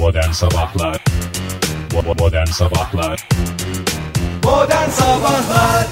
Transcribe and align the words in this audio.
Modern 0.00 0.30
Sabahlar 0.30 1.04
Modern 2.18 2.46
Sabahlar 2.46 3.28
Modern 4.44 4.90
Sabahlar 4.90 5.86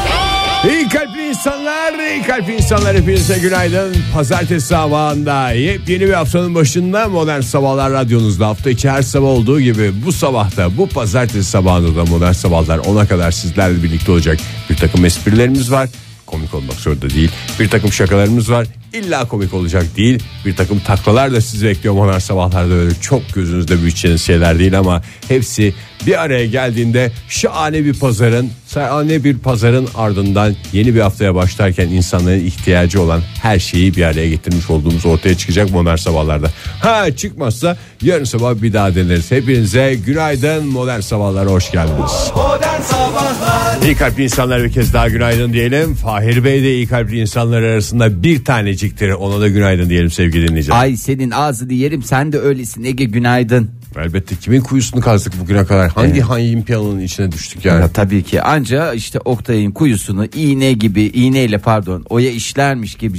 İyi 0.70 0.88
kalpli 0.88 1.28
insanlar, 1.28 2.10
iyi 2.10 2.22
kalpli 2.22 2.54
insanlar 2.54 2.96
hepinize 2.96 3.38
günaydın. 3.38 3.96
Pazartesi 4.14 4.66
sabahında 4.66 5.50
yepyeni 5.50 6.00
bir 6.00 6.12
haftanın 6.12 6.54
başında 6.54 7.08
Modern 7.08 7.40
Sabahlar 7.40 7.92
radyonuzda 7.92 8.46
hafta 8.46 8.70
içi 8.70 8.90
her 8.90 9.02
sabah 9.02 9.28
olduğu 9.28 9.60
gibi 9.60 10.04
bu 10.04 10.12
sabahta 10.12 10.76
bu 10.76 10.88
pazartesi 10.88 11.44
sabahında 11.44 11.96
da 11.96 12.04
Modern 12.04 12.32
Sabahlar 12.32 12.78
ona 12.78 13.06
kadar 13.06 13.30
sizlerle 13.30 13.82
birlikte 13.82 14.12
olacak. 14.12 14.38
Bir 14.70 14.76
takım 14.76 15.04
esprilerimiz 15.04 15.72
var. 15.72 15.88
Komik 16.30 16.54
olmak 16.54 16.74
zorunda 16.74 17.10
değil. 17.10 17.30
Bir 17.60 17.68
takım 17.68 17.92
şakalarımız 17.92 18.50
var. 18.50 18.66
İlla 18.92 19.28
komik 19.28 19.54
olacak 19.54 19.96
değil. 19.96 20.22
Bir 20.46 20.56
takım 20.56 20.80
taklalar 20.80 21.32
da 21.32 21.40
sizi 21.40 21.66
bekliyor 21.66 21.94
Modern 21.94 22.18
Sabahlar'da 22.18 22.74
öyle 22.74 22.94
çok 23.00 23.34
gözünüzde 23.34 23.82
büyüteceğiniz 23.82 24.22
şeyler 24.22 24.58
değil 24.58 24.78
ama 24.78 25.02
hepsi 25.28 25.74
bir 26.06 26.22
araya 26.22 26.46
geldiğinde 26.46 27.12
şahane 27.28 27.84
bir 27.84 27.94
pazarın 27.94 28.50
şahane 28.74 29.24
bir 29.24 29.38
pazarın 29.38 29.88
ardından 29.94 30.54
yeni 30.72 30.94
bir 30.94 31.00
haftaya 31.00 31.34
başlarken 31.34 31.88
insanların 31.88 32.46
ihtiyacı 32.46 33.02
olan 33.02 33.20
her 33.42 33.58
şeyi 33.58 33.96
bir 33.96 34.02
araya 34.02 34.28
getirmiş 34.28 34.70
olduğumuz 34.70 35.06
ortaya 35.06 35.36
çıkacak 35.36 35.70
modern 35.70 35.96
sabahlarda. 35.96 36.50
Ha 36.80 37.16
çıkmazsa 37.16 37.76
yarın 38.02 38.24
sabah 38.24 38.54
bir 38.62 38.72
daha 38.72 38.94
deneriz. 38.94 39.30
Hepinize 39.30 39.94
günaydın 40.06 40.66
modern 40.66 41.00
sabahlara 41.00 41.50
hoş 41.50 41.70
geldiniz. 41.70 42.12
Modern 42.36 42.82
Sabahlar 42.82 43.82
İyi 43.82 43.94
kalpli 43.94 44.22
insanlar 44.22 44.64
bir 44.64 44.72
kez 44.72 44.94
daha 44.94 45.08
günaydın 45.08 45.52
diyelim. 45.52 45.94
Fahir 45.94 46.44
Bey 46.44 46.62
de 46.62 46.74
iyi 46.74 46.86
kalpli 46.86 47.20
insanlar 47.20 47.62
arasında 47.62 48.22
bir 48.22 48.44
taneciktir. 48.44 49.10
Ona 49.10 49.40
da 49.40 49.48
günaydın 49.48 49.88
diyelim 49.90 50.10
sevgili 50.10 50.48
dinleyiciler. 50.48 50.76
Ay 50.76 50.96
senin 50.96 51.30
ağzını 51.30 51.72
yerim 51.72 52.02
sen 52.02 52.32
de 52.32 52.38
öylesin 52.38 52.84
Ege 52.84 53.04
günaydın. 53.04 53.70
Elbette 53.98 54.36
kimin 54.36 54.60
kuyusunu 54.60 55.00
kazdık 55.00 55.40
bugüne 55.40 55.64
kadar? 55.64 55.90
Hangi 55.90 56.20
hangi 56.20 56.64
piyanonun 56.64 57.00
içine 57.00 57.32
düştük 57.32 57.64
yani? 57.64 57.80
Ya, 57.80 57.88
tabii 57.88 58.22
ki 58.22 58.42
anca 58.42 58.92
işte 58.92 59.18
Oktay'ın 59.24 59.70
kuyusunu 59.70 60.26
iğne 60.34 60.72
gibi 60.72 61.02
iğneyle 61.02 61.58
pardon 61.58 62.04
oya 62.10 62.30
işlermiş 62.30 62.94
gibi 62.94 63.18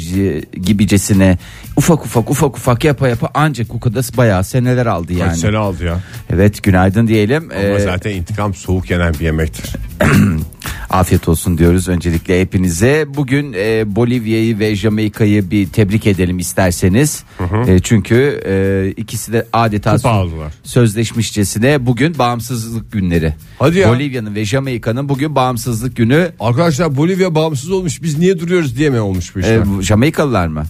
gibicesine 0.61 1.37
ufak 1.77 2.05
ufak 2.05 2.29
ufak 2.31 2.57
ufak 2.57 2.83
yapa 2.83 3.07
yapa 3.07 3.29
ancak 3.33 3.69
bu 3.69 3.79
kadar 3.79 4.05
bayağı 4.17 4.43
seneler 4.43 4.85
aldı 4.85 5.13
yani. 5.13 5.29
Kaç 5.29 5.37
sene 5.39 5.57
aldı 5.57 5.85
ya? 5.85 5.99
Evet 6.29 6.63
günaydın 6.63 7.07
diyelim. 7.07 7.49
Ama 7.51 7.61
Ee, 7.61 7.79
zaten 7.79 8.11
intikam 8.11 8.53
soğuk 8.53 8.89
yenen 8.89 9.13
bir 9.13 9.19
yemektir. 9.25 9.75
Afiyet 10.89 11.27
olsun 11.27 11.57
diyoruz 11.57 11.87
öncelikle 11.87 12.41
hepinize. 12.41 13.05
Bugün 13.07 13.53
e, 13.57 13.95
Bolivya'yı 13.95 14.59
ve 14.59 14.75
Jamaika'yı 14.75 15.51
bir 15.51 15.67
tebrik 15.69 16.07
edelim 16.07 16.39
isterseniz. 16.39 17.23
E, 17.67 17.79
çünkü 17.79 18.41
e, 18.45 18.93
ikisi 18.97 19.33
de 19.33 19.45
adeta 19.53 19.95
Kupa 19.95 20.09
aldılar. 20.09 20.53
sözleşmişçesine 20.63 21.85
bugün 21.85 22.17
bağımsızlık 22.19 22.91
günleri. 22.91 23.33
Hadi 23.59 23.77
ya. 23.77 23.89
Bolivya'nın 23.89 24.35
ve 24.35 24.45
Jamaika'nın 24.45 25.09
bugün 25.09 25.35
bağımsızlık 25.35 25.95
günü. 25.95 26.31
Arkadaşlar 26.39 26.95
Bolivya 26.97 27.35
bağımsız 27.35 27.71
olmuş 27.71 28.01
biz 28.03 28.17
niye 28.17 28.39
duruyoruz 28.39 28.77
diye 28.77 28.89
mi 28.89 28.99
olmuş 28.99 29.35
bu 29.35 29.39
işler? 29.39 29.79
E, 29.79 29.81
Jamaikalılar 29.83 30.47
mı? 30.47 30.63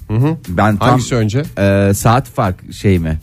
Ben 0.50 0.78
tam 0.78 0.90
Hangisi 0.90 1.16
önce? 1.16 1.44
e, 1.58 1.94
saat 1.94 2.28
fark 2.30 2.73
şey 2.73 3.00
mi? 3.00 3.20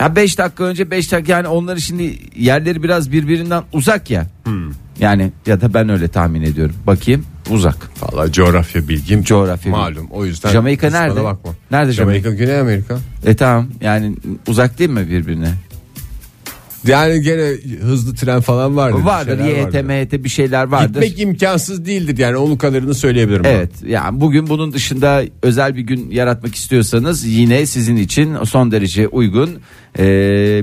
Ya 0.00 0.16
5 0.16 0.38
dakika 0.38 0.64
önce 0.64 0.90
5 0.90 1.12
dakika 1.12 1.32
yani 1.32 1.48
onları 1.48 1.80
şimdi 1.80 2.18
yerleri 2.36 2.82
biraz 2.82 3.12
birbirinden 3.12 3.62
uzak 3.72 4.10
ya. 4.10 4.26
Hmm. 4.44 4.70
Yani 5.00 5.32
ya 5.46 5.60
da 5.60 5.74
ben 5.74 5.88
öyle 5.88 6.08
tahmin 6.08 6.42
ediyorum. 6.42 6.74
Bakayım 6.86 7.26
uzak. 7.50 7.90
Valla 8.02 8.32
coğrafya 8.32 8.88
bilgim 8.88 9.22
Coğrafya 9.22 9.72
malum. 9.72 10.08
O 10.10 10.24
yüzden 10.24 10.50
Jamaika 10.50 10.90
nerede? 10.90 11.24
Bakma. 11.24 11.52
Nerede 11.70 11.92
Jamaika 11.92 12.30
Güney 12.30 12.60
Amerika. 12.60 12.98
E 13.26 13.36
tamam 13.36 13.68
yani 13.80 14.16
uzak 14.48 14.78
değil 14.78 14.90
mi 14.90 15.08
birbirine? 15.10 15.54
Yani 16.86 17.20
gene 17.20 17.52
hızlı 17.82 18.14
tren 18.14 18.40
falan 18.40 18.76
vardır. 18.76 19.02
Vardır. 19.02 19.38
MHT 19.82 20.24
bir 20.24 20.28
şeyler 20.28 20.64
vardır. 20.64 20.86
Gitmek 21.02 21.20
imkansız 21.20 21.86
değildir 21.86 22.18
yani 22.18 22.36
onun 22.36 22.56
kadarını 22.56 22.94
söyleyebilirim. 22.94 23.44
ben. 23.44 23.50
Evet 23.54 23.70
yani 23.86 24.20
bugün 24.20 24.46
bunun 24.48 24.72
dışında 24.72 25.22
özel 25.42 25.76
bir 25.76 25.82
gün 25.82 26.10
yaratmak 26.10 26.54
istiyorsanız 26.54 27.24
yine 27.26 27.66
sizin 27.66 27.96
için 27.96 28.44
son 28.44 28.70
derece 28.70 29.08
uygun 29.08 29.50
e, 29.98 30.04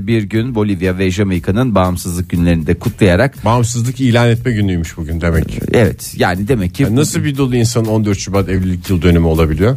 bir 0.06 0.22
gün 0.22 0.54
Bolivya 0.54 0.98
ve 0.98 1.10
Jamaika'nın 1.10 1.74
bağımsızlık 1.74 2.30
günlerini 2.30 2.66
de 2.66 2.74
kutlayarak 2.74 3.44
Bağımsızlık 3.44 4.00
ilan 4.00 4.28
etme 4.30 4.52
günüymüş 4.52 4.96
bugün 4.96 5.20
demek. 5.20 5.58
evet 5.72 6.14
yani 6.16 6.48
demek 6.48 6.74
ki 6.74 6.82
Yani 6.82 6.96
nasıl 6.96 7.24
bir 7.24 7.36
dolu 7.36 7.56
insan 7.56 7.84
14 7.86 8.18
Şubat 8.18 8.48
evlilik 8.48 8.90
yıl 8.90 9.02
dönümü 9.02 9.26
olabiliyor? 9.26 9.76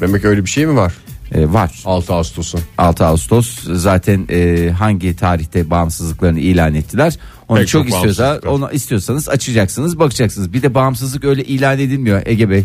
Demek 0.00 0.24
öyle 0.24 0.44
bir 0.44 0.50
şey 0.50 0.66
mi 0.66 0.76
var? 0.76 0.92
E, 1.34 1.52
var 1.52 1.82
6 1.84 2.14
Ağustos'un. 2.14 2.60
6 2.78 3.06
Ağustos 3.06 3.58
zaten 3.64 4.26
e, 4.30 4.70
hangi 4.70 5.16
tarihte 5.16 5.70
bağımsızlıklarını 5.70 6.40
ilan 6.40 6.74
ettiler. 6.74 7.16
Onu 7.48 7.58
Pek 7.58 7.68
çok 7.68 7.88
çok 7.88 7.94
istiyorsa 7.94 8.40
onu 8.46 8.70
istiyorsanız 8.72 9.28
açacaksınız, 9.28 9.98
bakacaksınız. 9.98 10.52
Bir 10.52 10.62
de 10.62 10.74
bağımsızlık 10.74 11.24
öyle 11.24 11.44
ilan 11.44 11.78
edilmiyor 11.78 12.22
Ege 12.26 12.50
Bey. 12.50 12.64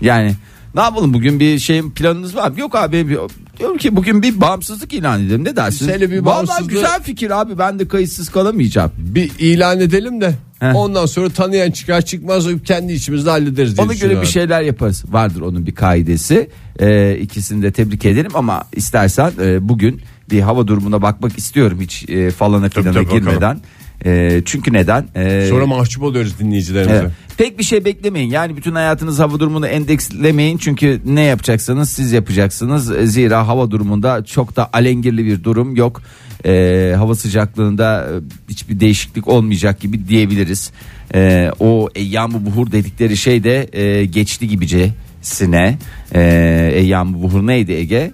Yani 0.00 0.34
ne 0.74 0.80
yapalım 0.80 1.14
bugün 1.14 1.40
bir 1.40 1.58
şeyin 1.58 1.90
planınız 1.90 2.36
var 2.36 2.50
mı? 2.50 2.60
Yok 2.60 2.74
abi 2.76 3.08
bir- 3.08 3.18
diyorum 3.58 3.76
ki 3.78 3.96
bugün 3.96 4.22
bir 4.22 4.40
bağımsızlık 4.40 4.92
ilan 4.92 5.26
edelim. 5.26 5.44
Ne 5.44 5.56
dersiniz? 5.56 5.90
Şöyle 5.92 6.10
bir 6.10 6.18
Vallahi 6.18 6.46
bağımsızlığı- 6.46 6.68
güzel 6.70 7.02
fikir 7.02 7.40
abi. 7.40 7.58
Ben 7.58 7.78
de 7.78 7.88
kayıtsız 7.88 8.28
kalamayacağım. 8.28 8.92
Bir 8.98 9.30
ilan 9.38 9.80
edelim 9.80 10.20
de 10.20 10.34
Heh. 10.60 10.74
ondan 10.76 11.06
sonra 11.06 11.28
tanıyan 11.28 11.70
çıkar 11.70 12.02
çıkmaz 12.02 12.46
kendi 12.64 12.92
içimizde 12.92 13.30
hallederiz 13.30 13.76
diye 13.76 13.86
Ona 13.86 13.94
göre 13.94 14.20
bir 14.20 14.26
şeyler 14.26 14.62
yaparız. 14.62 15.04
Vardır 15.08 15.40
onun 15.40 15.66
bir 15.66 15.74
kaidesi. 15.74 16.50
Ee, 16.80 17.18
ikisini 17.20 17.62
de 17.62 17.72
tebrik 17.72 18.04
ederim 18.04 18.30
ama 18.34 18.64
istersen 18.76 19.32
e, 19.40 19.68
bugün 19.68 20.00
bir 20.30 20.40
hava 20.40 20.66
durumuna 20.66 21.02
bakmak 21.02 21.38
istiyorum 21.38 21.78
hiç 21.80 22.08
e, 22.08 22.30
falana 22.30 22.68
filana 22.68 22.92
tabii, 22.92 23.04
bakalım. 23.06 23.60
E, 24.06 24.42
çünkü 24.44 24.72
neden? 24.72 25.06
E, 25.14 25.46
Sonra 25.50 25.66
mahcup 25.66 26.02
oluyoruz 26.02 26.38
dinleyicilerimize. 26.38 26.98
Evet. 27.02 27.10
Pek 27.38 27.58
bir 27.58 27.64
şey 27.64 27.84
beklemeyin. 27.84 28.30
Yani 28.30 28.56
bütün 28.56 28.72
hayatınız 28.74 29.18
hava 29.18 29.40
durumunu 29.40 29.66
endekslemeyin. 29.66 30.58
Çünkü 30.58 31.00
ne 31.06 31.20
yapacaksanız 31.20 31.90
siz 31.90 32.12
yapacaksınız. 32.12 32.92
Zira 33.12 33.48
hava 33.48 33.70
durumunda 33.70 34.24
çok 34.24 34.56
da 34.56 34.70
alengirli 34.72 35.24
bir 35.26 35.44
durum 35.44 35.76
yok. 35.76 36.02
Ee, 36.46 36.94
hava 36.96 37.14
sıcaklığında 37.14 38.08
e, 38.10 38.12
hiçbir 38.52 38.80
değişiklik 38.80 39.28
olmayacak 39.28 39.80
gibi 39.80 40.08
diyebiliriz. 40.08 40.70
Ee, 41.14 41.50
o 41.60 41.88
eyyam 41.94 42.46
buhur 42.46 42.72
dedikleri 42.72 43.16
şey 43.16 43.44
de 43.44 43.68
e, 43.72 44.04
geçti 44.04 44.48
gibicesine. 44.48 45.78
Ee, 46.14 46.72
eyyam 46.74 47.22
buhur 47.22 47.46
neydi 47.46 47.72
Ege? 47.72 48.10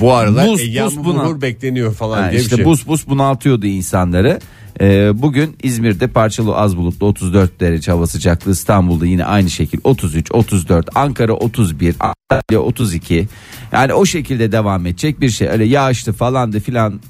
Bu 0.00 0.12
aralar 0.12 0.48
Buz, 0.48 0.96
buhur 1.04 1.42
bekleniyor 1.42 1.94
falan 1.94 2.22
Ha, 2.22 2.30
diye 2.30 2.40
işte 2.40 2.52
bir 2.52 2.56
şey. 2.56 2.64
buz 2.64 2.86
buz 2.86 3.08
bunaltıyordu 3.08 3.66
insanları. 3.66 4.40
Ee, 4.80 5.10
bugün 5.14 5.56
İzmir'de 5.62 6.06
parçalı 6.06 6.56
az 6.56 6.76
bulutlu 6.76 7.06
34 7.06 7.60
derece 7.60 7.92
hava 7.92 8.06
sıcaklığı 8.06 8.52
İstanbul'da 8.52 9.06
yine 9.06 9.24
aynı 9.24 9.50
şekil 9.50 9.78
33 9.84 10.32
34 10.32 10.96
Ankara 10.96 11.32
31 11.32 11.96
Antalya 12.00 12.60
32 12.60 13.28
yani 13.72 13.94
o 13.94 14.06
şekilde 14.06 14.52
devam 14.52 14.86
edecek 14.86 15.20
bir 15.20 15.30
şey. 15.30 15.48
Öyle 15.48 15.64
yağışlı 15.64 16.12
falan 16.12 16.52
da 16.52 16.60
filan. 16.60 17.00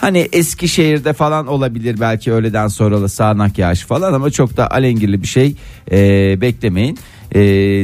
Hani 0.00 0.18
Eskişehir'de 0.18 1.12
falan 1.12 1.46
olabilir 1.46 1.96
belki 2.00 2.32
öğleden 2.32 2.68
sonra 2.68 3.00
da 3.00 3.08
sağanak 3.08 3.58
yağış 3.58 3.80
falan 3.80 4.12
ama 4.12 4.30
çok 4.30 4.56
da 4.56 4.70
alengirli 4.70 5.22
bir 5.22 5.26
şey 5.26 5.56
ee, 5.90 6.40
beklemeyin. 6.40 6.98
Ee, 7.32 7.40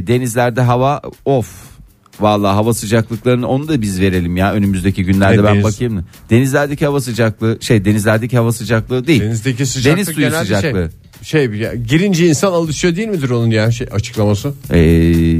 denizlerde 0.06 0.60
hava 0.60 1.02
of 1.24 1.71
Vallahi 2.20 2.54
hava 2.54 2.74
sıcaklıklarını 2.74 3.46
onu 3.48 3.68
da 3.68 3.82
biz 3.82 4.00
verelim 4.00 4.36
ya 4.36 4.52
önümüzdeki 4.52 5.04
günlerde 5.04 5.38
Ne 5.38 5.44
ben 5.44 5.54
deniz? 5.54 5.64
bakayım 5.64 5.94
mı? 5.94 6.04
Denizlerdeki 6.30 6.86
hava 6.86 7.00
sıcaklığı 7.00 7.58
şey 7.60 7.84
denizlerdeki 7.84 8.36
hava 8.36 8.52
sıcaklığı 8.52 9.06
değil. 9.06 9.22
Denizdeki 9.22 9.66
sıcaklık 9.66 9.96
Deniz 9.96 10.14
suyu 10.14 10.26
genelde 10.26 10.44
sıcaklığı. 10.44 10.90
Şey, 11.22 11.48
şey 11.48 11.58
ya, 11.60 11.74
girince 11.74 12.26
insan 12.26 12.52
alışıyor 12.52 12.96
değil 12.96 13.08
midir 13.08 13.30
onun 13.30 13.50
ya 13.50 13.70
şey 13.70 13.86
açıklaması? 13.92 14.52
Ee, 14.70 14.78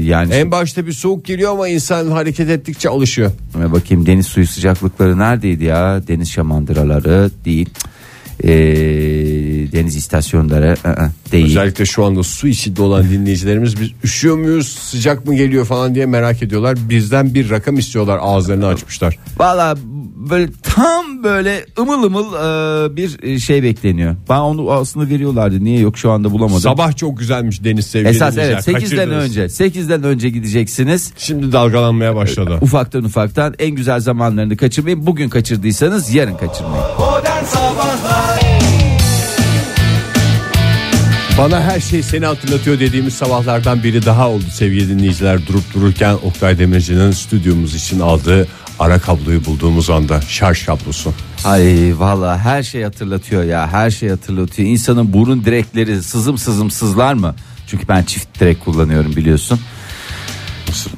yani 0.03 0.33
En 0.33 0.51
başta 0.51 0.87
bir 0.87 0.93
soğuk 0.93 1.25
geliyor 1.25 1.51
ama 1.51 1.67
insan 1.67 2.07
hareket 2.07 2.49
ettikçe 2.49 2.89
alışıyor. 2.89 3.31
Ee, 3.59 3.71
bakayım 3.71 4.05
deniz 4.05 4.25
suyu 4.25 4.47
sıcaklıkları 4.47 5.19
neredeydi 5.19 5.63
ya? 5.63 6.07
Deniz 6.07 6.31
şamandıraları 6.31 7.31
değil. 7.45 7.69
Ee, 8.43 8.49
deniz 9.71 9.95
istasyonları 9.95 10.75
ı-ı, 10.85 11.11
değil. 11.31 11.45
Özellikle 11.45 11.85
şu 11.85 12.05
anda 12.05 12.23
su 12.23 12.47
içinde 12.47 12.81
olan 12.81 13.09
dinleyicilerimiz 13.09 13.81
biz 13.81 13.89
üşüyor 14.03 14.37
muyuz 14.37 14.67
sıcak 14.67 15.25
mı 15.25 15.35
geliyor 15.35 15.65
falan 15.65 15.95
diye 15.95 16.05
merak 16.05 16.43
ediyorlar. 16.43 16.77
Bizden 16.89 17.33
bir 17.33 17.49
rakam 17.49 17.77
istiyorlar 17.77 18.19
ağızlarını 18.21 18.67
açmışlar. 18.67 19.17
Valla 19.39 19.75
böyle 20.29 20.47
tam 20.63 21.23
böyle 21.23 21.65
ımıl 21.79 22.03
ımıl 22.03 22.33
e, 22.33 22.95
bir 22.95 23.39
şey 23.39 23.63
bekleniyor. 23.63 24.15
Ben 24.29 24.39
onu 24.39 24.71
aslında 24.71 25.09
veriyorlardı. 25.09 25.63
Niye 25.63 25.79
yok 25.79 25.97
şu 25.97 26.11
anda 26.11 26.31
bulamadım. 26.31 26.59
Sabah 26.59 26.95
çok 26.95 27.17
güzelmiş 27.17 27.63
deniz 27.63 27.87
sevgili 27.87 28.09
Esas 28.09 28.37
evet 28.37 28.67
8'den 28.67 28.73
Kaçırdınız. 28.73 29.23
önce 29.23 29.45
8'den 29.45 30.03
önce 30.03 30.29
gideceksiniz. 30.29 31.13
Şimdi 31.17 31.51
dalgalanmaya 31.51 32.15
başladı. 32.15 32.57
Ufaktan 32.61 33.03
ufaktan 33.03 33.53
en 33.59 33.71
güzel 33.71 33.99
zamanlarını 33.99 34.57
kaçırmayın. 34.57 35.05
Bugün 35.05 35.29
kaçırdıysanız 35.29 36.13
yarın 36.13 36.37
kaçırmayın. 36.37 36.85
Bana 41.37 41.61
her 41.61 41.79
şey 41.79 42.03
seni 42.03 42.25
hatırlatıyor 42.25 42.79
dediğimiz 42.79 43.13
sabahlardan 43.13 43.83
biri 43.83 44.05
daha 44.05 44.29
oldu 44.29 44.43
sevgili 44.51 44.89
dinleyiciler. 44.89 45.47
Durup 45.47 45.73
dururken 45.73 46.13
Oktay 46.13 46.59
Demirci'nin 46.59 47.11
stüdyomuz 47.11 47.75
için 47.75 47.99
aldığı 47.99 48.47
ara 48.79 48.99
kabloyu 48.99 49.45
bulduğumuz 49.45 49.89
anda 49.89 50.21
şarj 50.21 50.65
kablosu. 50.65 51.13
Ay 51.45 51.93
valla 51.97 52.37
her 52.39 52.63
şey 52.63 52.83
hatırlatıyor 52.83 53.43
ya 53.43 53.67
her 53.71 53.91
şey 53.91 54.09
hatırlatıyor. 54.09 54.69
İnsanın 54.69 55.13
burun 55.13 55.45
direkleri 55.45 56.03
sızım 56.03 56.37
sızım 56.37 56.71
sızlar 56.71 57.13
mı? 57.13 57.35
Çünkü 57.67 57.87
ben 57.87 58.03
çift 58.03 58.39
direk 58.39 58.65
kullanıyorum 58.65 59.15
biliyorsun. 59.15 59.59
Burun, 60.67 60.91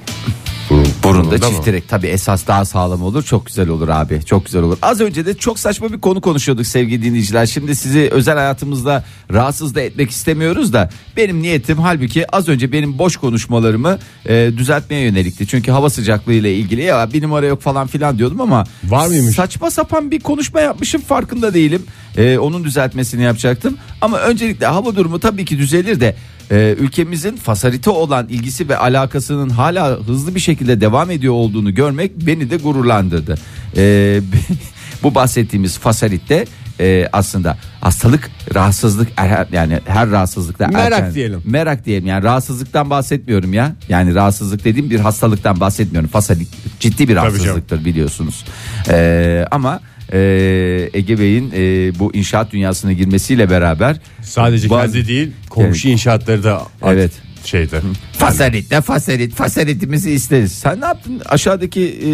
Burunda 1.05 1.23
burunda 1.31 1.47
çift 1.47 1.59
mı? 1.59 1.65
direk 1.65 1.89
tabi 1.89 2.07
esas 2.07 2.47
daha 2.47 2.65
sağlam 2.65 3.03
olur 3.03 3.23
çok 3.23 3.45
güzel 3.45 3.69
olur 3.69 3.89
abi 3.89 4.21
çok 4.25 4.45
güzel 4.45 4.63
olur. 4.63 4.77
Az 4.81 5.01
önce 5.01 5.25
de 5.25 5.33
çok 5.33 5.59
saçma 5.59 5.93
bir 5.93 5.99
konu 6.01 6.21
konuşuyorduk 6.21 6.65
sevgili 6.67 7.03
dinleyiciler. 7.03 7.45
Şimdi 7.45 7.75
sizi 7.75 8.09
özel 8.11 8.35
hayatımızda 8.37 9.03
rahatsız 9.33 9.75
da 9.75 9.81
etmek 9.81 10.11
istemiyoruz 10.11 10.73
da 10.73 10.89
benim 11.17 11.41
niyetim 11.41 11.77
halbuki 11.77 12.31
az 12.35 12.49
önce 12.49 12.71
benim 12.71 12.97
boş 12.99 13.17
konuşmalarımı 13.17 13.99
e, 14.25 14.51
düzeltmeye 14.57 15.01
yönelikti. 15.01 15.47
Çünkü 15.47 15.71
hava 15.71 15.89
sıcaklığı 15.89 16.33
ile 16.33 16.55
ilgili 16.55 16.81
ya 16.81 17.13
bir 17.13 17.21
numara 17.23 17.45
yok 17.45 17.61
falan 17.61 17.87
filan 17.87 18.17
diyordum 18.17 18.41
ama 18.41 18.63
Var 18.83 19.07
mıymış? 19.07 19.35
saçma 19.35 19.71
sapan 19.71 20.11
bir 20.11 20.19
konuşma 20.19 20.61
yapmışım 20.61 21.01
farkında 21.01 21.53
değilim. 21.53 21.83
E, 22.17 22.37
onun 22.37 22.63
düzeltmesini 22.63 23.23
yapacaktım 23.23 23.77
ama 24.01 24.19
öncelikle 24.19 24.65
hava 24.65 24.95
durumu 24.95 25.19
tabii 25.19 25.45
ki 25.45 25.57
düzelir 25.57 25.99
de 25.99 26.15
e, 26.51 26.75
ülkemizin 26.79 27.35
fasarite 27.35 27.89
olan 27.89 28.27
ilgisi 28.29 28.69
ve 28.69 28.77
alakasının 28.77 29.49
hala 29.49 29.89
hızlı 29.99 30.35
bir 30.35 30.39
şekilde 30.39 30.81
devam 30.81 31.11
ediyor 31.11 31.33
olduğunu 31.33 31.75
görmek 31.75 32.11
beni 32.17 32.49
de 32.49 32.57
gururlandırdı. 32.57 33.35
E, 33.77 34.21
bu 35.03 35.15
bahsettiğimiz 35.15 35.77
fasaritte 35.77 36.45
e, 36.79 37.09
aslında 37.13 37.57
hastalık, 37.81 38.29
rahatsızlık 38.55 39.07
er- 39.17 39.47
yani 39.51 39.79
her 39.85 40.09
rahatsızlıkta 40.09 40.67
Merak 40.67 41.15
diyelim. 41.15 41.41
Merak 41.45 41.85
diyelim 41.85 42.07
yani 42.07 42.23
rahatsızlıktan 42.23 42.89
bahsetmiyorum 42.89 43.53
ya. 43.53 43.75
Yani 43.89 44.15
rahatsızlık 44.15 44.65
dediğim 44.65 44.89
bir 44.89 44.99
hastalıktan 44.99 45.59
bahsetmiyorum. 45.59 46.09
Fasalit 46.09 46.49
ciddi 46.79 47.07
bir 47.07 47.15
rahatsızlıktır 47.15 47.85
biliyorsunuz. 47.85 48.45
E, 48.89 49.45
ama 49.51 49.79
e, 50.13 50.89
Ege 50.93 51.19
Bey'in 51.19 51.51
e, 51.55 51.91
bu 51.99 52.15
inşaat 52.15 52.51
dünyasına 52.51 52.93
girmesiyle 52.93 53.49
beraber 53.49 53.97
Sadece 54.21 54.69
Bazı- 54.69 54.93
kendi 54.93 55.07
değil 55.07 55.31
komşu 55.49 55.87
inşaatları 55.87 56.43
da 56.43 56.55
artık 56.81 56.99
Evet. 56.99 57.11
şeyde. 57.45 57.79
Fasalit 58.17 58.71
de 58.71 58.81
fasalit 58.81 59.33
fasaritimizi 59.35 60.11
isteriz. 60.11 60.51
Sen 60.51 60.81
ne 60.81 60.85
yaptın 60.85 61.21
aşağıdaki 61.25 61.81
e, 61.81 62.09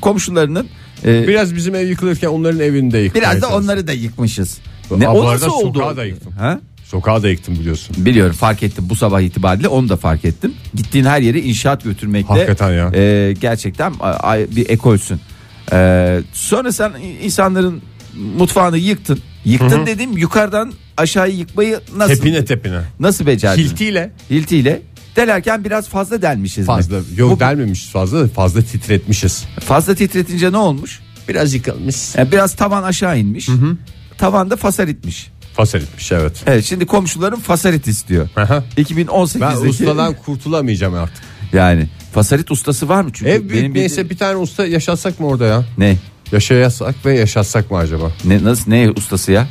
komşularının 0.00 0.68
e, 1.04 1.28
Biraz 1.28 1.54
bizim 1.56 1.74
ev 1.74 1.86
yıkılırken 1.88 2.28
onların 2.28 2.60
evini 2.60 2.92
de 2.92 2.98
yıkmaya 2.98 3.20
biraz 3.22 3.36
da 3.36 3.40
çalıştım. 3.40 3.62
onları 3.64 3.86
da 3.86 3.92
yıkmışız. 3.92 4.58
Aa, 4.90 4.96
Ne 4.96 5.06
bu 5.06 5.10
o 5.10 5.22
arada 5.22 5.32
nasıl 5.46 5.50
oldu? 5.56 5.78
sokağı 5.78 5.96
da 5.96 6.04
yıktım. 6.04 6.32
Ha? 6.32 6.60
Sokağı 6.84 7.22
da 7.22 7.28
yıktım 7.28 7.54
biliyorsun. 7.54 7.96
Biliyorum 7.98 8.36
fark 8.36 8.62
ettim 8.62 8.84
bu 8.88 8.96
sabah 8.96 9.20
itibariyle 9.20 9.68
onu 9.68 9.88
da 9.88 9.96
fark 9.96 10.24
ettim. 10.24 10.52
Gittiğin 10.74 11.04
her 11.04 11.20
yere 11.20 11.40
inşaat 11.40 11.84
götürmekte 11.84 12.34
Hakikaten 12.34 12.72
ya. 12.72 12.90
e, 12.94 13.32
gerçekten 13.40 13.92
a- 14.00 14.30
a- 14.30 14.38
bir 14.56 14.68
ekolsün. 14.70 15.20
E, 15.72 16.20
sonra 16.32 16.72
sen 16.72 16.92
insanların 17.22 17.82
mutfağını 18.38 18.78
yıktın. 18.78 19.20
Yıktın 19.44 19.86
dedim 19.86 20.16
yukarıdan 20.18 20.72
aşağıya 20.96 21.34
yıkmayı 21.34 21.80
nasıl 21.96 22.14
Tepine 22.14 22.44
tepine. 22.44 22.80
nasıl 23.00 23.26
becerdin? 23.26 23.62
Hiltiyle. 23.62 24.12
Hiltiyle 24.30 24.82
delerken 25.16 25.64
biraz 25.64 25.88
fazla 25.88 26.22
delmişiz. 26.22 26.58
mi? 26.58 26.66
Fazla. 26.66 27.00
Yok 27.16 27.30
Bu- 27.36 27.40
delmemişiz 27.40 27.90
fazla 27.90 28.24
da 28.24 28.28
fazla 28.28 28.62
titretmişiz. 28.62 29.44
Fazla 29.60 29.94
titretince 29.94 30.52
ne 30.52 30.56
olmuş? 30.56 31.00
Biraz 31.28 31.54
yıkılmış. 31.54 32.14
Yani 32.14 32.32
biraz 32.32 32.56
tavan 32.56 32.82
aşağı 32.82 33.18
inmiş. 33.18 33.48
Tavanda 34.18 34.56
fasaritmiş. 34.56 35.30
Fasal 35.56 35.80
etmiş 35.80 36.12
evet. 36.12 36.42
Evet 36.46 36.64
şimdi 36.64 36.86
komşularım 36.86 37.40
fasarit 37.40 37.86
istiyor. 37.86 38.28
Aha. 38.36 38.64
2018'deki 38.76 39.40
Ben 39.40 39.68
ustadan 39.68 40.14
kurtulamayacağım 40.14 40.94
artık. 40.94 41.24
Yani 41.56 41.86
fasarit 42.12 42.50
ustası 42.50 42.88
var 42.88 43.02
mı? 43.02 43.10
Çünkü 43.12 43.30
Ev 43.30 43.40
büyük 43.48 43.52
benim 43.52 43.74
neyse 43.74 43.94
bildiğim- 43.96 44.10
bir 44.10 44.16
tane 44.16 44.36
usta 44.36 44.66
yaşatsak 44.66 45.20
mı 45.20 45.26
orada 45.26 45.46
ya? 45.46 45.64
Ne? 45.78 45.96
Yaşayasak 46.32 46.94
ve 47.06 47.18
yaşatsak 47.18 47.70
mı 47.70 47.76
acaba? 47.76 48.12
Ne 48.24 48.44
nasıl 48.44 48.70
ne 48.70 48.90
ustası 48.90 49.32
ya? 49.32 49.46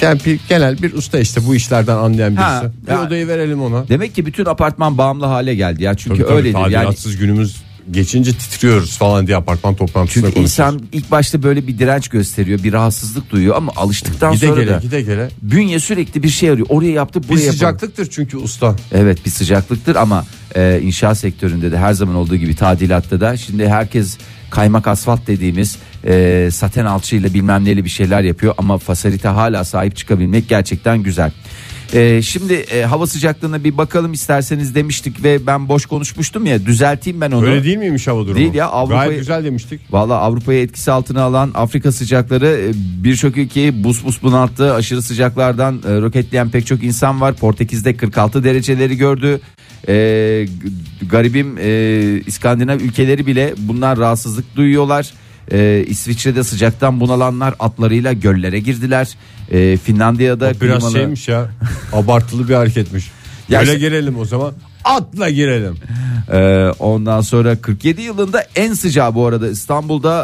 Yani 0.00 0.20
bir, 0.26 0.40
genel 0.48 0.82
bir 0.82 0.92
usta 0.92 1.18
işte 1.18 1.40
bu 1.46 1.54
işlerden 1.54 1.96
anlayan 1.96 2.30
birisi. 2.32 2.42
Ha, 2.42 2.64
bir 2.86 2.92
ya- 2.92 3.02
odayı 3.06 3.28
verelim 3.28 3.62
ona. 3.62 3.88
Demek 3.88 4.14
ki 4.14 4.26
bütün 4.26 4.44
apartman 4.44 4.98
bağımlı 4.98 5.26
hale 5.26 5.54
geldi 5.54 5.82
ya. 5.82 5.94
Çünkü 5.94 6.16
Tabii, 6.16 6.26
tabii, 6.28 6.36
öyledir 6.36 6.58
yani. 6.58 6.72
tadilatsız 6.72 7.16
günümüz 7.16 7.56
geçince 7.90 8.32
titriyoruz 8.32 8.98
falan 8.98 9.26
diye 9.26 9.36
apartman 9.36 9.74
toplantısında 9.74 10.26
Çünkü 10.26 10.34
konuşuyoruz. 10.34 10.50
insan 10.78 10.88
ilk 10.92 11.10
başta 11.10 11.42
böyle 11.42 11.66
bir 11.66 11.78
direnç 11.78 12.08
gösteriyor, 12.08 12.62
bir 12.62 12.72
rahatsızlık 12.72 13.30
duyuyor 13.30 13.56
ama 13.56 13.72
alıştıktan 13.76 14.34
Gide 14.34 14.46
sonra 14.46 14.60
gele 14.62 14.74
da 14.74 14.78
gide 14.78 15.02
gele. 15.02 15.28
bünye 15.42 15.78
sürekli 15.80 16.22
bir 16.22 16.28
şey 16.28 16.50
arıyor. 16.50 16.66
Oraya 16.70 16.90
yaptı, 16.90 17.22
Bir 17.22 17.28
buraya 17.28 17.38
yapalım. 17.40 17.52
sıcaklıktır 17.52 18.08
çünkü 18.10 18.36
usta. 18.36 18.76
Evet 18.92 19.26
bir 19.26 19.30
sıcaklıktır 19.30 19.96
ama 19.96 20.24
e, 20.56 20.80
inşaat 20.82 21.18
sektöründe 21.18 21.72
de 21.72 21.78
her 21.78 21.92
zaman 21.92 22.14
olduğu 22.14 22.36
gibi 22.36 22.56
tadilatta 22.56 23.20
da 23.20 23.36
şimdi 23.36 23.68
herkes 23.68 24.18
kaymak 24.50 24.86
asfalt 24.88 25.26
dediğimiz 25.26 25.78
e, 26.06 26.48
saten 26.52 26.84
alçıyla 26.84 27.34
bilmem 27.34 27.64
neyle 27.64 27.84
bir 27.84 27.90
şeyler 27.90 28.22
yapıyor 28.22 28.54
ama 28.58 28.78
fasalite 28.78 29.28
hala 29.28 29.64
sahip 29.64 29.96
çıkabilmek 29.96 30.48
gerçekten 30.48 30.98
güzel. 31.02 31.32
E, 31.94 32.22
şimdi 32.22 32.52
e, 32.54 32.82
hava 32.82 33.06
sıcaklığına 33.06 33.64
bir 33.64 33.78
bakalım 33.78 34.12
isterseniz 34.12 34.74
demiştik 34.74 35.24
ve 35.24 35.46
ben 35.46 35.68
boş 35.68 35.86
konuşmuştum 35.86 36.46
ya 36.46 36.66
düzelteyim 36.66 37.20
ben 37.20 37.30
onu. 37.30 37.46
Öyle 37.46 37.64
değil 37.64 37.76
miymiş 37.76 38.06
hava 38.06 38.20
durumu? 38.22 38.36
Değil 38.36 38.54
ya, 38.54 38.66
Avrupa'yı- 38.68 39.06
Gayet 39.08 39.18
güzel 39.18 39.44
demiştik. 39.44 39.80
Valla 39.92 40.18
Avrupa'yı 40.18 40.60
etkisi 40.62 40.92
altına 40.92 41.22
alan 41.22 41.50
Afrika 41.54 41.92
sıcakları 41.92 42.46
e, 42.46 42.72
birçok 43.04 43.36
ülkeyi 43.36 43.84
buz 43.84 44.04
buz 44.04 44.22
bunalttı. 44.22 44.74
Aşırı 44.74 45.02
sıcaklardan 45.02 45.74
e, 45.88 46.00
roketleyen 46.00 46.50
pek 46.50 46.66
çok 46.66 46.82
insan 46.82 47.20
var. 47.20 47.34
Portekiz'de 47.34 47.96
46 47.96 48.44
dereceleri 48.44 48.96
gördü. 48.96 49.40
E, 49.88 49.94
garibim 51.10 51.58
e, 51.60 52.20
İskandinav 52.26 52.80
ülkeleri 52.80 53.26
bile 53.26 53.54
bunlar 53.58 53.98
rahatsızlık 53.98 54.56
duyuyorlar. 54.56 55.12
E, 55.52 55.84
İsviçre'de 55.88 56.44
sıcaktan 56.44 57.00
bunalanlar 57.00 57.54
atlarıyla 57.58 58.12
göllere 58.12 58.58
girdiler. 58.60 59.08
E, 59.50 59.76
Finlandiya'da 59.76 60.52
O 60.56 60.60
biraz 60.60 60.78
klimalı- 60.82 60.92
şeymiş 60.92 61.28
ya. 61.28 61.50
Abartılı 61.92 62.48
bir 62.48 62.54
hareketmiş. 62.54 63.10
Ya 63.48 63.60
Öyle 63.60 63.72
işte- 63.74 63.86
girelim 63.88 64.18
o 64.18 64.24
zaman. 64.24 64.52
Atla 64.84 65.30
girelim. 65.30 65.76
Ee, 66.32 66.70
ondan 66.78 67.20
sonra 67.20 67.56
47 67.60 68.02
yılında 68.02 68.46
en 68.56 68.72
sıcağı 68.74 69.14
bu 69.14 69.26
arada 69.26 69.48
İstanbul'da 69.50 70.22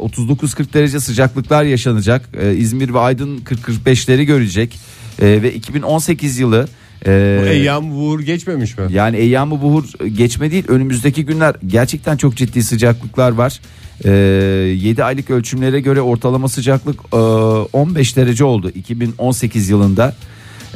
e, 0.00 0.04
39-40 0.04 0.72
derece 0.74 1.00
sıcaklıklar 1.00 1.64
yaşanacak. 1.64 2.28
E, 2.40 2.54
İzmir 2.54 2.94
ve 2.94 2.98
Aydın 2.98 3.38
40-45'leri 3.38 4.22
görecek. 4.24 4.78
E, 5.22 5.42
ve 5.42 5.54
2018 5.54 6.38
yılı 6.38 6.68
e, 7.06 7.38
Bu 7.42 7.46
Eyyam 7.46 7.92
Vuhur 7.92 8.20
geçmemiş 8.20 8.78
mi? 8.78 8.84
yani 8.90 9.16
eyyamı 9.16 9.62
buhur 9.62 9.84
geçme 10.16 10.50
değil 10.50 10.64
önümüzdeki 10.68 11.24
günler 11.24 11.54
gerçekten 11.66 12.16
çok 12.16 12.36
ciddi 12.36 12.62
sıcaklıklar 12.62 13.30
var. 13.32 13.60
Ee, 14.04 14.10
7 14.10 15.04
aylık 15.04 15.30
ölçümlere 15.30 15.80
göre 15.80 16.00
ortalama 16.00 16.48
sıcaklık 16.48 17.00
e, 17.12 17.16
15 17.16 18.16
derece 18.16 18.44
oldu 18.44 18.70
2018 18.74 19.68
yılında. 19.68 20.14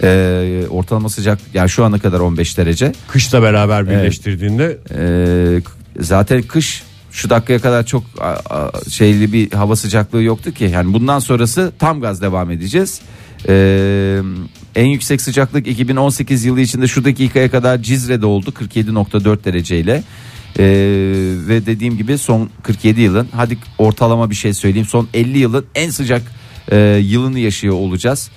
Ee, 0.03 0.63
ortalama 0.71 1.09
sıcak 1.09 1.39
yani 1.55 1.71
şu 1.71 1.85
ana 1.85 1.99
kadar 1.99 2.21
15 2.21 2.59
derece. 2.59 2.93
Kışla 3.09 3.43
beraber 3.43 3.89
birleştirdiğinde 3.91 4.79
Ee, 4.99 5.61
zaten 6.01 6.43
kış 6.43 6.83
şu 7.11 7.31
dakikaya 7.31 7.59
kadar 7.59 7.87
çok 7.87 8.03
a, 8.21 8.27
a, 8.57 8.71
şeyli 8.91 9.33
bir 9.33 9.51
hava 9.53 9.77
sıcaklığı 9.77 10.23
yoktu 10.23 10.53
ki. 10.53 10.65
Yani 10.65 10.93
bundan 10.93 11.19
sonrası 11.19 11.73
tam 11.79 12.01
gaz 12.01 12.23
devam 12.23 12.51
edeceğiz. 12.51 13.01
Ee, 13.49 14.21
en 14.79 14.87
yüksek 14.87 15.21
sıcaklık 15.21 15.67
2018 15.67 16.45
yılı 16.45 16.61
içinde 16.61 16.87
şu 16.87 17.05
dakikaya 17.05 17.51
kadar 17.51 17.83
Cizre'de 17.83 18.27
oldu 18.27 18.51
47.4 18.51 19.45
dereceyle. 19.45 20.03
Ee, 20.59 20.65
ve 21.49 21.67
dediğim 21.67 21.97
gibi 21.97 22.19
son 22.19 22.51
47 22.63 23.01
yılın 23.01 23.29
hadi 23.33 23.59
ortalama 23.79 24.31
bir 24.31 24.35
şey 24.35 24.55
söyleyeyim 24.55 24.87
son 24.87 25.09
50 25.15 25.39
yılın 25.39 25.67
en 25.75 25.91
sıcak 25.91 26.23
e, 26.71 26.77
yılını 27.05 27.39
yaşıyor 27.39 27.75
olacağız. 27.75 28.31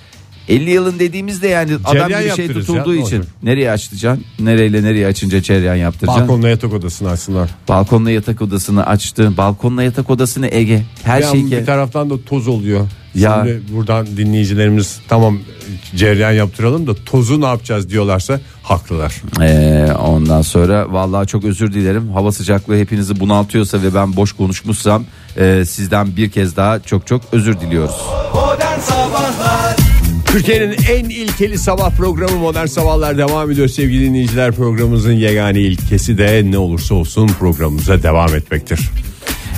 50 0.48 0.70
yılın 0.70 0.98
dediğimizde 0.98 1.48
yani 1.48 1.72
adam 1.84 2.08
gibi 2.08 2.36
şey 2.36 2.48
tutulduğu 2.48 2.94
ya, 2.94 3.02
için 3.02 3.16
olacak? 3.16 3.34
nereye 3.42 3.70
açtıracaksın? 3.70 4.24
Nereyle 4.40 4.82
nereye 4.82 5.06
açınca 5.06 5.42
cereyan 5.42 5.74
yaptıracaksın? 5.74 6.22
balkonla 6.28 6.48
yatak 6.48 6.72
odasını 6.72 7.10
açsınlar. 7.10 7.50
Balkonla 7.68 8.10
yatak 8.10 8.42
odasını 8.42 8.86
açtın. 8.86 9.36
Balkonla 9.36 9.82
yatak 9.82 10.10
odasını 10.10 10.48
Ege. 10.50 10.82
Her 11.02 11.20
Ya 11.20 11.28
şey 11.30 11.50
bir 11.50 11.66
taraftan 11.66 12.10
da 12.10 12.24
toz 12.24 12.48
oluyor. 12.48 12.88
Ya. 13.14 13.44
Şimdi 13.44 13.62
buradan 13.72 14.06
dinleyicilerimiz 14.06 15.00
tamam 15.08 15.38
cereyan 15.96 16.32
yaptıralım 16.32 16.86
da 16.86 16.94
tozu 17.06 17.40
ne 17.40 17.46
yapacağız 17.46 17.90
diyorlarsa 17.90 18.40
haklılar. 18.62 19.22
Ee, 19.40 19.92
ondan 19.92 20.42
sonra 20.42 20.92
vallahi 20.92 21.26
çok 21.26 21.44
özür 21.44 21.72
dilerim. 21.72 22.08
Hava 22.08 22.32
sıcaklığı 22.32 22.76
hepinizi 22.76 23.20
bunaltıyorsa 23.20 23.82
ve 23.82 23.94
ben 23.94 24.16
boş 24.16 24.32
konuşmuşsam 24.32 25.04
e, 25.36 25.64
sizden 25.64 26.16
bir 26.16 26.30
kez 26.30 26.56
daha 26.56 26.80
çok 26.80 27.06
çok 27.06 27.22
özür 27.32 27.60
diliyoruz. 27.60 27.96
Türkiye'nin 30.26 30.76
en 30.88 31.04
ilkeli 31.04 31.58
sabah 31.58 31.90
programı 31.90 32.36
Modern 32.36 32.66
Sabahlar 32.66 33.18
devam 33.18 33.50
ediyor 33.50 33.68
sevgili 33.68 34.04
dinleyiciler. 34.04 34.52
Programımızın 34.52 35.12
yegane 35.12 35.60
ilkesi 35.60 36.18
de 36.18 36.42
ne 36.44 36.58
olursa 36.58 36.94
olsun 36.94 37.28
programımıza 37.28 38.02
devam 38.02 38.34
etmektir. 38.34 38.90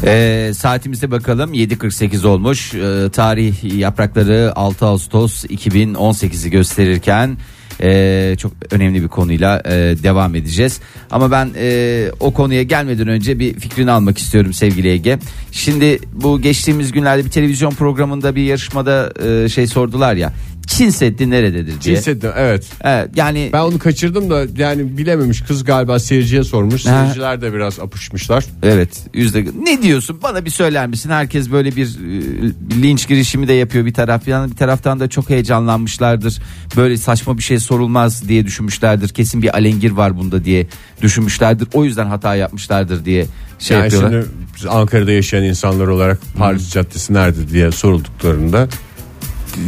Ee, 0.06 0.52
saatimize 0.54 1.10
bakalım 1.10 1.54
7.48 1.54 2.26
olmuş. 2.26 2.74
Ee, 2.74 3.10
tarih 3.12 3.78
yaprakları 3.78 4.52
6 4.56 4.86
Ağustos 4.86 5.44
2018'i 5.44 6.50
gösterirken 6.50 7.36
Ee, 7.80 8.34
çok 8.38 8.52
önemli 8.70 9.02
bir 9.02 9.08
konuyla 9.08 9.62
e, 9.64 9.70
devam 10.02 10.34
edeceğiz. 10.34 10.80
Ama 11.10 11.30
ben 11.30 11.50
e, 11.56 12.06
o 12.20 12.32
konuya 12.32 12.62
gelmeden 12.62 13.08
önce 13.08 13.38
bir 13.38 13.54
fikrini 13.54 13.90
almak 13.90 14.18
istiyorum 14.18 14.52
sevgili 14.52 14.88
Ege. 14.88 15.18
Şimdi 15.52 15.98
bu 16.12 16.40
geçtiğimiz 16.40 16.92
günlerde 16.92 17.24
bir 17.24 17.30
televizyon 17.30 17.70
programında 17.70 18.36
bir 18.36 18.42
yarışmada 18.42 19.12
e, 19.26 19.48
şey 19.48 19.66
sordular 19.66 20.14
ya. 20.14 20.32
Çin 20.66 20.90
Seddi 20.90 21.30
nerededir 21.30 21.66
diye. 21.66 21.96
Çin 21.96 22.02
Seddi 22.02 22.32
evet. 22.36 22.66
Evet, 22.80 23.10
yani 23.16 23.50
Ben 23.52 23.60
onu 23.60 23.78
kaçırdım 23.78 24.30
da 24.30 24.46
yani 24.56 24.98
bilememiş 24.98 25.40
kız 25.40 25.64
galiba 25.64 25.98
seyirciye 25.98 26.44
sormuş. 26.44 26.86
Ha. 26.86 27.00
Seyirciler 27.02 27.42
de 27.42 27.54
biraz 27.54 27.80
apışmışlar. 27.80 28.44
Evet 28.62 28.88
yüzde 29.14 29.44
ne 29.62 29.82
diyorsun 29.82 30.18
bana 30.22 30.44
bir 30.44 30.50
söyler 30.50 30.86
misin 30.86 31.10
herkes 31.10 31.50
böyle 31.50 31.76
bir 31.76 31.86
e, 31.86 32.82
linç 32.82 33.08
girişimi 33.08 33.48
de 33.48 33.52
yapıyor 33.52 33.86
bir 33.86 33.94
taraftan 33.94 34.50
bir 34.50 34.56
taraftan 34.56 35.00
da 35.00 35.08
çok 35.08 35.30
heyecanlanmışlardır 35.30 36.38
böyle 36.76 36.96
saçma 36.96 37.38
bir 37.38 37.42
şey 37.42 37.58
sorulmaz 37.58 38.28
diye 38.28 38.46
düşünmüşlerdir 38.46 39.08
kesin 39.08 39.42
bir 39.42 39.54
alengir 39.54 39.90
var 39.90 40.16
bunda 40.16 40.44
diye 40.44 40.66
düşünmüşlerdir 41.02 41.68
o 41.72 41.84
yüzden 41.84 42.06
hata 42.06 42.34
yapmışlardır 42.34 43.04
diye 43.04 43.26
şey 43.58 43.76
yani 43.76 43.84
yapıyorlar. 43.84 44.24
şimdi 44.56 44.72
Ankara'da 44.72 45.12
yaşayan 45.12 45.44
insanlar 45.44 45.86
olarak 45.86 46.18
Paris 46.38 46.70
Caddesi 46.70 47.14
nerede 47.14 47.48
diye 47.48 47.70
sorulduklarında 47.72 48.68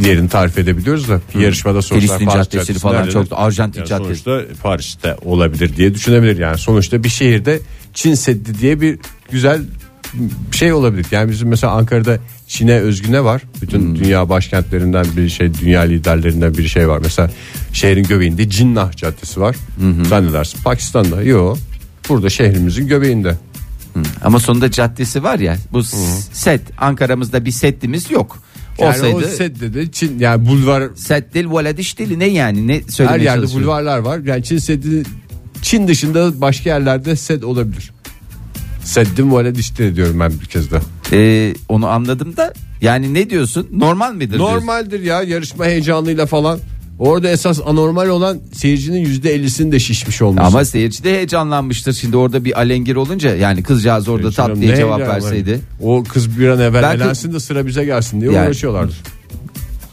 yerini 0.04 0.28
tarif 0.28 0.58
edebiliyoruz 0.58 1.08
da 1.08 1.20
bir 1.34 1.40
yarışmada 1.40 1.82
sorsalar 1.82 2.00
Filistin 2.00 2.24
Paris 2.26 2.36
Caddesi 2.50 2.66
Caddesi 2.66 2.78
falan 2.80 3.08
çok 3.08 3.26
Arjantin 3.30 3.78
Yani 3.80 3.88
Caddesi. 3.88 4.20
Sonuçta 4.22 4.54
Paris'te 4.62 5.16
olabilir 5.24 5.76
diye 5.76 5.94
düşünebilir 5.94 6.38
yani. 6.38 6.58
Sonuçta 6.58 7.04
bir 7.04 7.08
şehirde 7.08 7.60
Çin 7.94 8.14
Seddi 8.14 8.58
diye 8.58 8.80
bir 8.80 8.98
güzel 9.30 9.62
şey 10.52 10.72
olabilir. 10.72 11.06
Yani 11.10 11.30
bizim 11.30 11.48
mesela 11.48 11.72
Ankara'da 11.72 12.18
Çin'e 12.48 12.78
özgü 12.80 13.12
ne 13.12 13.24
var? 13.24 13.42
Bütün 13.62 13.78
Hmm. 13.80 13.96
dünya 13.98 14.28
başkentlerinden 14.28 15.06
bir 15.16 15.28
şey, 15.28 15.54
dünya 15.54 15.80
liderlerinden 15.80 16.54
bir 16.54 16.68
şey 16.68 16.88
var. 16.88 16.98
Mesela 17.02 17.30
şehrin 17.72 18.04
göbeğinde 18.04 18.50
Cinnah 18.50 18.92
Caddesi 18.96 19.40
var. 19.40 19.56
Zannedersin 20.08 20.62
Pakistan'da. 20.62 21.22
Yok. 21.22 21.58
Burada 22.08 22.28
şehrimizin 22.30 22.86
göbeğinde. 22.88 23.34
Ama 24.24 24.40
sonunda 24.40 24.70
caddesi 24.70 25.22
var 25.22 25.38
ya 25.38 25.56
bu 25.72 25.84
s- 25.84 25.96
set 26.32 26.60
Ankara'mızda 26.78 27.44
bir 27.44 27.50
settimiz 27.50 28.10
yok. 28.10 28.38
Yani 28.78 28.96
Olsaydı 28.96 29.16
o 29.16 29.20
Seddi 29.20 29.74
de 29.74 29.90
Çin 29.90 30.18
yani 30.18 30.46
bulvar 30.46 30.82
set 30.96 31.34
değil 31.34 31.46
valediş 31.48 31.98
değil 31.98 32.16
ne 32.16 32.26
yani 32.26 32.66
ne 32.66 32.74
her 32.74 32.80
söylemeye 32.88 33.24
yerde 33.24 33.46
bulvarlar 33.46 33.98
var. 33.98 34.18
Yani 34.18 34.44
Çin 34.44 34.58
Seddi 34.58 35.02
Çin 35.62 35.88
dışında 35.88 36.40
başka 36.40 36.70
yerlerde 36.70 37.16
sed 37.16 37.42
olabilir. 37.42 37.92
Seddim 38.84 39.32
vale 39.32 39.54
dişleri 39.54 39.96
diyorum 39.96 40.20
ben 40.20 40.32
bir 40.40 40.46
kez 40.46 40.70
de. 40.70 40.80
Ee, 41.12 41.54
onu 41.68 41.86
anladım 41.86 42.36
da 42.36 42.52
yani 42.80 43.14
ne 43.14 43.30
diyorsun 43.30 43.68
normal 43.72 44.14
midir 44.14 44.38
diyorsun? 44.38 44.56
Normaldir 44.56 45.00
ya 45.00 45.22
yarışma 45.22 45.64
heyecanıyla 45.64 46.26
falan. 46.26 46.58
Orada 46.98 47.30
esas 47.30 47.60
anormal 47.66 48.08
olan 48.08 48.38
seyircinin 48.52 48.98
yüzde 49.00 49.34
ellisinin 49.34 49.72
de 49.72 49.78
şişmiş 49.78 50.22
olması. 50.22 50.46
Ama 50.46 50.64
seyirci 50.64 51.04
de 51.04 51.10
heyecanlanmıştır. 51.16 51.92
Şimdi 51.92 52.16
orada 52.16 52.44
bir 52.44 52.58
alengir 52.58 52.96
olunca 52.96 53.34
yani 53.36 53.62
kızcağız 53.62 54.08
orada 54.08 54.30
tap 54.30 54.56
diye 54.56 54.72
ne 54.72 54.76
cevap 54.76 55.00
var? 55.00 55.08
verseydi. 55.08 55.60
O 55.82 56.04
kız 56.08 56.38
bir 56.38 56.48
an 56.48 56.60
evvel 56.60 56.82
Belki- 56.82 57.02
elensin 57.02 57.32
de 57.32 57.40
sıra 57.40 57.66
bize 57.66 57.84
gelsin 57.84 58.20
diye 58.20 58.32
Yani- 58.32 58.46
uğraşıyorlardır. 58.46 58.96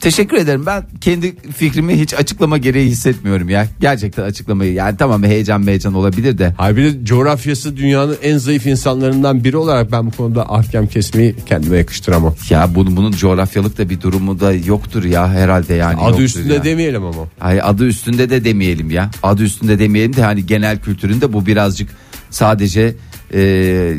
Teşekkür 0.03 0.37
ederim. 0.37 0.65
Ben 0.65 0.83
kendi 1.01 1.35
fikrimi 1.57 1.99
hiç 1.99 2.13
açıklama 2.13 2.57
gereği 2.57 2.89
hissetmiyorum 2.89 3.49
ya. 3.49 3.67
Gerçekten 3.79 4.23
açıklamayı. 4.23 4.73
Yani 4.73 4.97
tamam 4.97 5.23
heyecan 5.23 5.67
heyecan 5.67 5.93
olabilir 5.93 6.37
de. 6.37 6.53
Halbuki 6.57 7.05
coğrafyası 7.05 7.77
dünyanın 7.77 8.17
en 8.23 8.37
zayıf 8.37 8.65
insanlarından 8.65 9.43
biri 9.43 9.57
olarak 9.57 9.91
ben 9.91 10.05
bu 10.05 10.11
konuda 10.11 10.53
ahkam 10.53 10.87
kesmeyi 10.87 11.35
kendime 11.45 11.77
yakıştıramam. 11.77 12.35
Ya 12.49 12.75
bunun, 12.75 12.97
bunun 12.97 13.11
coğrafyalık 13.11 13.77
da 13.77 13.89
bir 13.89 14.01
durumu 14.01 14.39
da 14.39 14.53
yoktur 14.53 15.03
ya 15.03 15.29
herhalde 15.29 15.73
yani. 15.73 16.01
Adı 16.01 16.21
üstünde 16.21 16.53
ya. 16.53 16.63
demeyelim 16.63 17.05
ama. 17.05 17.27
Ay 17.41 17.61
adı 17.61 17.87
üstünde 17.87 18.29
de 18.29 18.45
demeyelim 18.45 18.91
ya. 18.91 19.11
Adı 19.23 19.43
üstünde 19.43 19.79
demeyelim 19.79 20.15
de 20.15 20.21
hani 20.21 20.45
genel 20.45 20.79
kültüründe 20.79 21.33
bu 21.33 21.45
birazcık 21.45 21.89
sadece 22.29 22.95
e, 23.33 23.41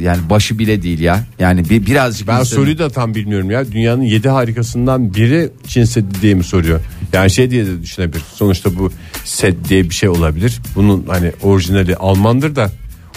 yani 0.03 0.31
başı 0.31 0.59
bile 0.59 0.83
değil 0.83 1.01
ya. 1.01 1.25
Yani 1.39 1.71
bir 1.71 1.87
birazcık 1.87 2.29
Ben 2.29 2.33
insanın- 2.41 2.45
soruyu 2.61 2.79
da 2.79 2.91
tam 2.91 3.15
bilmiyorum 3.15 3.51
ya. 3.51 3.73
Dünyanın 3.73 4.03
yedi 4.03 4.29
harikasından 4.29 5.15
biri 5.15 5.51
Çin 5.67 5.85
Seddi 5.85 6.23
diye 6.23 6.35
mi 6.35 6.45
soruyor? 6.45 6.81
Yani 7.13 7.31
şey 7.31 7.51
diye 7.51 7.67
de 7.67 7.83
düşünebilir. 7.83 8.23
Sonuçta 8.35 8.77
bu 8.79 8.91
Sed 9.25 9.55
diye 9.69 9.85
bir 9.85 9.95
şey 9.95 10.09
olabilir. 10.09 10.61
Bunun 10.77 11.05
hani 11.09 11.33
orijinali 11.43 11.97
Almandır 11.97 12.57
da 12.57 12.71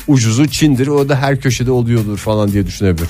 ucuzu 0.08 0.48
Çin'dir. 0.48 0.88
O 0.88 1.10
da 1.10 1.16
her 1.22 1.42
köşede 1.42 1.72
oluyordur 1.72 2.18
falan 2.18 2.52
diye 2.52 2.66
düşünebilir. 2.68 3.08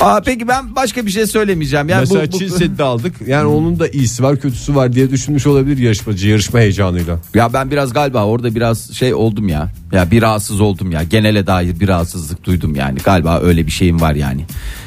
Aa, 0.00 0.20
peki 0.24 0.48
ben 0.48 0.76
başka 0.76 1.06
bir 1.06 1.10
şey 1.10 1.26
söylemeyeceğim. 1.26 1.88
Yani 1.88 2.00
Mesela 2.00 2.26
bu, 2.28 2.32
bu- 2.32 2.38
Çin 2.38 2.48
Seddi 2.48 2.82
aldık. 2.82 3.14
Yani 3.26 3.46
onun 3.46 3.78
da 3.78 3.88
iyisi 3.88 4.22
var 4.22 4.36
kötüsü 4.40 4.74
var 4.74 4.92
diye 4.92 5.10
düşünmüş 5.10 5.46
olabilir 5.46 5.78
yarışmacı 5.78 6.28
yarışma 6.28 6.58
heyecanıyla. 6.60 7.18
Ya 7.34 7.52
ben 7.52 7.70
biraz 7.70 7.92
galiba 7.92 8.24
orada 8.24 8.54
biraz 8.54 8.92
şey 8.92 9.14
oldum 9.14 9.48
ya. 9.48 9.68
Ya 9.92 10.10
bir 10.10 10.22
rahatsız 10.22 10.60
oldum 10.60 10.90
ya. 10.92 11.02
Genele 11.02 11.46
dair 11.46 11.80
bir 11.80 11.88
rahatsızlık 11.88 12.44
duydum 12.44 12.74
yani. 12.74 12.98
Galiba 13.04 13.40
öyle 13.40 13.66
bir 13.66 13.70
şeyim 13.72 14.00
var 14.00 14.14
yani. 14.14 14.44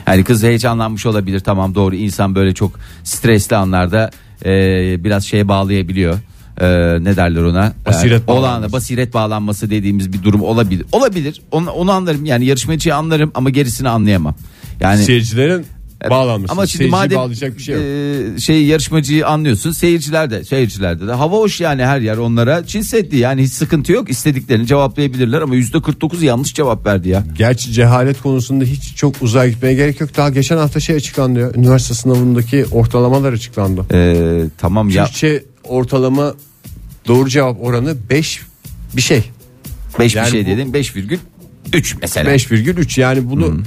Yani 0.07 0.23
kız 0.23 0.43
heyecanlanmış 0.43 1.05
olabilir 1.05 1.39
tamam 1.39 1.75
doğru. 1.75 1.95
insan 1.95 2.35
böyle 2.35 2.53
çok 2.53 2.71
stresli 3.03 3.55
anlarda 3.55 4.11
e, 4.45 4.49
biraz 5.03 5.25
şeye 5.25 5.47
bağlayabiliyor. 5.47 6.13
E, 6.61 6.67
ne 7.03 7.15
derler 7.15 7.41
ona? 7.43 7.73
Basiret 7.85 8.23
E, 8.23 8.27
bağlanması. 8.27 8.47
olağanı, 8.57 8.71
basiret 8.71 9.13
bağlanması 9.13 9.69
dediğimiz 9.69 10.13
bir 10.13 10.23
durum 10.23 10.41
olabilir. 10.41 10.85
Olabilir. 10.91 11.41
Onu, 11.51 11.69
onu 11.71 11.91
anlarım. 11.91 12.25
Yani 12.25 12.45
yarışmacıyı 12.45 12.95
anlarım 12.95 13.31
ama 13.35 13.49
gerisini 13.49 13.89
anlayamam. 13.89 14.35
Yani 14.81 15.03
Seyircilerin 15.03 15.65
bağlanması. 16.09 16.51
ama 16.53 16.67
şimdi 16.67 16.77
Seyirciyi 16.77 16.91
madem 17.01 17.17
bağlayacak 17.17 17.57
bir 17.57 17.63
şey 17.63 17.75
yok. 17.75 17.83
e, 18.37 18.39
şey 18.39 18.65
yarışmacıyı 18.65 19.27
anlıyorsun 19.27 19.71
seyirciler 19.71 20.29
de 20.31 20.43
seyircilerde 20.43 21.07
de 21.07 21.11
hava 21.11 21.37
hoş 21.37 21.61
yani 21.61 21.85
her 21.85 22.01
yer 22.01 22.17
onlara 22.17 22.65
Çin 22.65 22.81
Seddi 22.81 23.17
yani 23.17 23.43
hiç 23.43 23.51
sıkıntı 23.53 23.91
yok 23.91 24.09
istediklerini 24.09 24.67
cevaplayabilirler 24.67 25.41
ama 25.41 25.55
yüzde 25.55 25.81
49 25.81 26.23
yanlış 26.23 26.53
cevap 26.53 26.85
verdi 26.85 27.09
ya. 27.09 27.23
Gerçi 27.37 27.71
cehalet 27.71 28.21
konusunda 28.21 28.63
hiç 28.63 28.95
çok 28.95 29.21
uzaya 29.21 29.49
gitmeye 29.49 29.73
gerek 29.73 30.01
yok. 30.01 30.17
Daha 30.17 30.29
geçen 30.29 30.57
hafta 30.57 30.79
şey 30.79 30.95
açıklandı 30.95 31.39
ya. 31.39 31.51
Üniversite 31.55 31.93
sınavındaki 31.93 32.65
ortalamalar 32.71 33.33
açıklandı. 33.33 33.85
Ee, 33.93 34.43
tamam 34.57 34.89
ya 34.89 35.05
Türkçe 35.05 35.43
ortalama 35.63 36.33
doğru 37.07 37.29
cevap 37.29 37.63
oranı 37.63 37.95
5 38.09 38.41
bir 38.95 39.01
şey. 39.01 39.23
5 39.99 40.15
yani 40.15 40.25
bir 40.25 40.31
şey 40.31 40.41
bu- 40.45 40.47
dedim 40.49 40.73
5,3 40.73 41.95
mesela. 42.01 42.31
5,3 42.31 42.97
yani 43.01 43.29
bunu 43.29 43.61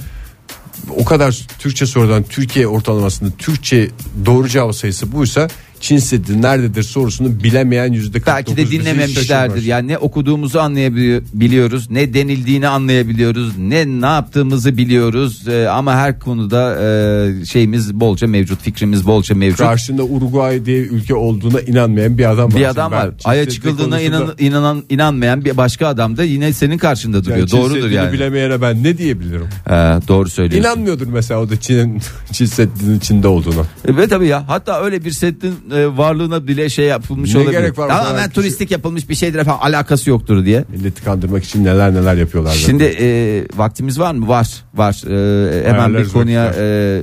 o 0.89 1.05
kadar 1.05 1.47
Türkçe 1.59 1.85
sorudan 1.85 2.23
Türkiye 2.23 2.67
ortalamasında 2.67 3.29
Türkçe 3.37 3.89
doğru 4.25 4.47
cevap 4.47 4.75
sayısı 4.75 5.11
buysa 5.11 5.47
Çin 5.79 5.97
Seddi 5.97 6.41
nerededir 6.41 6.83
sorusunu 6.83 7.43
bilemeyen 7.43 7.93
yüzde 7.93 8.19
49 8.19 8.33
Belki 8.35 8.57
de 8.57 8.71
dinlememişlerdir. 8.79 9.63
Yani 9.63 9.87
ne 9.87 9.97
okuduğumuzu 9.97 10.59
anlayabiliyoruz, 10.59 11.91
ne 11.91 12.13
denildiğini 12.13 12.67
anlayabiliyoruz, 12.67 13.57
ne 13.57 13.85
ne 14.01 14.05
yaptığımızı 14.05 14.77
biliyoruz. 14.77 15.47
Ee, 15.47 15.67
ama 15.67 15.95
her 15.95 16.19
konuda 16.19 16.75
e, 16.81 17.45
şeyimiz 17.45 17.93
bolca 17.93 18.27
mevcut, 18.27 18.61
fikrimiz 18.61 19.07
bolca 19.07 19.35
mevcut. 19.35 19.57
Karşında 19.59 20.03
Uruguay 20.03 20.65
diye 20.65 20.79
ülke 20.81 21.15
olduğuna 21.15 21.61
inanmayan 21.61 22.17
bir 22.17 22.31
adam 22.31 22.53
var. 22.53 22.59
bir 22.59 22.65
adam 22.65 22.91
var. 22.91 23.09
Ay'a 23.23 23.49
çıkıldığına 23.49 23.97
konusunda- 23.99 24.01
inan, 24.01 24.35
inanan 24.39 24.83
inanmayan 24.89 25.45
bir 25.45 25.57
başka 25.57 25.87
adam 25.87 26.17
da 26.17 26.23
yine 26.23 26.53
senin 26.53 26.77
karşında 26.77 27.23
duruyor. 27.23 27.37
Yani 27.37 27.49
Çin 27.49 27.57
Doğrudur 27.57 27.89
yani. 27.89 28.13
bilemeyene 28.13 28.61
ben 28.61 28.83
ne 28.83 28.97
diyebilirim? 28.97 29.47
Ee, 29.67 29.71
doğru 30.07 30.29
söylüyorsun. 30.29 30.69
İnanmıyordur 30.69 31.07
mesela 31.07 31.41
o 31.41 31.49
da 31.49 31.59
Çin'in 31.59 32.01
Çin 32.31 32.45
Seddi'nin 32.45 32.97
içinde 32.97 33.27
olduğuna. 33.27 33.61
Evet 33.87 34.09
tabii 34.09 34.27
ya. 34.27 34.43
Hatta 34.49 34.81
öyle 34.83 35.05
bir 35.05 35.11
setin 35.11 35.55
e, 35.71 35.97
varlığına 35.97 36.47
bile 36.47 36.69
şey 36.69 36.85
yapılmış 36.85 37.33
Ne 37.33 37.39
olabilir. 37.39 37.59
gerek 37.59 37.77
var 37.77 37.87
Tamamen 37.89 38.09
kadar 38.11 38.23
kişi- 38.23 38.33
turistik 38.35 38.71
yapılmış 38.71 39.09
bir 39.09 39.15
şeydir 39.15 39.39
efendim 39.39 39.59
alakası 39.63 40.09
yoktur 40.09 40.45
diye. 40.45 40.63
Milleti 40.77 41.03
kandırmak 41.03 41.43
için 41.43 41.65
neler 41.65 41.93
neler 41.93 42.15
yapıyorlar. 42.15 42.53
Şimdi 42.53 42.83
e, 42.83 43.43
vaktimiz 43.55 43.99
var 43.99 44.13
mı? 44.15 44.27
Var. 44.27 44.63
Var. 44.75 44.93
E, 45.05 45.57
hemen 45.59 45.73
bir 45.73 45.79
Ayarlarız 45.79 46.13
konuya 46.13 46.45
vakitler. 46.45 46.97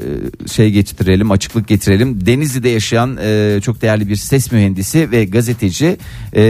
e, 0.44 0.48
şey 0.48 0.70
getirelim, 0.70 1.30
açıklık 1.30 1.68
getirelim. 1.68 2.26
Denizli'de 2.26 2.68
yaşayan 2.68 3.18
e, 3.22 3.58
çok 3.62 3.82
değerli 3.82 4.08
bir 4.08 4.16
ses 4.16 4.52
mühendisi 4.52 5.10
ve 5.10 5.24
gazeteci 5.24 5.96
e, 6.36 6.42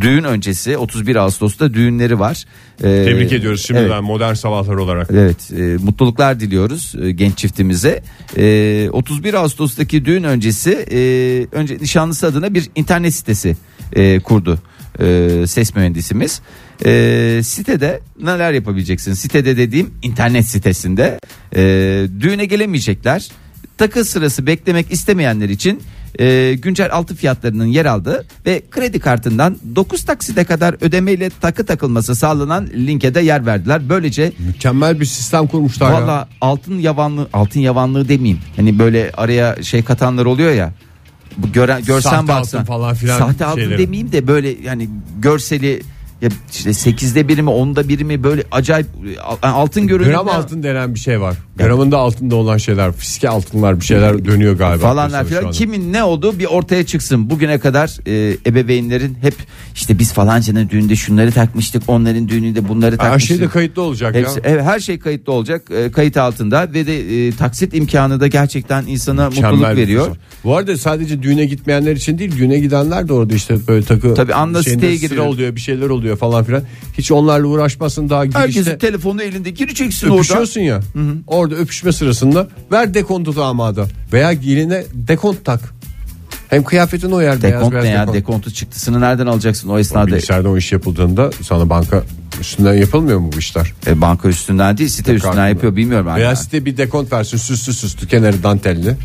düğün 0.00 0.24
öncesi 0.24 0.76
31 0.76 1.16
Ağustos'ta 1.16 1.74
düğünleri 1.74 2.18
var. 2.18 2.44
E, 2.78 2.82
Tebrik 2.82 3.32
ediyoruz 3.32 3.66
şimdiden 3.66 3.90
evet. 3.90 4.02
modern 4.02 4.34
sabahlar 4.34 4.74
olarak. 4.74 5.08
Evet 5.10 5.52
e, 5.52 5.62
mutluluklar 5.62 6.40
diliyoruz 6.40 6.94
e, 7.02 7.10
genç 7.10 7.38
çiftimize. 7.38 8.02
E, 8.36 8.88
31 8.92 9.34
Ağustos'taki 9.34 10.04
düğün 10.04 10.22
öncesi 10.22 10.70
e, 10.92 10.98
önce 11.52 11.78
nişanlısı 11.80 12.26
adına 12.26 12.54
bir 12.54 12.70
internet 12.74 13.14
sitesi 13.14 13.56
e, 13.92 14.20
kurdu 14.20 14.58
e, 15.00 15.44
ses 15.46 15.74
mühendisimiz. 15.76 16.40
E, 16.84 17.40
sitede 17.44 18.00
neler 18.22 18.52
yapabileceksin? 18.52 19.14
Sitede 19.14 19.56
dediğim 19.56 19.94
internet 20.02 20.46
sitesinde 20.46 21.18
e, 21.56 21.62
düğüne 22.20 22.44
gelemeyecekler. 22.44 23.28
Takı 23.78 24.04
sırası 24.04 24.46
beklemek 24.46 24.92
istemeyenler 24.92 25.48
için 25.48 25.82
e, 26.18 26.54
güncel 26.54 26.92
altı 26.92 27.14
fiyatlarının 27.14 27.66
yer 27.66 27.86
aldığı 27.86 28.26
ve 28.46 28.62
kredi 28.70 29.00
kartından 29.00 29.56
9 29.76 30.04
taksite 30.04 30.44
kadar 30.44 30.76
ödemeyle 30.80 31.30
takı 31.40 31.66
takılması 31.66 32.14
sağlanan 32.14 32.66
linke 32.74 33.14
de 33.14 33.20
yer 33.20 33.46
verdiler. 33.46 33.88
Böylece 33.88 34.32
Mükemmel 34.38 35.00
bir 35.00 35.04
sistem 35.04 35.46
kurmuşlar 35.46 35.90
ya. 35.92 36.02
Valla 36.02 36.28
altın 36.40 36.78
yavanlığı 36.78 37.28
altın 37.32 37.60
yavanlığı 37.60 38.08
demeyeyim. 38.08 38.40
Hani 38.56 38.78
böyle 38.78 39.10
araya 39.16 39.62
şey 39.62 39.82
katanlar 39.82 40.24
oluyor 40.26 40.52
ya. 40.52 40.72
bu 41.36 41.52
gören 41.52 41.84
görsen 41.84 42.10
Sahte 42.10 42.28
baksan 42.28 42.58
altın 42.58 42.66
falan 42.66 42.94
filan 42.94 43.18
Sahte 43.18 43.44
altın 43.44 43.60
şeyleri. 43.60 43.78
demeyeyim 43.78 44.12
de 44.12 44.26
böyle 44.26 44.48
yani 44.64 44.88
görseli 45.18 45.82
ya 46.22 46.28
işte 46.52 46.74
sekizde 46.74 47.28
biri 47.28 47.42
mi 47.42 47.50
onda 47.50 47.88
biri 47.88 48.04
mi 48.04 48.24
böyle 48.24 48.42
acayip 48.50 48.86
e, 49.42 49.46
altın 49.46 49.86
görünümlü 49.86 50.12
Gram 50.14 50.28
altın 50.28 50.62
denen 50.62 50.94
bir 50.94 50.98
şey 51.00 51.20
var. 51.20 51.36
Gramında 51.58 51.98
altında 51.98 52.36
olan 52.36 52.56
şeyler, 52.56 52.92
fiske 52.92 53.28
altınlar 53.28 53.80
bir 53.80 53.84
şeyler 53.84 54.24
dönüyor 54.24 54.58
galiba. 54.58 54.82
falanlar 54.82 55.24
filan 55.24 55.50
kimin 55.50 55.92
ne 55.92 56.04
olduğu 56.04 56.38
bir 56.38 56.44
ortaya 56.44 56.86
çıksın. 56.86 57.30
Bugüne 57.30 57.58
kadar 57.58 57.96
e, 58.06 58.36
ebeveynlerin 58.46 59.16
hep 59.20 59.34
işte 59.74 59.98
biz 59.98 60.12
falancanın 60.12 60.68
düğünde 60.68 60.96
şunları 60.96 61.32
takmıştık, 61.32 61.82
onların 61.88 62.28
düğününde 62.28 62.68
bunları 62.68 62.92
Her 62.92 62.98
takmıştık. 62.98 63.36
şey 63.36 63.46
de 63.46 63.50
kayıtlı 63.50 63.82
olacak 63.82 64.14
Hepsi, 64.14 64.34
ya. 64.36 64.42
evet, 64.44 64.62
her 64.64 64.80
şey 64.80 64.98
kayıtlı 64.98 65.32
olacak, 65.32 65.70
e, 65.70 65.90
kayıt 65.90 66.16
altında 66.16 66.68
ve 66.74 66.86
de 66.86 67.26
e, 67.28 67.32
taksit 67.32 67.74
imkanı 67.74 68.20
da 68.20 68.26
gerçekten 68.26 68.86
insana 68.86 69.28
Mükemmel 69.28 69.50
mutluluk 69.52 69.76
veriyor. 69.76 70.04
fırsat. 70.04 70.18
Bu 70.44 70.56
arada 70.56 70.76
sadece 70.76 71.22
düğüne 71.22 71.44
gitmeyenler 71.44 71.96
için 71.96 72.18
değil, 72.18 72.36
düğüne 72.38 72.58
gidenler 72.58 73.08
de 73.08 73.12
orada 73.12 73.34
işte 73.34 73.56
böyle 73.68 73.84
takı 73.84 74.14
Tabii 74.14 74.32
şeyinde 74.32 74.62
siteye 74.62 74.96
giriyor. 74.96 75.26
oluyor, 75.26 75.56
bir 75.56 75.60
şeyler 75.60 75.88
oluyor 75.88 76.09
falan 76.16 76.44
filan. 76.44 76.62
Hiç 76.98 77.12
onlarla 77.12 77.46
uğraşmasın 77.46 78.08
daha 78.10 78.22
Herkesin 78.22 78.50
girişte 78.50 78.78
telefonu 78.78 79.22
elinde 79.22 79.50
gireceksin 79.50 80.06
orada. 80.08 80.18
öpüşüyorsun 80.18 80.60
ya. 80.60 80.80
Orada 81.26 81.54
öpüşme 81.54 81.92
sırasında 81.92 82.48
ver 82.72 82.94
dekontu 82.94 83.36
damada 83.36 83.86
veya 84.12 84.32
geline 84.32 84.84
dekont 84.94 85.44
tak. 85.44 85.60
Hem 86.48 86.64
kıyafetin 86.64 87.10
uyar 87.10 87.42
beyaz 87.42 87.42
Dekont 87.42 87.72
beyaz 87.72 87.84
ne 87.84 87.90
ya? 87.90 88.00
dekont. 88.02 88.14
Dekontu 88.16 88.50
çıktısını 88.50 89.00
nereden 89.00 89.26
alacaksın 89.26 89.68
o 89.68 89.78
esnada? 89.78 90.06
Bilgisayarda 90.06 90.48
o 90.48 90.56
iş 90.56 90.72
yapıldığında 90.72 91.30
sana 91.42 91.70
banka 91.70 92.02
üstünden 92.40 92.74
yapılmıyor 92.74 93.18
mu 93.18 93.30
bu 93.34 93.38
işler? 93.38 93.72
E, 93.86 94.00
banka 94.00 94.28
üstünden 94.28 94.78
değil 94.78 94.88
site 94.90 95.12
üstünden 95.12 95.48
yapıyor 95.48 95.76
bilmiyorum. 95.76 96.06
Veya 96.16 96.36
site 96.36 96.64
bir 96.64 96.76
dekont 96.76 97.12
versin 97.12 97.36
süslü 97.38 97.72
süslü 97.72 98.08
kenarı 98.08 98.42
dantelli. 98.42 98.96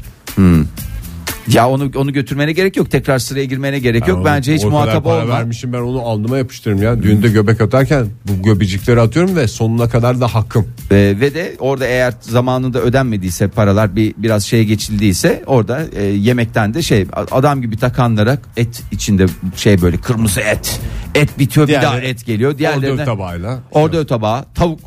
Ya 1.53 1.69
onu 1.69 1.91
onu 1.95 2.13
götürmene 2.13 2.51
gerek 2.51 2.77
yok. 2.77 2.91
Tekrar 2.91 3.19
sıraya 3.19 3.45
girmene 3.45 3.79
gerek 3.79 4.07
yok. 4.07 4.17
Ben 4.17 4.35
Bence 4.35 4.51
onu- 4.51 4.57
hiç 4.57 4.63
muhatap 4.65 5.05
olma. 5.05 5.27
vermişim 5.27 5.73
ben 5.73 5.79
onu 5.79 6.01
alnıma 6.01 6.37
yapıştırırım 6.37 6.81
ya. 6.83 7.03
Düğünde 7.03 7.27
göbek 7.27 7.61
atarken 7.61 8.07
bu 8.27 8.43
göbecikleri 8.43 9.01
atıyorum 9.01 9.35
ve 9.35 9.47
sonuna 9.47 9.89
kadar 9.89 10.21
da 10.21 10.27
hakkım. 10.35 10.67
E, 10.91 10.95
ve 10.95 11.33
de 11.33 11.55
orada 11.59 11.85
eğer 11.85 12.13
zamanında 12.21 12.81
ödenmediyse 12.81 13.47
paralar 13.47 13.95
bir 13.95 14.13
biraz 14.17 14.43
şeye 14.45 14.63
geçildiyse 14.63 15.43
orada 15.47 15.81
e, 15.95 16.03
yemekten 16.03 16.73
de 16.73 16.81
şey 16.81 17.05
adam 17.31 17.61
gibi 17.61 17.77
takanlara 17.77 18.37
et 18.57 18.83
içinde 18.91 19.25
şey 19.55 19.81
böyle 19.81 19.97
kırmızı 19.97 20.41
et. 20.41 20.79
Et 21.15 21.39
bitiyor 21.39 21.67
bir 21.67 21.73
daha 21.73 21.81
Diğerleri- 21.97 22.05
et 22.05 22.25
geliyor. 22.25 22.57
Diğerlerine 22.57 22.93
Ordör 22.93 23.05
tabağıyla. 23.05 23.59
Ordör 23.71 24.07
tabağı 24.07 24.45
tavuk. 24.55 24.79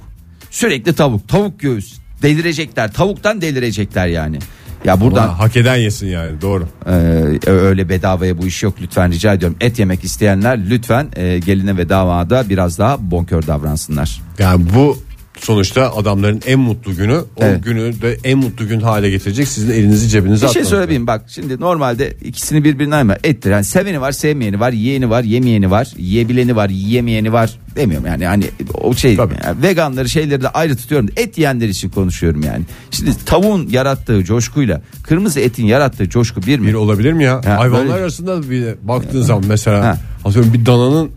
Sürekli 0.50 0.92
tavuk. 0.92 1.28
Tavuk 1.28 1.60
göğüs. 1.60 1.98
Delirecekler. 2.22 2.92
Tavuktan 2.92 3.40
delirecekler 3.40 4.06
yani. 4.06 4.38
Ya 4.84 5.00
buradan 5.00 5.24
Ulan 5.28 5.34
hak 5.34 5.56
eden 5.56 5.76
yesin 5.76 6.06
yani 6.06 6.40
doğru. 6.42 6.68
Ee, 6.86 7.50
öyle 7.50 7.88
bedavaya 7.88 8.38
bu 8.38 8.46
iş 8.46 8.62
yok 8.62 8.74
lütfen 8.80 9.12
rica 9.12 9.32
ediyorum. 9.34 9.56
Et 9.60 9.78
yemek 9.78 10.04
isteyenler 10.04 10.70
lütfen 10.70 11.08
e, 11.16 11.38
geline 11.38 11.76
ve 11.76 11.88
damada 11.88 12.48
biraz 12.48 12.78
daha 12.78 13.10
bonkör 13.10 13.46
davransınlar. 13.46 14.20
Yani 14.38 14.66
bu 14.74 14.98
sonuçta 15.40 15.96
adamların 15.96 16.40
en 16.46 16.58
mutlu 16.58 16.96
günü 16.96 17.14
o 17.16 17.24
Evet. 17.40 17.64
günü 17.64 18.02
de 18.02 18.18
en 18.24 18.38
mutlu 18.38 18.68
gün 18.68 18.80
hale 18.80 19.10
getirecek 19.10 19.48
sizin 19.48 19.70
elinizi 19.72 20.08
cebinize 20.08 20.46
Bir 20.46 20.52
şey 20.52 20.62
atmanız. 20.62 20.68
söyleyeyim 20.68 21.06
bak 21.06 21.24
şimdi 21.28 21.60
normalde 21.60 22.14
ikisini 22.24 22.64
birbirine 22.64 22.94
ayırma 22.94 23.16
ettir. 23.24 23.50
Yani 23.50 23.64
seveni 23.64 24.00
var 24.00 24.12
sevmeyeni 24.12 24.60
var 24.60 24.72
yiyeni 24.72 25.10
var 25.10 25.24
yemeyeni 25.24 25.70
var 25.70 25.88
yiyebileni 25.96 26.56
var 26.56 26.68
yiyemeyeni 26.68 27.32
var 27.32 27.58
demiyorum 27.76 28.06
yani 28.06 28.26
hani 28.26 28.44
o 28.74 28.94
şey 28.94 29.14
yani 29.14 29.62
veganları 29.62 30.08
şeyleri 30.08 30.42
de 30.42 30.48
ayrı 30.48 30.76
tutuyorum 30.76 31.08
et 31.16 31.38
yiyenler 31.38 31.68
için 31.68 31.88
konuşuyorum 31.88 32.42
yani. 32.42 32.64
Şimdi 32.90 33.10
tavuğun 33.26 33.68
yarattığı 33.68 34.24
coşkuyla 34.24 34.82
kırmızı 35.02 35.40
etin 35.40 35.66
yarattığı 35.66 36.08
coşku 36.08 36.42
bir 36.42 36.58
mi? 36.58 36.66
Bir 36.66 36.74
olabilir 36.74 37.12
mi 37.12 37.24
ya? 37.24 37.34
Ha, 37.44 37.58
Hayvanlar 37.58 37.86
böyle- 37.86 37.92
arasında 37.92 38.50
bir 38.50 38.64
baktığın 38.82 39.22
zaman 39.22 39.44
mesela 39.48 39.84
Ha. 39.84 39.98
atıyorum 40.24 40.52
bir 40.52 40.66
dananın 40.66 41.10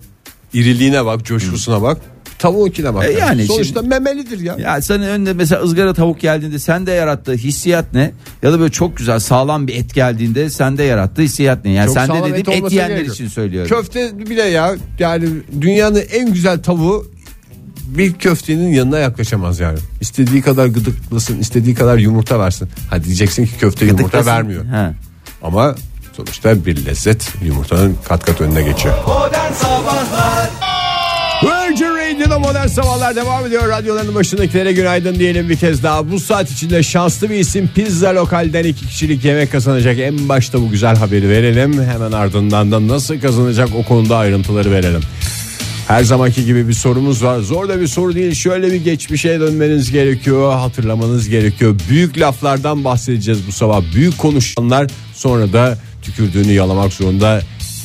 iriliğine 0.53 1.05
bak, 1.05 1.25
coşkusuna 1.25 1.81
bak. 1.81 1.97
Tavuğunkine 2.41 2.93
bak. 2.93 3.05
E 3.05 3.11
yani 3.11 3.45
Sonuçta 3.45 3.79
şimdi- 3.81 3.87
memelidir 3.87 4.39
ya. 4.39 4.55
Ya 4.59 4.81
senin 4.81 5.03
önüne 5.07 5.33
mesela 5.33 5.61
ızgara 5.61 5.93
tavuk 5.93 6.19
geldiğinde 6.19 6.59
sende 6.59 6.91
yarattığı 6.91 7.33
hissiyat 7.33 7.93
ne? 7.93 8.11
Ya 8.43 8.53
da 8.53 8.59
böyle 8.59 8.71
çok 8.71 8.97
güzel 8.97 9.19
sağlam 9.19 9.67
bir 9.67 9.75
et 9.75 9.93
geldiğinde 9.93 10.49
sende 10.49 10.83
yarattığı 10.83 11.21
hissiyat 11.21 11.65
ne? 11.65 11.71
Yani 11.71 11.85
Çok 11.85 11.93
sende 11.93 12.07
sağlam 12.07 12.21
dediğim 12.23 12.39
et, 12.41 12.47
olmasına 12.49 12.69
yiyenler 12.83 13.05
için 13.05 13.27
söylüyorum. 13.27 13.69
Köfte 13.69 14.19
bile 14.29 14.41
ya 14.43 14.75
yani 14.99 15.29
dünyanın 15.61 16.01
en 16.11 16.33
güzel 16.33 16.59
tavuğu 16.63 17.05
bir 17.85 18.13
köftenin 18.13 18.71
yanına 18.73 18.97
yaklaşamaz 18.99 19.59
yani. 19.59 19.79
İstediği 20.01 20.41
kadar 20.41 20.65
gıdıklasın, 20.65 21.39
istediği 21.39 21.75
kadar 21.75 21.97
yumurta 21.97 22.39
versin. 22.39 22.69
Ha 22.89 23.03
diyeceksin 23.03 23.45
ki 23.45 23.51
köfte 23.59 23.85
yumurta 23.85 24.03
Gıdıklasın. 24.03 24.29
vermiyor. 24.31 24.65
Ha. 24.65 24.93
Ama 25.43 25.75
sonuçta 26.17 26.65
bir 26.65 26.85
lezzet 26.85 27.29
yumurtanın 27.45 27.97
kat 28.07 28.25
kat 28.25 28.41
önüne 28.41 28.63
geçiyor. 28.63 28.95
Modern 29.07 29.53
Sabahlar 29.53 30.49
Virgin 31.43 31.90
Radio'da 32.31 32.47
modern 32.47 32.67
sabahlar 32.67 33.15
devam 33.15 33.45
ediyor. 33.45 33.69
Radyoların 33.69 34.15
başındakilere 34.15 34.71
günaydın 34.71 35.15
diyelim 35.15 35.49
bir 35.49 35.55
kez 35.55 35.83
daha. 35.83 36.11
Bu 36.11 36.19
saat 36.19 36.51
içinde 36.51 36.83
şanslı 36.83 37.29
bir 37.29 37.35
isim 37.35 37.69
pizza 37.75 38.15
lokalden 38.15 38.63
iki 38.63 38.87
kişilik 38.87 39.25
yemek 39.25 39.51
kazanacak. 39.51 39.99
En 39.99 40.29
başta 40.29 40.61
bu 40.61 40.69
güzel 40.69 40.95
haberi 40.95 41.29
verelim. 41.29 41.83
Hemen 41.83 42.11
ardından 42.11 42.71
da 42.71 42.87
nasıl 42.87 43.19
kazanacak 43.19 43.69
o 43.75 43.83
konuda 43.83 44.17
ayrıntıları 44.17 44.71
verelim. 44.71 45.01
Her 45.87 46.03
zamanki 46.03 46.45
gibi 46.45 46.67
bir 46.67 46.73
sorumuz 46.73 47.23
var. 47.23 47.39
Zor 47.39 47.69
da 47.69 47.81
bir 47.81 47.87
soru 47.87 48.15
değil. 48.15 48.33
Şöyle 48.33 48.71
bir 48.73 48.83
geçmişe 48.83 49.39
dönmeniz 49.39 49.91
gerekiyor. 49.91 50.53
Hatırlamanız 50.53 51.29
gerekiyor. 51.29 51.75
Büyük 51.89 52.19
laflardan 52.19 52.83
bahsedeceğiz 52.83 53.47
bu 53.47 53.51
sabah. 53.51 53.81
Büyük 53.95 54.17
konuşanlar 54.17 54.87
sonra 55.13 55.53
da 55.53 55.77
tükürdüğünü 56.01 56.51
yalamak 56.51 56.93
zorunda 56.93 57.41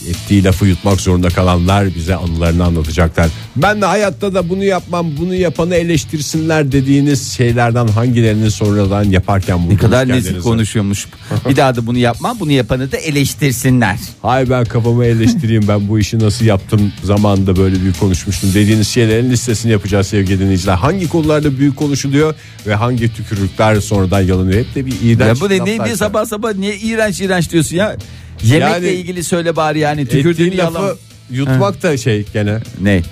ettiği 0.08 0.44
lafı 0.44 0.66
yutmak 0.66 1.00
zorunda 1.00 1.28
kalanlar 1.28 1.94
bize 1.94 2.16
anılarını 2.16 2.64
anlatacaklar. 2.64 3.28
Ben 3.56 3.82
de 3.82 3.86
hayatta 3.86 4.34
da 4.34 4.48
bunu 4.48 4.64
yapmam, 4.64 5.06
bunu 5.18 5.34
yapanı 5.34 5.74
eleştirsinler 5.74 6.72
dediğiniz 6.72 7.32
şeylerden 7.32 7.88
hangilerini 7.88 8.50
sonradan 8.50 9.04
yaparken 9.04 9.70
Ne 9.70 9.76
kadar 9.76 10.08
nezih 10.08 10.40
konuşuyormuş. 10.42 11.06
bir 11.48 11.56
daha 11.56 11.76
da 11.76 11.86
bunu 11.86 11.98
yapmam 11.98 12.36
bunu 12.40 12.52
yapanı 12.52 12.92
da 12.92 12.96
eleştirsinler. 12.96 13.98
Hay 14.22 14.50
ben 14.50 14.64
kafamı 14.64 15.04
eleştireyim 15.04 15.68
ben 15.68 15.88
bu 15.88 15.98
işi 15.98 16.18
nasıl 16.18 16.44
yaptım 16.44 16.92
zamanında 17.04 17.56
böyle 17.56 17.80
büyük 17.80 18.00
konuşmuştum 18.00 18.50
dediğiniz 18.54 18.88
şeylerin 18.88 19.30
listesini 19.30 19.72
yapacağız 19.72 20.06
sevgili 20.06 20.40
dinleyiciler. 20.40 20.74
Hangi 20.74 21.08
konularda 21.08 21.58
büyük 21.58 21.76
konuşuluyor 21.76 22.34
ve 22.66 22.74
hangi 22.74 23.14
tükürükler 23.14 23.80
sonradan 23.80 24.20
yalanıyor 24.20 24.58
hep 24.58 24.74
de 24.74 24.86
bir 24.86 24.94
iğrenç 25.02 25.40
Ya 25.42 25.48
bu 25.48 25.50
ne, 25.50 25.78
ne 25.78 25.84
bir 25.84 25.96
sabah 25.96 26.26
sabah 26.26 26.54
niye 26.54 26.76
iğrenç 26.76 27.20
iğrenç 27.20 27.52
diyorsun 27.52 27.76
ya? 27.76 27.96
Yemekle 28.42 28.86
Yani- 28.86 28.88
ilgili 28.88 29.24
söyle 29.24 29.56
bari 29.56 29.78
yani 29.78 30.00
Ettiğin 30.00 30.22
tükürdüğün 30.22 30.58
lafı 30.58 30.76
yalan. 30.78 30.96
yutmak 31.30 31.82
da 31.82 31.96
şey 31.96 32.24
gene 32.32 32.58
Ne? 32.80 33.02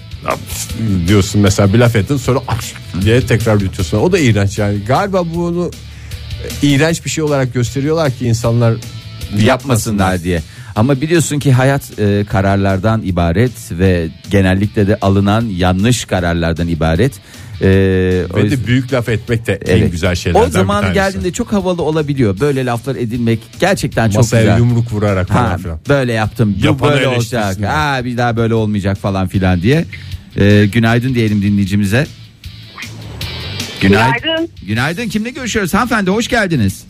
diyorsun 1.09 1.41
mesela 1.41 1.73
bir 1.75 1.79
laf 1.79 1.97
ettin 1.97 2.17
sonra 2.17 2.41
diye 3.05 3.27
tekrar 3.27 3.61
yutuyorsun. 3.61 3.99
O 3.99 4.13
da 4.13 4.19
iğrenç 4.19 4.59
yani. 4.59 4.79
Galiba 4.89 5.35
bunu 5.35 5.71
iğrenç 6.63 7.05
bir 7.05 7.11
şey 7.11 7.25
olarak 7.25 7.55
gösteriyorlar 7.55 8.11
ki 8.11 8.27
insanlar 8.27 8.75
yapmasınlar 9.39 10.23
diye. 10.23 10.43
Ama 10.77 11.01
biliyorsun 11.01 11.39
ki 11.39 11.53
hayat 11.53 11.99
e, 11.99 12.25
kararlardan 12.31 13.03
ibaret 13.03 13.53
ve 13.71 14.09
genellikle 14.31 14.87
de 14.87 14.99
alınan 15.01 15.45
yanlış 15.57 16.05
kararlardan 16.05 16.69
ibaret. 16.69 17.13
E, 17.61 17.67
o 18.33 18.37
Ve 18.37 18.43
yüzden- 18.43 18.51
de 18.63 18.67
büyük 18.67 18.93
laf 18.93 19.09
etmek 19.09 19.47
de 19.47 19.61
en 19.67 19.79
Evet. 19.79 19.93
güzel 19.93 20.15
şeylerden 20.15 20.65
O 20.65 20.67
tanesi. 20.67 20.95
geldiğinde 20.95 21.33
çok 21.33 21.53
havalı 21.53 21.83
olabiliyor. 21.83 22.41
Böyle 22.41 22.67
laflar 22.67 22.97
edilmek 22.97 23.39
gerçekten 23.61 24.09
çok 24.09 24.17
Masaya 24.17 24.41
güzel. 24.43 24.59
yumruk 24.59 24.93
vurarak 24.93 25.29
falan 25.29 25.45
Ha, 25.51 25.57
filan. 25.59 25.79
böyle 25.89 26.13
yaptım. 26.13 26.57
Bu 26.63 26.67
Yapanı 26.67 26.93
böyle 26.93 27.09
olacak. 27.09 27.57
Ha, 27.67 28.01
bir 28.05 28.17
daha 28.17 28.37
böyle 28.37 28.55
olmayacak 28.55 28.99
falan 28.99 29.29
filan 29.29 29.63
diye. 29.63 29.85
E, 30.37 30.67
günaydın 30.73 31.15
diyelim 31.15 31.43
dinleyicimize. 31.43 32.07
Günaydın. 33.81 34.21
Günaydın. 34.23 34.49
Günaydın. 34.67 35.09
Kimle 35.09 35.31
görüşüyoruz? 35.31 35.75
Hanımefendi 35.75 36.11
hoş 36.11 36.29
geldiniz. 36.29 36.85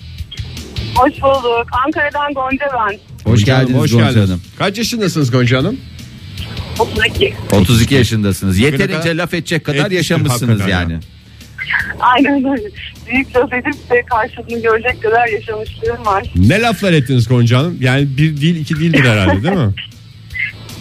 Hoş 0.95 1.13
bulduk. 1.13 1.67
Ankara'dan 1.87 2.35
Gonca 2.35 2.67
ben. 2.75 2.99
Hoş 3.31 3.43
Hanım, 3.43 3.45
geldiniz 3.45 3.81
hoş 3.81 3.91
Gonca 3.93 4.05
geldiniz. 4.07 4.29
Hanım. 4.29 4.41
Kaç 4.59 4.79
yaşındasınız 4.79 5.31
Gonca 5.31 5.59
Hanım? 5.59 5.77
32. 6.79 7.35
32 7.53 7.95
yaşındasınız. 7.95 8.59
Yeterince 8.59 9.17
laf 9.17 9.35
edecek 9.35 9.65
kadar 9.65 9.77
etmiştir 9.77 9.97
yaşamışsınız 9.97 10.61
hakikaten 10.61 10.81
yani. 10.81 10.93
ya. 10.93 11.01
Aynen 12.01 12.53
öyle. 12.53 12.69
Büyük 13.11 13.37
laf 13.37 13.53
edip 13.53 13.91
de 13.91 14.03
karşılığını 14.11 14.63
görecek 14.63 15.03
kadar 15.03 15.29
yaşamışlığım 15.29 16.07
var. 16.07 16.25
Ne 16.37 16.61
laflar 16.61 16.93
ettiniz 16.93 17.29
Gonca 17.29 17.59
Hanım? 17.59 17.79
Yani 17.81 18.09
bir 18.17 18.41
değil 18.41 18.57
iki 18.57 18.81
değildir 18.81 19.05
herhalde 19.05 19.43
değil 19.43 19.55
mi? 19.57 19.73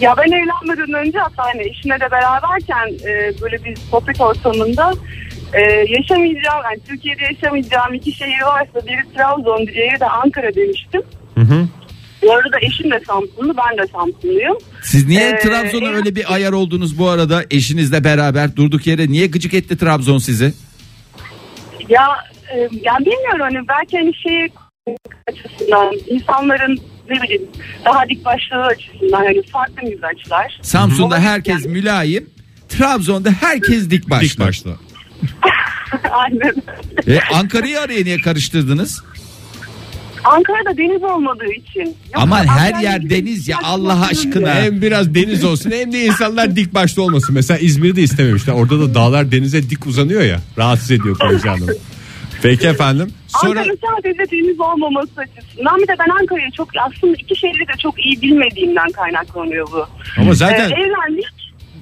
Ya 0.00 0.14
ben 0.16 0.32
evlenmeden 0.32 1.06
önce 1.06 1.18
hatta 1.18 1.42
hani 1.44 1.62
eşimle 1.68 1.94
de 2.00 2.10
beraberken 2.10 3.08
e, 3.08 3.40
böyle 3.42 3.64
bir 3.64 3.76
sohbet 3.90 4.20
ortamında 4.20 4.92
e, 5.52 5.60
yaşamayacağım, 5.88 6.62
yani 6.64 6.78
Türkiye'de 6.88 7.22
yaşamayacağım 7.22 7.94
iki 7.94 8.12
şehir 8.12 8.42
varsa 8.42 8.86
biri 8.86 9.14
Trabzon, 9.16 9.66
diğeri 9.66 10.00
de 10.00 10.06
Ankara 10.06 10.54
demiştim. 10.54 11.02
Bu 12.24 12.32
arada 12.32 12.56
eşim 12.60 12.90
de 12.90 13.00
Samsunlu, 13.06 13.54
ben 13.56 13.78
de 13.78 13.86
Samsunluyum. 13.92 14.58
Siz 14.82 15.06
niye 15.08 15.28
Ee, 15.28 15.38
Trabzon'a 15.38 15.88
öyle 15.88 16.16
bir 16.16 16.34
ayar 16.34 16.52
oldunuz 16.52 16.98
bu 16.98 17.08
arada 17.08 17.44
eşinizle 17.50 18.04
beraber 18.04 18.56
durduk 18.56 18.86
yere 18.86 19.08
niye 19.08 19.26
gıcık 19.26 19.54
etti 19.54 19.76
Trabzon 19.78 20.18
sizi? 20.18 20.54
Ya, 21.88 22.06
e, 22.54 22.58
ya 22.60 22.96
bilmiyorum 23.00 23.40
hani 23.40 23.68
belki 23.68 23.98
hani 23.98 24.14
şey 24.14 24.48
açısından 25.28 25.94
insanların 26.06 26.80
ne 27.10 27.22
bileyim 27.22 27.48
daha 27.84 28.08
dik 28.08 28.24
başları 28.24 28.64
açısından 28.66 29.22
yani 29.22 29.42
farklı 29.42 29.88
mizaçlar. 29.88 30.58
Samsun'da 30.62 31.18
herkes 31.18 31.64
yani- 31.64 31.72
mülayim. 31.72 32.30
Trabzon'da 32.68 33.30
herkes 33.30 33.90
dik 33.90 34.10
başlı. 34.10 34.28
Dik 34.28 34.38
başlı. 34.40 34.76
Aynen. 36.10 36.54
E, 37.06 37.20
Ankara'yı 37.34 37.80
araya 37.80 38.04
niye 38.04 38.18
karıştırdınız? 38.20 39.02
Ankara'da 40.24 40.76
deniz 40.76 41.02
olmadığı 41.02 41.52
için. 41.52 41.80
Yoksa 41.84 41.96
Aman 42.14 42.44
her 42.46 42.66
Ankara'ya 42.66 42.90
yer 42.90 43.00
gidip- 43.00 43.10
deniz 43.10 43.48
ya, 43.48 43.58
Allah 43.62 44.06
aşkına. 44.06 44.54
Hem 44.54 44.82
biraz 44.82 45.14
deniz 45.14 45.44
olsun 45.44 45.70
hem 45.70 45.92
de 45.92 46.04
insanlar 46.04 46.56
dik 46.56 46.74
başlı 46.74 47.02
olmasın. 47.02 47.34
Mesela 47.34 47.58
İzmir'de 47.58 48.02
istememişler. 48.02 48.52
Orada 48.52 48.80
da 48.80 48.94
dağlar 48.94 49.32
denize 49.32 49.70
dik 49.70 49.86
uzanıyor 49.86 50.22
ya. 50.22 50.40
Rahatsız 50.58 50.90
ediyor 50.90 51.16
Gonca 51.18 51.52
Hanım. 51.52 51.68
Peki 52.42 52.66
efendim. 52.66 53.10
Sonra 53.28 53.60
Ankara 53.60 53.76
sadece 53.96 54.30
deniz 54.32 54.60
olmaması 54.60 55.10
açısından 55.16 55.78
bir 55.82 55.88
de 55.88 55.92
ben 55.98 56.20
Ankara'yı 56.20 56.50
çok 56.56 56.68
aslında 56.86 57.12
iki 57.18 57.36
şehri 57.36 57.68
de 57.68 57.72
çok 57.82 58.06
iyi 58.06 58.22
bilmediğimden 58.22 58.90
kaynaklanıyor 58.92 59.66
bu. 59.72 59.86
ama 60.20 60.34
zaten 60.34 60.70
Ee, 60.70 60.74
evlendik. 60.74 61.26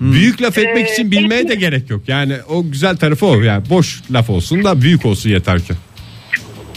büyük 0.00 0.42
laf 0.42 0.58
etmek 0.58 0.88
Ee, 0.88 0.92
için 0.92 1.10
bilmeye 1.10 1.48
de 1.48 1.54
gerek 1.54 1.90
yok. 1.90 2.00
Yani 2.08 2.36
o 2.48 2.70
güzel 2.70 2.96
tarafı 2.96 3.26
o. 3.26 3.40
Yani 3.40 3.64
boş 3.70 4.00
laf 4.10 4.30
olsun 4.30 4.64
da 4.64 4.82
büyük 4.82 5.06
olsun 5.06 5.30
yeter 5.30 5.60
ki. 5.62 5.72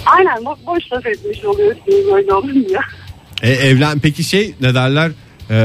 Aynen 0.06 0.38
bo- 0.38 0.66
boş 0.66 0.92
laf 0.92 1.06
etmiş 1.06 1.46
oluyorsunuz 1.46 2.14
öyle 2.16 2.34
olunca. 2.34 2.80
E, 3.44 3.50
evlen 3.52 4.00
peki 4.00 4.24
şey 4.24 4.54
ne 4.62 4.76
derler? 4.76 5.12
Ee, 5.50 5.56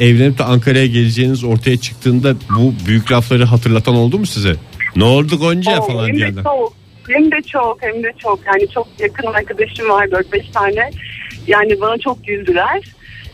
evlenip 0.00 0.38
de 0.38 0.44
Ankara'ya 0.44 0.86
geleceğiniz 0.86 1.44
ortaya 1.44 1.76
çıktığında 1.76 2.34
bu 2.56 2.74
büyük 2.86 3.12
lafları 3.12 3.44
hatırlatan 3.44 3.94
oldu 3.94 4.18
mu 4.18 4.26
size? 4.26 4.54
Ne 4.96 5.04
oldu 5.04 5.38
Gonca 5.38 5.78
Oo, 5.80 5.86
falan 5.86 6.12
diyenler. 6.12 6.44
hem 7.08 7.30
de 7.32 7.42
çok 7.52 7.78
hem 7.82 8.02
de 8.02 8.12
çok 8.22 8.40
yani 8.46 8.68
çok 8.74 8.88
yakın 8.98 9.26
arkadaşım 9.26 9.88
var 9.88 10.06
4-5 10.06 10.50
tane 10.52 10.90
yani 11.46 11.80
bana 11.80 11.98
çok 11.98 12.26
güldüler. 12.26 12.82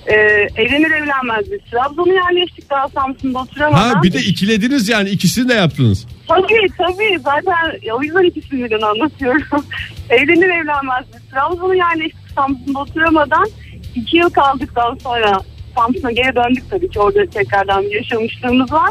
Ee, 0.06 0.14
evlenir 0.56 0.90
evlenmez 0.90 1.52
biz 1.52 1.70
Trabzon'a 1.70 2.12
yerleştik 2.12 2.70
daha 2.70 2.88
Samsun'da 2.88 3.38
oturamadan. 3.38 3.94
Ha 3.94 4.02
bir 4.02 4.12
de 4.12 4.18
ikilediniz 4.18 4.88
yani 4.88 5.08
ikisini 5.10 5.48
de 5.48 5.54
yaptınız. 5.54 6.06
Tabii 6.28 6.68
tabii 6.78 7.18
zaten 7.24 7.92
o 7.92 8.02
yüzden 8.02 8.22
ikisini 8.22 8.64
birden 8.64 8.80
anlatıyorum. 8.80 9.42
Evlenir 10.10 10.48
evlenmez 10.48 11.04
biz 11.14 11.30
Trabzon'a 11.30 11.74
yerleştik 11.74 12.30
Samsun'da 12.34 12.78
oturamadan 12.78 13.46
iki 13.94 14.16
yıl 14.16 14.30
kaldıktan 14.30 14.98
sonra 15.02 15.40
Samsun'a 15.74 16.12
geri 16.12 16.36
döndük 16.36 16.70
tabii 16.70 16.90
ki 16.90 17.00
orada 17.00 17.26
tekrardan 17.26 17.84
bir 17.84 17.94
yaşamışlığımız 17.94 18.72
var. 18.72 18.90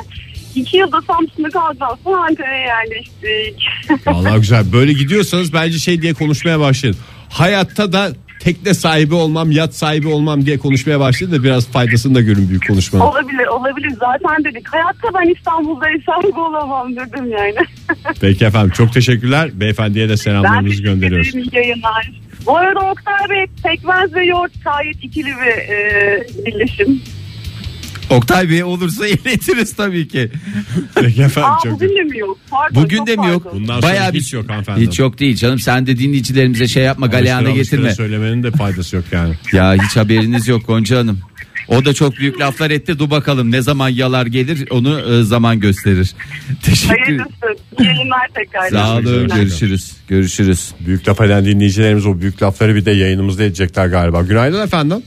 İki 0.56 0.78
yılda 0.78 1.02
Samsun'da 1.02 1.50
kaldıktan 1.50 1.98
sonra 2.04 2.24
Ankara'ya 2.30 2.66
yerleştik. 2.66 3.68
Vallahi 4.08 4.40
güzel. 4.40 4.74
Böyle 4.74 4.94
gidiyorsanız 4.94 5.54
bence 5.54 5.80
şey 5.80 6.02
diye 6.02 6.14
konuşmaya 6.14 6.60
başlayın. 6.60 6.98
Hayatta 7.30 7.94
da 7.94 8.12
tekne 8.44 8.74
sahibi 8.74 9.16
olmam, 9.16 9.52
yat 9.52 9.76
sahibi 9.76 10.08
olmam 10.08 10.46
diye 10.46 10.58
konuşmaya 10.58 11.00
başlayın 11.00 11.34
da 11.34 11.44
biraz 11.44 11.68
faydasını 11.68 12.16
da 12.16 12.22
görün 12.22 12.50
büyük 12.50 12.68
konuşmanın. 12.68 13.04
olabilir 13.04 13.48
olabilir 13.48 13.92
zaten 14.00 14.44
dedik. 14.44 14.68
Hayatta 14.68 15.08
ben 15.14 15.34
İstanbul'da 15.36 15.86
sahibi 16.06 16.40
olamam 16.40 16.96
dedim 16.96 17.32
yani. 17.32 17.56
Peki 18.22 18.46
efendim 18.46 18.72
çok 18.72 18.94
teşekkürler. 18.94 19.50
Beyefendiye 19.54 20.06
de 20.10 20.12
ben 20.12 20.16
selamlarımızı 20.16 20.84
gönderiyoruz. 20.84 21.36
iyi 21.36 21.50
yayınlar. 21.54 22.12
Bu 22.46 22.58
arada 22.58 22.80
Oktay 22.80 23.30
Bey 23.30 23.46
pekmez 23.64 24.14
ve 24.14 24.26
yoğurt 24.26 24.64
gayet 24.64 25.04
ikili 25.04 25.28
bir 25.28 25.74
e, 25.74 26.24
birleşim. 26.46 27.02
Oktay 28.12 28.50
Bey 28.50 28.64
olursa 28.64 29.08
iletiriz 29.08 29.76
tabii 29.76 30.08
ki. 30.08 30.32
Peki 30.96 31.22
efendim 31.22 31.50
Aa, 31.52 31.60
çok 31.64 31.74
bugün 31.74 31.96
de 31.96 32.04
mi 32.04 32.18
yok? 32.18 32.38
Pardon, 32.52 32.84
Bugün 32.84 32.98
çok 32.98 33.08
de 33.08 33.16
mi 33.16 33.28
yok? 33.28 33.44
pardon. 33.44 33.60
Bundan 33.60 33.74
sonra 33.82 33.92
Bayağı 33.92 34.12
hiç 34.14 34.34
bir 34.34 34.38
yok 34.38 34.50
hanımefendi. 34.50 34.82
Hiç 34.88 35.00
yok 35.00 35.20
değil 35.20 35.36
canım. 35.36 35.60
Sen 35.60 35.88
de 35.88 35.98
dinleyicilerimize 35.98 36.68
şey 36.68 36.84
yapma 36.84 37.08
galeyana 37.08 37.38
Alıştıra 37.40 37.62
getirme. 37.64 37.86
alıştıra 37.88 38.06
söylemenin 38.06 38.44
de 38.44 38.52
faydası 38.52 38.96
yok 38.96 39.06
yani. 39.12 39.34
Ya 39.54 39.74
hiç 39.74 39.98
haberiniz 39.98 40.48
yok 40.48 40.68
Gonca 40.68 40.98
Hanım. 41.00 41.20
O 41.68 41.86
da 41.86 41.94
çok 41.94 42.18
büyük 42.18 42.40
laflar 42.40 42.72
etti. 42.72 43.00
Dur 43.00 43.10
bakalım 43.10 43.52
ne 43.52 43.62
zaman 43.62 43.90
yalar 43.90 44.26
gelir 44.26 44.68
onu 44.70 45.00
e, 45.00 45.24
zaman 45.24 45.60
gösterir. 45.60 46.12
Teşekkür 46.64 46.98
Hayırlısı. 47.00 47.30
İyi 47.80 47.86
yayınlar 47.88 48.28
tekrar. 48.36 48.70
Sağ 48.70 48.94
olun 48.94 49.04
Görüşürüz. 49.04 49.36
görüşürüz. 49.36 49.92
Görüşürüz. 50.08 50.72
Büyük 50.80 51.08
laf 51.08 51.22
eden 51.22 51.46
dinleyicilerimiz 51.46 52.06
o 52.06 52.22
büyük 52.22 52.44
lafları 52.44 52.76
bir 52.76 52.86
de 52.86 52.92
yayınımızda 52.92 53.44
edecekler 53.44 53.88
galiba. 53.88 54.22
Günaydın 54.22 54.62
efendim. 54.66 54.98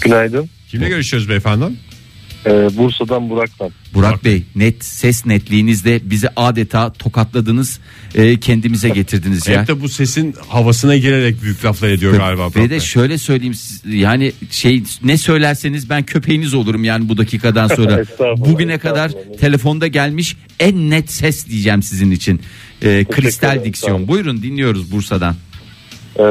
Günaydın. 0.00 0.48
Kimle 0.68 0.88
görüşüyoruz 0.88 1.28
beyefendi? 1.28 1.64
Ee, 2.46 2.50
Bursa'dan 2.76 3.30
Burak'tan. 3.30 3.70
Burak 3.94 4.24
Bey 4.24 4.42
net 4.56 4.84
ses 4.84 5.26
netliğinizle 5.26 6.10
bizi 6.10 6.28
adeta 6.36 6.92
tokatladınız. 6.92 7.78
e, 8.14 8.40
kendimize 8.40 8.88
getirdiniz 8.88 9.48
ya. 9.48 9.60
Hep 9.60 9.68
de 9.68 9.80
bu 9.80 9.88
sesin 9.88 10.34
havasına 10.48 10.96
girerek 10.96 11.42
büyük 11.42 11.64
laflar 11.64 11.88
ediyor 11.88 12.16
galiba. 12.16 12.48
Ve 12.50 12.54
Burak 12.54 12.66
de 12.66 12.70
Bey. 12.70 12.80
şöyle 12.80 13.18
söyleyeyim 13.18 13.54
siz- 13.54 13.82
yani 13.86 14.32
şey 14.50 14.82
ne 15.04 15.18
söylerseniz 15.18 15.90
ben 15.90 16.02
köpeğiniz 16.02 16.54
olurum 16.54 16.84
yani 16.84 17.08
bu 17.08 17.16
dakikadan 17.18 17.68
sonra. 17.68 18.00
Estağfurullah, 18.00 18.36
Bugüne 18.50 18.78
kadar 18.78 19.06
estağfurullah. 19.08 19.38
telefonda 19.38 19.86
gelmiş 19.86 20.36
en 20.60 20.90
net 20.90 21.10
ses 21.12 21.46
diyeceğim 21.46 21.82
sizin 21.82 22.10
için. 22.10 22.40
Ee, 22.82 23.04
kristal 23.10 23.48
ederim, 23.50 23.60
sağ 23.62 23.64
diksiyon. 23.64 23.96
olun. 23.98 24.08
Buyurun 24.08 24.42
dinliyoruz 24.42 24.92
Bursa'dan. 24.92 25.34
Ee, 26.18 26.22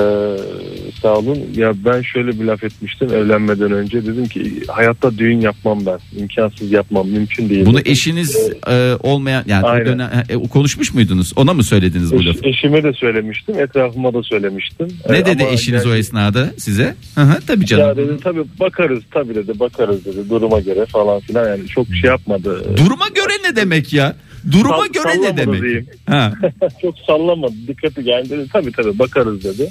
sağ 1.01 1.15
olun. 1.17 1.38
Ya 1.55 1.73
ben 1.85 2.01
şöyle 2.01 2.39
bir 2.39 2.45
laf 2.45 2.63
etmiştim 2.63 3.13
evlenmeden 3.13 3.71
önce. 3.71 4.05
Dedim 4.05 4.27
ki 4.27 4.53
hayatta 4.67 5.17
düğün 5.17 5.41
yapmam 5.41 5.85
ben. 5.85 5.99
İmkansız 6.21 6.71
yapmam. 6.71 7.07
Mümkün 7.07 7.49
değil. 7.49 7.65
Bunu 7.65 7.79
eşiniz 7.85 8.49
e, 8.71 8.93
olmayan 9.03 9.43
yani 9.47 9.65
Aynen. 9.65 9.85
dönem 9.85 10.09
e, 10.29 10.33
konuşmuş 10.47 10.93
muydunuz? 10.93 11.33
Ona 11.35 11.53
mı 11.53 11.63
söylediniz 11.63 12.12
bu 12.12 12.15
Eş- 12.19 12.25
lafı? 12.27 12.39
eşime 12.47 12.83
de 12.83 12.93
söylemiştim. 12.93 13.59
Etrafıma 13.59 14.13
da 14.13 14.23
söylemiştim. 14.23 14.88
Ne 15.09 15.17
Ee, 15.17 15.25
dedi 15.25 15.43
eşiniz 15.51 15.85
yani- 15.85 15.93
o 15.93 15.95
esnada 15.97 16.49
size? 16.57 16.95
Hı 17.15 17.21
hı, 17.21 17.39
tabii 17.47 17.65
canım. 17.65 17.88
Ya 17.88 17.97
dedi 17.97 18.12
tabii 18.23 18.43
bakarız 18.59 19.03
tabii 19.12 19.35
dedi 19.35 19.59
bakarız 19.59 20.05
dedi 20.05 20.29
duruma 20.29 20.59
göre 20.59 20.85
falan 20.85 21.19
filan 21.19 21.47
yani 21.49 21.67
çok 21.67 21.88
şey 22.01 22.09
yapmadı. 22.09 22.65
Duruma 22.77 23.07
göre 23.07 23.33
ne 23.49 23.55
demek 23.55 23.93
ya? 23.93 24.15
Duruma 24.51 24.77
Sall- 24.77 24.91
göre 24.93 25.21
ne 25.21 25.38
demek? 25.38 25.85
Ha. 26.07 26.33
çok 26.81 26.95
sallamadı 27.07 27.53
dikkati 27.67 28.03
geldi 28.03 28.29
dedi 28.29 28.47
tabii 28.53 28.71
tabii 28.71 28.99
bakarız 28.99 29.43
dedi. 29.43 29.69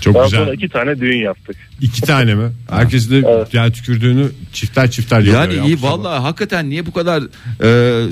Çok 0.00 0.14
Daha 0.14 0.24
güzel. 0.24 0.38
sonra 0.40 0.54
iki 0.54 0.68
tane 0.68 1.00
düğün 1.00 1.16
yaptık. 1.22 1.56
İki 1.80 2.00
tane 2.02 2.34
mi? 2.34 2.50
Herkes 2.70 3.10
de 3.10 3.16
Evet. 3.18 3.54
yani 3.54 3.72
tükürdüğünü 3.72 4.26
çifter 4.52 4.90
çifter 4.90 5.16
yapıyor. 5.20 5.40
Yani 5.40 5.54
ya 5.56 5.64
iyi 5.64 5.82
vallahi 5.82 6.22
hakikaten 6.22 6.70
niye 6.70 6.86
bu 6.86 6.92
kadar 6.92 7.22
e, 7.62 8.06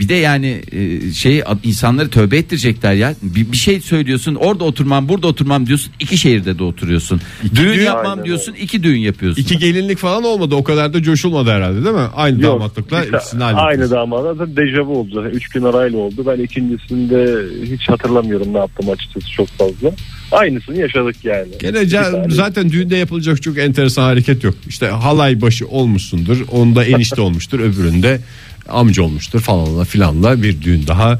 bir 0.00 0.08
de 0.08 0.14
yani 0.14 0.62
e, 0.72 1.12
şey 1.12 1.42
insanları 1.64 2.10
tövbe 2.10 2.36
ettirecekler 2.36 2.94
ya. 2.94 3.14
Bir, 3.22 3.52
bir 3.52 3.56
şey 3.56 3.80
söylüyorsun 3.80 4.34
orada 4.34 4.64
oturmam 4.64 5.08
burada 5.08 5.26
oturmam 5.26 5.66
diyorsun 5.66 5.92
iki 6.00 6.18
şehirde 6.18 6.58
de 6.58 6.62
oturuyorsun. 6.62 7.20
düğün 7.54 7.64
düğün- 7.72 7.84
yapmam 7.84 8.12
Aynen 8.12 8.24
diyorsun 8.24 8.54
iki 8.54 8.82
düğün 8.82 8.98
yapıyorsun. 8.98 9.42
İki 9.42 9.58
gelinlik 9.58 9.98
falan 9.98 10.24
olmadı. 10.24 10.54
O 10.54 10.64
kadar 10.64 10.94
da 10.94 11.02
coşulmadı 11.02 11.50
herhalde 11.50 11.84
değil 11.84 11.94
mi? 11.96 12.08
Aynı 12.16 12.42
Yok, 12.42 12.54
damatlıkla 12.54 13.04
işte 13.04 13.16
ikisini. 13.16 13.44
Aynı 13.44 13.90
damada 13.90 14.38
da 14.38 14.56
dejavu 14.56 14.98
oldu. 14.98 15.24
Üç 15.32 15.48
gün 15.48 15.62
arayla 15.62 15.98
oldu. 15.98 16.24
Ben 16.26 16.42
ikincisinde 16.44 17.36
hiç 17.74 17.88
hatırlamıyorum 17.88 18.54
ne 18.54 18.58
yaptım 18.58 18.90
açıkçası 18.90 19.30
çok 19.32 19.48
fazla. 19.48 19.90
Aynısını 20.34 20.78
yaşadık 20.78 21.16
yani. 21.24 21.48
Gene 21.60 21.78
ca- 21.78 22.30
zaten 22.34 22.70
düğünde 22.72 22.96
yapılacak 22.96 23.42
çok 23.42 23.58
enteresan 23.58 24.02
hareket 24.02 24.44
yok. 24.44 24.54
İşte 24.68 24.86
halay 24.86 25.40
başı 25.40 25.68
olmuşsundur. 25.68 26.44
Onda 26.52 26.84
enişte 26.84 27.20
olmuştur. 27.20 27.60
Öbüründe 27.60 28.20
amca 28.68 29.02
olmuştur 29.02 29.40
falanla 29.40 29.84
filanla 29.84 30.42
bir 30.42 30.62
düğün 30.62 30.86
daha 30.86 31.18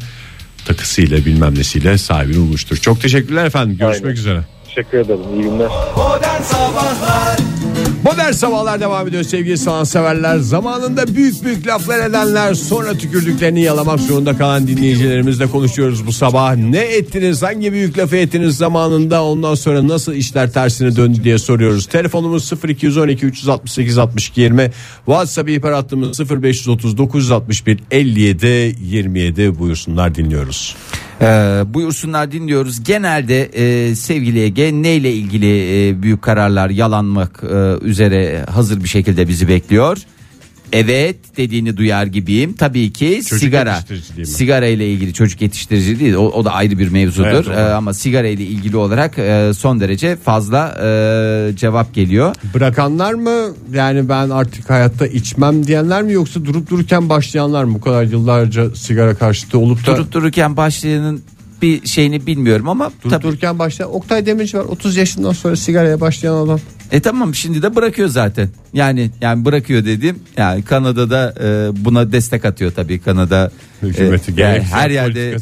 takısıyla 0.64 1.18
bilmem 1.24 1.54
nesiyle 1.54 1.98
sahibini 1.98 2.36
bulmuştur. 2.36 2.76
Çok 2.76 3.00
teşekkürler 3.00 3.44
efendim. 3.46 3.76
Görüşmek 3.78 4.04
Aynen. 4.04 4.16
üzere. 4.16 4.40
Teşekkür 4.68 4.98
ederim. 4.98 5.20
İyi 5.34 5.42
günler. 5.42 5.68
Modern 5.96 6.42
Sabahlar 6.42 7.38
Modern 8.04 8.32
sabahlar 8.32 8.80
devam 8.80 9.08
ediyor 9.08 9.22
sevgili 9.22 9.58
sanatseverler. 9.58 10.38
Zamanında 10.38 11.14
büyük 11.14 11.44
büyük 11.44 11.66
laflar 11.66 12.10
edenler 12.10 12.54
sonra 12.54 12.94
tükürdüklerini 12.98 13.62
yalamak 13.62 14.00
zorunda 14.00 14.36
kalan 14.36 14.66
dinleyicilerimizle 14.66 15.46
konuşuyoruz 15.46 16.06
bu 16.06 16.12
sabah. 16.12 16.56
Ne 16.56 16.78
ettiniz 16.78 17.42
hangi 17.42 17.72
büyük 17.72 17.98
lafı 17.98 18.16
ettiniz 18.16 18.56
zamanında 18.56 19.24
ondan 19.24 19.54
sonra 19.54 19.88
nasıl 19.88 20.12
işler 20.12 20.52
tersine 20.52 20.96
döndü 20.96 21.24
diye 21.24 21.38
soruyoruz. 21.38 21.86
Telefonumuz 21.86 22.52
0212 22.68 23.26
368 23.26 23.98
62 23.98 24.40
20 24.40 24.70
WhatsApp 25.06 25.48
ihbar 25.48 25.74
hattımız 25.74 26.20
0530 26.42 26.98
961 26.98 27.78
57 27.90 28.46
27 28.80 29.58
buyursunlar 29.58 30.14
dinliyoruz. 30.14 30.76
Ee, 31.20 31.62
buyursunlar 31.66 32.32
dinliyoruz. 32.32 32.84
Genelde 32.84 33.42
e, 33.42 33.94
sevgili 33.94 34.40
Ege 34.40 34.72
neyle 34.72 35.12
ilgili 35.12 35.88
e, 35.88 36.02
büyük 36.02 36.22
kararlar 36.22 36.70
yalanmak 36.70 37.42
e, 37.44 37.86
üzere 37.86 38.44
hazır 38.50 38.84
bir 38.84 38.88
şekilde 38.88 39.28
bizi 39.28 39.48
bekliyor. 39.48 39.98
Evet 40.74 41.16
dediğini 41.36 41.76
duyar 41.76 42.06
gibiyim. 42.06 42.52
Tabii 42.52 42.92
ki 42.92 43.20
Çocuk 43.26 43.38
sigara. 43.38 43.74
yetiştiriciliği 43.74 44.20
mi? 44.20 44.26
Sigara 44.26 44.66
ile 44.66 44.88
ilgili 44.92 45.12
çocuk 45.12 45.42
yetiştirici 45.42 46.00
değil. 46.00 46.14
O, 46.14 46.26
o 46.26 46.44
da 46.44 46.52
ayrı 46.52 46.78
bir 46.78 46.88
mevzudur. 46.88 47.26
Evet, 47.28 47.46
doğru. 47.46 47.54
Ee, 47.54 47.56
ama 47.56 47.94
sigara 47.94 48.26
ile 48.26 48.42
ilgili 48.44 48.76
olarak 48.76 49.18
e, 49.18 49.50
son 49.56 49.80
derece 49.80 50.16
fazla 50.16 50.74
e, 50.82 51.56
cevap 51.56 51.94
geliyor. 51.94 52.34
Bırakanlar 52.54 53.14
mı 53.14 53.54
yani 53.74 54.08
ben 54.08 54.30
artık 54.30 54.70
hayatta 54.70 55.06
içmem 55.06 55.66
diyenler 55.66 56.02
mi 56.02 56.12
yoksa 56.12 56.44
durup 56.44 56.70
dururken 56.70 57.08
başlayanlar 57.08 57.64
mı 57.64 57.74
bu 57.74 57.80
kadar 57.80 58.02
yıllarca 58.04 58.74
sigara 58.74 59.14
karşıtı 59.14 59.58
olup 59.58 59.86
da 59.86 59.96
Durup 59.96 60.12
dururken 60.12 60.56
başlayanın 60.56 61.22
bir 61.64 61.86
şeyini 61.86 62.26
bilmiyorum 62.26 62.68
ama 62.68 62.92
durup 63.00 63.10
tabii 63.10 63.22
dururken 63.22 63.58
başlayan 63.58 63.94
Oktay 63.94 64.26
Demirci 64.26 64.58
var 64.58 64.64
30 64.64 64.96
yaşından 64.96 65.32
sonra 65.32 65.56
sigaraya 65.56 66.00
başlayan 66.00 66.34
adam 66.34 66.60
E 66.92 67.00
tamam 67.00 67.34
şimdi 67.34 67.62
de 67.62 67.76
bırakıyor 67.76 68.08
zaten. 68.08 68.48
Yani 68.72 69.10
yani 69.20 69.44
bırakıyor 69.44 69.84
dediğim 69.84 70.18
yani 70.36 70.62
Kanada'da 70.62 71.34
e, 71.40 71.84
buna 71.84 72.12
destek 72.12 72.44
atıyor 72.44 72.72
tabii 72.72 72.98
Kanada 72.98 73.50
Hükümeti 73.82 74.30
e, 74.30 74.34
gerek 74.34 74.62
her 74.62 74.90
yerde 74.90 75.36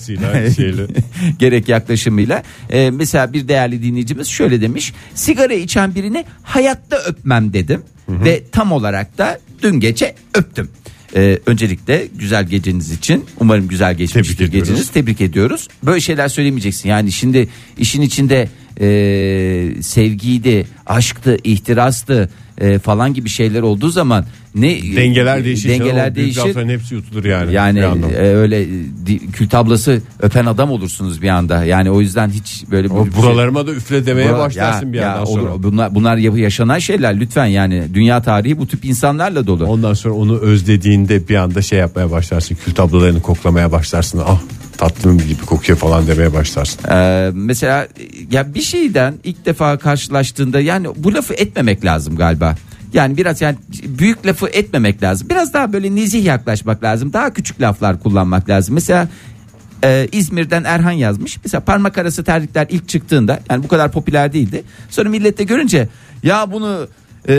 gerek 1.38 1.68
yaklaşımıyla. 1.68 2.42
E, 2.70 2.90
mesela 2.90 3.32
bir 3.32 3.48
değerli 3.48 3.82
dinleyicimiz 3.82 4.28
şöyle 4.28 4.60
demiş. 4.60 4.92
Sigara 5.14 5.54
içen 5.54 5.94
birini 5.94 6.24
hayatta 6.42 6.96
öpmem 6.96 7.52
dedim 7.52 7.82
ve 8.08 8.42
tam 8.52 8.72
olarak 8.72 9.18
da 9.18 9.38
dün 9.62 9.80
gece 9.80 10.14
öptüm. 10.34 10.68
E, 11.16 11.38
öncelikle 11.46 12.08
güzel 12.18 12.44
geceniz 12.44 12.90
için 12.90 13.24
umarım 13.40 13.68
güzel 13.68 13.94
geçmiştir 13.94 14.36
Tebrik 14.36 14.48
ediyoruz. 14.48 14.68
geceniz 14.68 14.88
tebrik 14.88 15.20
ediyoruz. 15.20 15.68
Böyle 15.82 16.00
şeyler 16.00 16.28
söylemeyeceksin. 16.28 16.88
Yani 16.88 17.12
şimdi 17.12 17.48
işin 17.78 18.02
içinde 18.02 18.48
e, 18.80 19.82
sevgiydi, 19.82 20.66
aşktı, 20.86 21.36
ihtirastı 21.44 22.30
e, 22.58 22.78
falan 22.78 23.14
gibi 23.14 23.28
şeyler 23.28 23.62
olduğu 23.62 23.88
zaman 23.88 24.26
ne 24.54 24.96
Dengeler 24.96 25.44
değişir. 25.44 25.68
Dengeler 25.68 25.88
canım. 25.96 26.14
Büyük 26.14 26.16
değişir. 26.16 26.40
lafların 26.48 26.68
hepsi 26.68 26.94
yutulur 26.94 27.24
yani. 27.24 27.52
Yani 27.54 27.78
e, 28.16 28.18
öyle 28.22 28.66
di- 29.06 29.30
kül 29.32 29.48
tablası 29.48 30.02
öpen 30.20 30.46
adam 30.46 30.70
olursunuz 30.70 31.22
bir 31.22 31.28
anda. 31.28 31.64
Yani 31.64 31.90
o 31.90 32.00
yüzden 32.00 32.28
hiç 32.30 32.64
böyle 32.70 32.88
O 32.88 33.06
bir 33.06 33.12
şey- 33.12 33.22
buralarıma 33.22 33.66
da 33.66 33.70
üfle 33.72 34.06
demeye 34.06 34.28
Bura- 34.30 34.38
başlarsın 34.38 34.86
ya- 34.86 34.92
bir 34.92 34.98
ya 34.98 35.02
yandan 35.04 35.24
sonra. 35.24 35.52
olur. 35.52 35.62
Bunlar 35.62 35.94
bunlar 35.94 36.16
yaşanan 36.16 36.78
şeyler 36.78 37.20
lütfen 37.20 37.46
yani 37.46 37.82
dünya 37.94 38.22
tarihi 38.22 38.58
bu 38.58 38.66
tip 38.66 38.84
insanlarla 38.84 39.46
dolu. 39.46 39.66
Ondan 39.66 39.94
sonra 39.94 40.14
onu 40.14 40.38
özlediğinde 40.38 41.28
bir 41.28 41.34
anda 41.36 41.62
şey 41.62 41.78
yapmaya 41.78 42.10
başlarsın. 42.10 42.56
Kül 42.64 42.74
tablolarını 42.74 43.22
koklamaya 43.22 43.72
başlarsın. 43.72 44.22
Ah 44.26 44.40
tatlım 44.76 45.18
gibi 45.18 45.40
kokuyor 45.46 45.78
falan 45.78 46.06
demeye 46.06 46.32
başlarsın. 46.32 46.80
Ee, 46.90 47.30
mesela 47.34 47.88
ya 48.30 48.54
bir 48.54 48.62
şeyden 48.62 49.14
ilk 49.24 49.46
defa 49.46 49.78
karşılaştığında 49.78 50.60
yani 50.60 50.86
bu 50.96 51.14
lafı 51.14 51.34
etmemek 51.34 51.84
lazım 51.84 52.16
galiba. 52.16 52.56
Yani 52.92 53.16
biraz 53.16 53.40
yani 53.40 53.56
büyük 53.84 54.26
lafı 54.26 54.48
etmemek 54.48 55.02
lazım. 55.02 55.28
Biraz 55.28 55.54
daha 55.54 55.72
böyle 55.72 55.94
nezih 55.94 56.24
yaklaşmak 56.24 56.84
lazım. 56.84 57.12
Daha 57.12 57.32
küçük 57.32 57.60
laflar 57.60 58.00
kullanmak 58.00 58.48
lazım. 58.48 58.74
Mesela 58.74 59.08
e, 59.84 60.08
İzmir'den 60.12 60.64
Erhan 60.64 60.92
yazmış. 60.92 61.38
Mesela 61.44 61.60
parmak 61.60 61.98
arası 61.98 62.24
terlikler 62.24 62.66
ilk 62.70 62.88
çıktığında 62.88 63.40
yani 63.50 63.62
bu 63.62 63.68
kadar 63.68 63.92
popüler 63.92 64.32
değildi. 64.32 64.64
Sonra 64.90 65.08
millette 65.08 65.44
görünce 65.44 65.88
ya 66.22 66.52
bunu 66.52 66.88
e, 67.28 67.36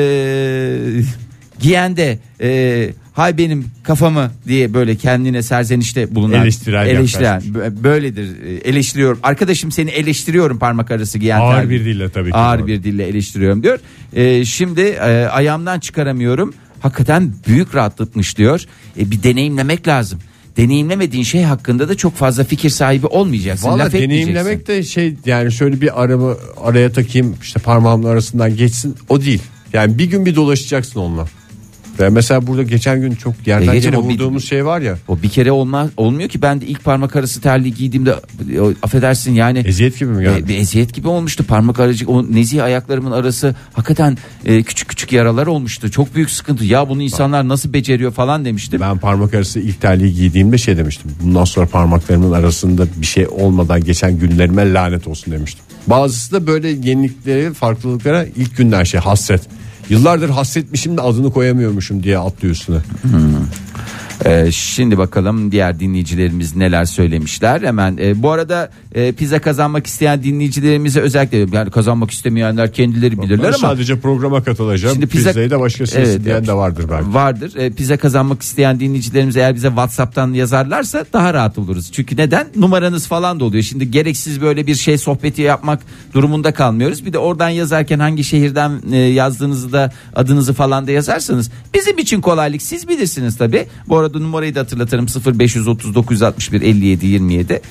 giyen 1.60 1.98
de 1.98 2.20
e, 2.42 2.90
hay 3.14 3.38
benim 3.38 3.66
kafamı 3.84 4.32
diye 4.48 4.74
böyle 4.74 4.96
kendine 4.96 5.44
serzenişte 5.44 6.16
bulunan 6.16 6.42
Eleştirel 6.42 6.88
eleştiren 6.88 7.42
bö- 7.42 7.84
böyledir 7.84 8.30
e, 8.46 8.54
eleştiriyorum 8.70 9.20
arkadaşım 9.24 9.72
seni 9.72 9.90
eleştiriyorum 9.90 10.60
parmak 10.60 10.92
arası 10.92 11.18
giyen 11.20 11.40
Ağır 11.40 11.56
terlik. 11.56 11.70
bir 11.72 11.86
dille 11.86 12.10
tabii 12.10 12.30
ki. 12.30 12.36
ağır 12.36 12.68
bir 12.68 12.84
dille 12.84 13.08
eleştiriyorum 13.08 13.64
diyor 13.64 13.80
E, 14.14 14.46
şimdi 14.46 14.82
e, 14.82 15.26
ayağımdan 15.32 15.80
çıkaramıyorum 15.80 16.54
hakikaten 16.80 17.34
büyük 17.48 17.76
rahatlatmış 17.76 18.38
diyor 18.38 18.62
e, 19.00 19.12
bir 19.12 19.24
deneyimlemek 19.24 19.88
lazım 19.88 20.20
deneyimlemediğin 20.58 21.24
şey 21.24 21.44
hakkında 21.44 21.90
da 21.90 21.96
çok 21.98 22.16
fazla 22.16 22.44
fikir 22.44 22.70
sahibi 22.70 23.08
olmayacaksın 23.08 23.68
Valla 23.70 23.78
laf 23.78 23.88
etmeyeceksin. 23.88 24.34
deneyimlemek 24.34 24.68
de 24.68 24.84
şey 24.84 25.16
yani 25.26 25.52
şöyle 25.52 25.82
bir 25.82 26.04
araba 26.04 26.38
araya 26.64 26.92
takayım 26.92 27.36
işte 27.42 27.60
parmağımın 27.60 28.10
arasından 28.10 28.56
geçsin 28.56 28.96
o 29.10 29.22
değil. 29.22 29.42
Yani 29.74 29.98
bir 29.98 30.06
gün 30.06 30.26
bir 30.26 30.36
dolaşacaksın 30.36 31.00
onunla. 31.00 31.26
Ve 32.00 32.10
mesela 32.10 32.48
burada 32.48 32.64
geçen 32.64 33.02
gün 33.02 33.12
çok 33.16 33.48
yerden 33.48 33.68
E, 33.72 33.74
geçen 33.74 33.90
yere 33.92 33.98
o 33.98 34.34
bir- 34.36 34.40
şey 34.40 34.66
var 34.66 34.82
ya. 34.82 34.98
o 35.08 35.22
bir 35.22 35.30
kere 35.30 35.52
olmaz 35.52 35.90
olmuyor 35.98 36.30
ki 36.30 36.42
ben 36.42 36.62
de 36.62 36.66
ilk 36.66 36.84
parmak 36.84 37.16
arası 37.16 37.42
terliği 37.42 37.74
giydiğimde 37.74 38.14
o, 38.62 38.74
affedersin 38.84 39.32
yani 39.34 39.60
Eziyet 39.66 40.00
gibi 40.00 40.10
mi 40.10 40.22
E, 40.22 40.24
geldi? 40.24 40.48
bir 40.48 40.58
eziyet 40.58 40.94
gibi 40.94 41.08
olmuştu 41.08 41.44
parmak 41.44 41.80
aracık 41.80 42.10
o 42.10 42.24
nezih 42.34 42.64
ayaklarımın 42.64 43.12
arası 43.12 43.56
hakikaten 43.74 44.18
e, 44.46 44.64
küçük 44.64 44.90
küçük 44.90 45.12
yaralar 45.12 45.48
olmuştu 45.48 45.92
çok 45.92 46.16
büyük 46.16 46.30
sıkıntı 46.30 46.66
ya 46.66 46.90
bunu 46.90 47.02
insanlar 47.02 47.48
nasıl 47.48 47.74
beceriyor 47.74 48.12
falan 48.12 48.46
demiştim. 48.46 48.82
Ben 48.82 48.98
parmak 48.98 49.34
arası 49.34 49.60
ilk 49.60 49.82
terliği 49.82 50.14
giydiğimde 50.14 50.58
şey 50.58 50.78
demiştim. 50.78 51.12
Bundan 51.24 51.46
sonra 51.46 51.66
parmaklarımın 51.66 52.32
arasında 52.32 52.88
bir 53.02 53.06
şey 53.06 53.28
olmadan 53.28 53.84
geçen 53.84 54.20
günlerime 54.20 54.74
lanet 54.74 55.08
olsun 55.08 55.34
demiştim. 55.34 55.66
Bazısı 55.88 56.32
da 56.32 56.48
böyle 56.48 56.68
yenilikleri, 56.70 57.54
farklılıklara 57.54 58.26
ilk 58.26 58.58
günden 58.58 58.84
şey 58.84 59.00
hasret. 59.00 59.42
Yıllardır 59.90 60.30
hasretmişim 60.30 60.98
de 60.98 61.02
adını 61.02 61.32
koyamıyormuşum 61.32 62.04
diye 62.04 62.18
atlıyor 62.18 62.56
üstüne. 62.56 62.78
Ee, 64.26 64.52
şimdi 64.52 64.98
bakalım 64.98 65.52
diğer 65.52 65.80
dinleyicilerimiz 65.80 66.56
neler 66.56 66.86
söylemişler. 66.86 67.62
Hemen 67.62 67.98
e, 68.02 68.24
bu 68.24 68.32
arada 68.32 68.70
e, 68.96 69.12
pizza 69.12 69.40
kazanmak 69.40 69.88
isteyen 69.88 70.24
dinleyicilerimize 70.24 71.00
özellikle 71.00 71.58
yani 71.58 71.72
kazanmak 71.72 72.12
istemeyenler 72.12 72.74
kendileri 72.74 73.22
bilirler 73.22 73.48
ama 73.48 73.58
sadece 73.58 74.00
programa 74.00 74.44
katılacağım. 74.44 74.94
Şimdi 74.94 75.06
pizza- 75.08 75.30
Pizzayı 75.30 75.50
da 75.52 75.60
başkası 75.60 75.98
Evet, 75.98 76.08
isteyen 76.20 76.48
de 76.48 76.54
vardır 76.54 76.86
belki. 76.92 77.14
vardır. 77.14 77.56
E, 77.56 77.72
pizza 77.72 77.98
kazanmak 77.98 78.42
isteyen 78.42 78.80
dinleyicilerimiz 78.80 79.38
eğer 79.38 79.56
bize 79.56 79.68
WhatsApp'tan 79.68 80.34
yazarlarsa 80.34 81.06
daha 81.14 81.34
rahat 81.34 81.58
oluruz. 81.58 81.92
Çünkü 81.92 82.18
neden? 82.18 82.48
Numaranız 82.56 83.08
falan 83.08 83.40
da 83.40 83.46
oluyor. 83.46 83.64
Şimdi 83.64 83.92
gereksiz 83.92 84.42
böyle 84.42 84.68
bir 84.68 84.76
şey 84.76 84.98
sohbeti 84.98 85.42
yapmak 85.42 85.80
durumunda 86.14 86.54
kalmıyoruz. 86.54 87.06
Bir 87.06 87.14
de 87.14 87.18
oradan 87.18 87.50
yazarken 87.50 88.00
hangi 88.00 88.24
şehirden 88.24 88.72
e, 88.92 88.98
yazdığınızı 88.98 89.72
da 89.74 89.92
adınızı 90.16 90.54
falan 90.54 90.88
da 90.88 90.92
yazarsanız 90.92 91.52
bizim 91.74 91.98
için 91.98 92.22
kolaylık 92.22 92.62
siz 92.62 92.88
bilirsiniz 92.88 93.38
tabi. 93.38 93.66
Bu 93.88 94.03
arada 94.04 94.20
numarayı 94.20 94.56
da 94.56 94.60
hatırlatırım 94.60 95.08
0530 95.40 95.96
961 95.96 96.62
57 96.62 97.06
27. 97.06 97.62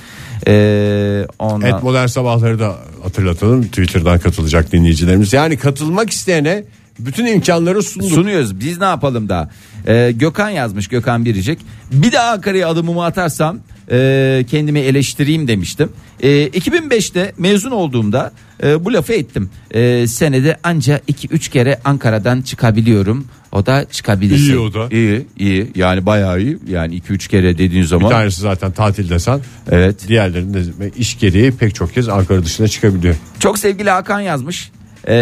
E, 0.47 1.27
ondan... 1.39 1.69
Et 1.77 1.83
modern 1.83 2.07
sabahları 2.07 2.59
da 2.59 2.75
hatırlatalım. 3.03 3.63
Twitter'dan 3.63 4.19
katılacak 4.19 4.71
dinleyicilerimiz. 4.71 5.33
Yani 5.33 5.57
katılmak 5.57 6.09
isteyene 6.09 6.63
bütün 6.99 7.25
imkanları 7.25 7.83
sunduk. 7.83 8.09
sunuyoruz. 8.09 8.59
Biz 8.59 8.79
ne 8.79 8.85
yapalım 8.85 9.29
da? 9.29 9.49
Ee, 9.87 10.11
Gökhan 10.15 10.49
yazmış 10.49 10.87
Gökhan 10.87 11.25
Biricik. 11.25 11.59
Bir 11.91 12.11
daha 12.11 12.31
Ankara'ya 12.31 12.69
adımımı 12.69 13.05
atarsam 13.05 13.59
e, 13.91 14.45
kendimi 14.49 14.79
eleştireyim 14.79 15.47
demiştim. 15.47 15.89
E, 16.19 16.47
2005'te 16.47 17.33
mezun 17.37 17.71
olduğumda 17.71 18.31
e, 18.63 18.85
bu 18.85 18.93
lafı 18.93 19.13
ettim. 19.13 19.49
E, 19.71 20.07
senede 20.07 20.57
anca 20.63 20.97
2-3 20.97 21.49
kere 21.49 21.79
Ankara'dan 21.85 22.41
çıkabiliyorum. 22.41 23.27
O 23.53 23.65
da 23.65 23.85
çıkabilirsin. 23.91 24.43
İyi 24.53 24.57
o 24.57 24.73
da. 24.73 24.87
İyi 24.91 25.27
iyi 25.37 25.71
yani 25.75 26.05
bayağı 26.05 26.41
iyi. 26.41 26.57
Yani 26.67 26.95
2-3 27.01 27.29
kere 27.29 27.53
dediğin 27.57 27.83
Bir 27.83 27.87
zaman. 27.87 28.09
tanesi 28.09 28.41
zaten 28.41 28.71
tatil 28.71 29.09
desen. 29.09 29.39
Evet. 29.71 30.07
Diğerlerinde 30.07 30.61
iş 30.97 31.19
gereği 31.19 31.51
pek 31.51 31.75
çok 31.75 31.93
kez 31.93 32.09
Ankara 32.09 32.45
dışına 32.45 32.67
çıkabiliyor. 32.67 33.15
Çok 33.39 33.59
sevgili 33.59 33.89
Hakan 33.89 34.19
yazmış. 34.19 34.71
Ee, 35.07 35.13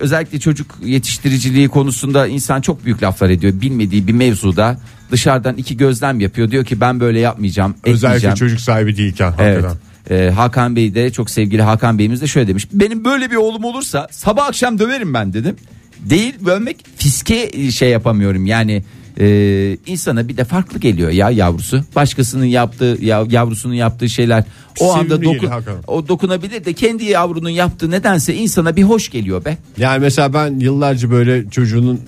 özellikle 0.00 0.38
çocuk 0.40 0.78
yetiştiriciliği 0.84 1.68
konusunda 1.68 2.26
insan 2.26 2.60
çok 2.60 2.84
büyük 2.84 3.02
laflar 3.02 3.30
ediyor. 3.30 3.52
Bilmediği 3.60 4.06
bir 4.06 4.12
mevzuda 4.12 4.78
dışarıdan 5.10 5.56
iki 5.56 5.76
gözlem 5.76 6.20
yapıyor. 6.20 6.50
Diyor 6.50 6.64
ki 6.64 6.80
ben 6.80 7.00
böyle 7.00 7.20
yapmayacağım, 7.20 7.74
Özellikle 7.84 8.06
etmeyeceğim. 8.06 8.34
çocuk 8.36 8.60
sahibi 8.60 8.96
değilken 8.96 9.34
Evet. 9.38 9.64
hakikaten. 9.64 9.80
Ee, 10.10 10.30
Hakan 10.30 10.76
Bey 10.76 10.94
de 10.94 11.10
çok 11.12 11.30
sevgili 11.30 11.62
Hakan 11.62 11.98
Bey'imiz 11.98 12.20
de 12.22 12.26
şöyle 12.26 12.48
demiş. 12.48 12.66
Benim 12.72 13.04
böyle 13.04 13.30
bir 13.30 13.36
oğlum 13.36 13.64
olursa 13.64 14.08
sabah 14.10 14.46
akşam 14.46 14.78
döverim 14.78 15.14
ben 15.14 15.32
dedim. 15.32 15.56
Değil 16.02 16.34
bölmek 16.40 16.76
fiske 16.96 17.70
şey 17.70 17.90
yapamıyorum 17.90 18.46
yani 18.46 18.82
e, 19.20 19.76
insana 19.86 20.28
bir 20.28 20.36
de 20.36 20.44
farklı 20.44 20.78
geliyor 20.78 21.10
ya 21.10 21.30
yavrusu. 21.30 21.84
Başkasının 21.96 22.44
yaptığı 22.44 22.98
ya, 23.00 23.26
yavrusunun 23.30 23.74
yaptığı 23.74 24.08
şeyler 24.08 24.44
o 24.80 24.92
Sevimli 24.92 25.14
anda 25.14 25.16
geliyor 25.16 25.52
hakikaten. 25.52 25.82
o 25.86 26.08
dokunabilir 26.08 26.64
de 26.64 26.72
kendi 26.72 27.04
yavrunun 27.04 27.48
yaptığı 27.48 27.90
nedense 27.90 28.34
insana 28.34 28.76
bir 28.76 28.82
hoş 28.82 29.08
geliyor 29.10 29.44
be. 29.44 29.58
Yani 29.76 30.00
mesela 30.00 30.32
ben 30.34 30.60
yıllarca 30.60 31.10
böyle 31.10 31.50
çocuğunun 31.50 32.00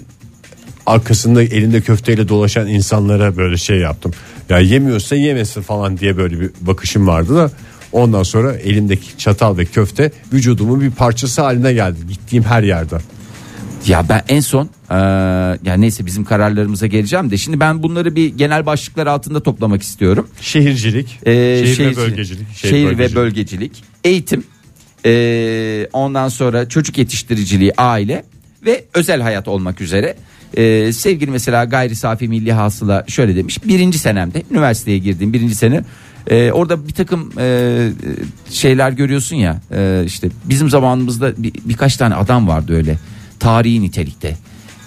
arkasında 0.87 1.43
elinde 1.43 1.81
köfteyle 1.81 2.29
dolaşan 2.29 2.69
insanlara 2.69 3.37
böyle 3.37 3.57
şey 3.57 3.79
yaptım. 3.79 4.13
Ya 4.49 4.59
yemiyorsa 4.59 5.17
yemesin 5.17 5.63
falan 5.63 5.99
diye 5.99 6.17
böyle 6.17 6.41
bir 6.41 6.51
bakışım 6.61 7.07
vardı 7.07 7.37
da 7.37 7.51
ondan 7.93 8.23
sonra 8.23 8.55
elimdeki 8.55 9.19
çatal 9.19 9.57
ve 9.59 9.65
köfte 9.65 10.13
vücudumun 10.33 10.81
bir 10.81 10.91
parçası 10.91 11.43
haline 11.43 11.73
geldi 11.73 11.99
gittiğim 12.09 12.45
her 12.45 12.63
yerde. 12.63 12.97
Ya 13.87 14.09
ben 14.09 14.23
en 14.29 14.41
son 14.41 14.65
eee 14.91 14.97
ya 15.65 15.75
neyse 15.77 16.07
bizim 16.07 16.25
kararlarımıza 16.25 16.87
geleceğim 16.87 17.31
de 17.31 17.37
şimdi 17.37 17.61
ben 17.61 17.83
bunları 17.83 18.17
bir 18.17 18.27
genel 18.29 18.67
başlıklar 18.67 19.07
altında 19.07 19.43
toplamak 19.43 19.83
istiyorum. 19.83 20.29
Şehircilik, 20.41 21.19
Ee, 21.27 21.63
şehir, 21.65 21.77
şehir- 21.77 21.91
ve 21.91 21.97
bölgecilik, 21.97 22.47
Şehir, 22.55 22.99
ve 22.99 23.15
bölgecilik, 23.15 23.85
eğitim, 24.05 24.45
ee, 25.07 25.87
ondan 25.93 26.29
sonra 26.29 26.69
çocuk 26.69 26.99
yetiştiriciliği, 26.99 27.73
aile 27.79 28.25
ve 28.67 28.85
özel 28.95 29.21
hayat 29.21 29.49
olmak 29.49 29.81
üzere. 29.81 30.15
Ee, 30.57 30.93
sevgili 30.93 31.31
mesela 31.31 31.65
gayri 31.65 31.97
safi 31.97 32.29
milli 32.29 32.53
hasıla 32.53 33.05
şöyle 33.09 33.37
demiş. 33.37 33.65
Birinci 33.65 33.99
senemde 33.99 34.43
üniversiteye 34.51 34.99
girdiğim 34.99 35.33
birinci 35.33 35.55
sene 35.55 35.85
ee, 36.31 36.53
orada 36.53 36.89
bir 36.89 36.93
takım 36.93 37.33
ee, 37.39 37.89
şeyler 38.51 38.91
görüyorsun 38.93 39.37
ya 39.37 39.61
ee, 39.75 40.03
işte 40.07 40.29
bizim 40.45 40.71
zamanımızda 40.71 41.43
bir, 41.43 41.53
birkaç 41.65 41.97
tane 41.97 42.15
adam 42.15 42.49
vardı 42.49 42.77
öyle 42.77 42.99
tarihi 43.43 43.81
nitelikte 43.83 44.37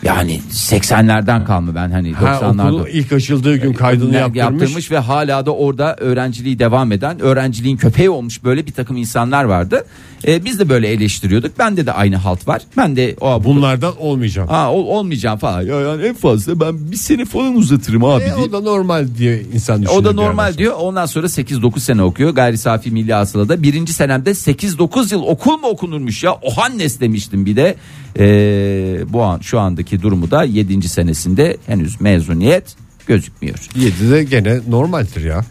Yani 0.04 0.42
80'lerden 0.52 1.46
kalma 1.46 1.76
ben 1.76 1.92
hani 1.92 2.14
Ha, 2.14 2.26
90'larda. 2.42 2.66
okulun 2.68 2.88
ilk 2.92 3.12
açıldığı 3.14 3.56
gün 3.58 3.74
kaydını 3.74 4.12
Ne- 4.12 4.18
yaptırmış. 4.18 4.92
ve 4.92 4.98
hala 4.98 5.46
da 5.46 5.52
orada 5.56 5.96
öğrenciliği 6.00 6.60
devam 6.60 6.92
eden 6.92 7.20
öğrenciliğin 7.20 7.78
köpeği 7.78 8.10
olmuş 8.10 8.44
böyle 8.44 8.68
bir 8.68 8.72
takım 8.72 8.98
insanlar 8.98 9.44
vardı. 9.44 9.86
Ee, 10.28 10.46
biz 10.46 10.60
de 10.60 10.70
böyle 10.70 10.88
eleştiriyorduk. 10.88 11.60
Bende 11.60 11.86
de 11.86 11.92
aynı 11.92 12.16
halt 12.16 12.48
var. 12.48 12.62
Ben 12.78 12.96
de 12.96 13.16
o 13.22 13.40
bu 13.44 13.44
Bunlardan 13.44 13.94
olmayacak. 14.02 14.50
Ha 14.52 14.72
ol, 14.74 14.86
olmayacağım 14.88 15.38
falan. 15.40 15.62
Ya 15.62 15.80
yani 15.82 16.04
en 16.06 16.14
fazla 16.16 16.60
ben 16.60 16.92
bir 16.92 16.98
sene 16.98 17.26
falan 17.26 17.56
uzatırım 17.56 18.04
abi 18.04 18.24
E, 18.24 18.36
o 18.36 18.52
da 18.52 18.60
normal 18.60 19.08
diye 19.18 19.42
insan 19.54 19.82
düşünüyor. 19.82 20.02
O 20.02 20.06
da 20.06 20.12
normal 20.14 20.46
sonra. 20.48 20.58
diyor. 20.58 20.74
Ondan 20.80 21.06
sonra 21.06 21.28
8-9 21.28 21.80
sene 21.80 22.02
okuyor. 22.04 22.30
Gayri 22.30 22.58
safi 22.58 22.92
milli 22.92 23.14
hasılada. 23.14 23.64
Birinci 23.64 23.94
senemde 23.94 24.30
8-9 24.32 25.14
yıl 25.14 25.22
okul 25.24 25.58
mu 25.58 25.68
okunurmuş 25.68 26.24
ya? 26.24 26.34
Ohannes 26.34 27.00
demiştim 27.00 27.46
bir 27.46 27.56
de. 27.56 27.76
Ee, 28.20 29.00
bu 29.10 29.24
an 29.24 29.40
şu 29.40 29.60
andaki 29.60 30.02
durumu 30.02 30.32
da 30.32 30.44
7. 30.44 30.90
senesinde 30.90 31.58
henüz 31.68 32.02
mezuniyet 32.02 32.76
gözükmüyor. 33.08 33.58
Yedi 33.76 34.12
de 34.12 34.24
gene 34.24 34.60
normaldir 34.70 35.24
ya. 35.26 35.42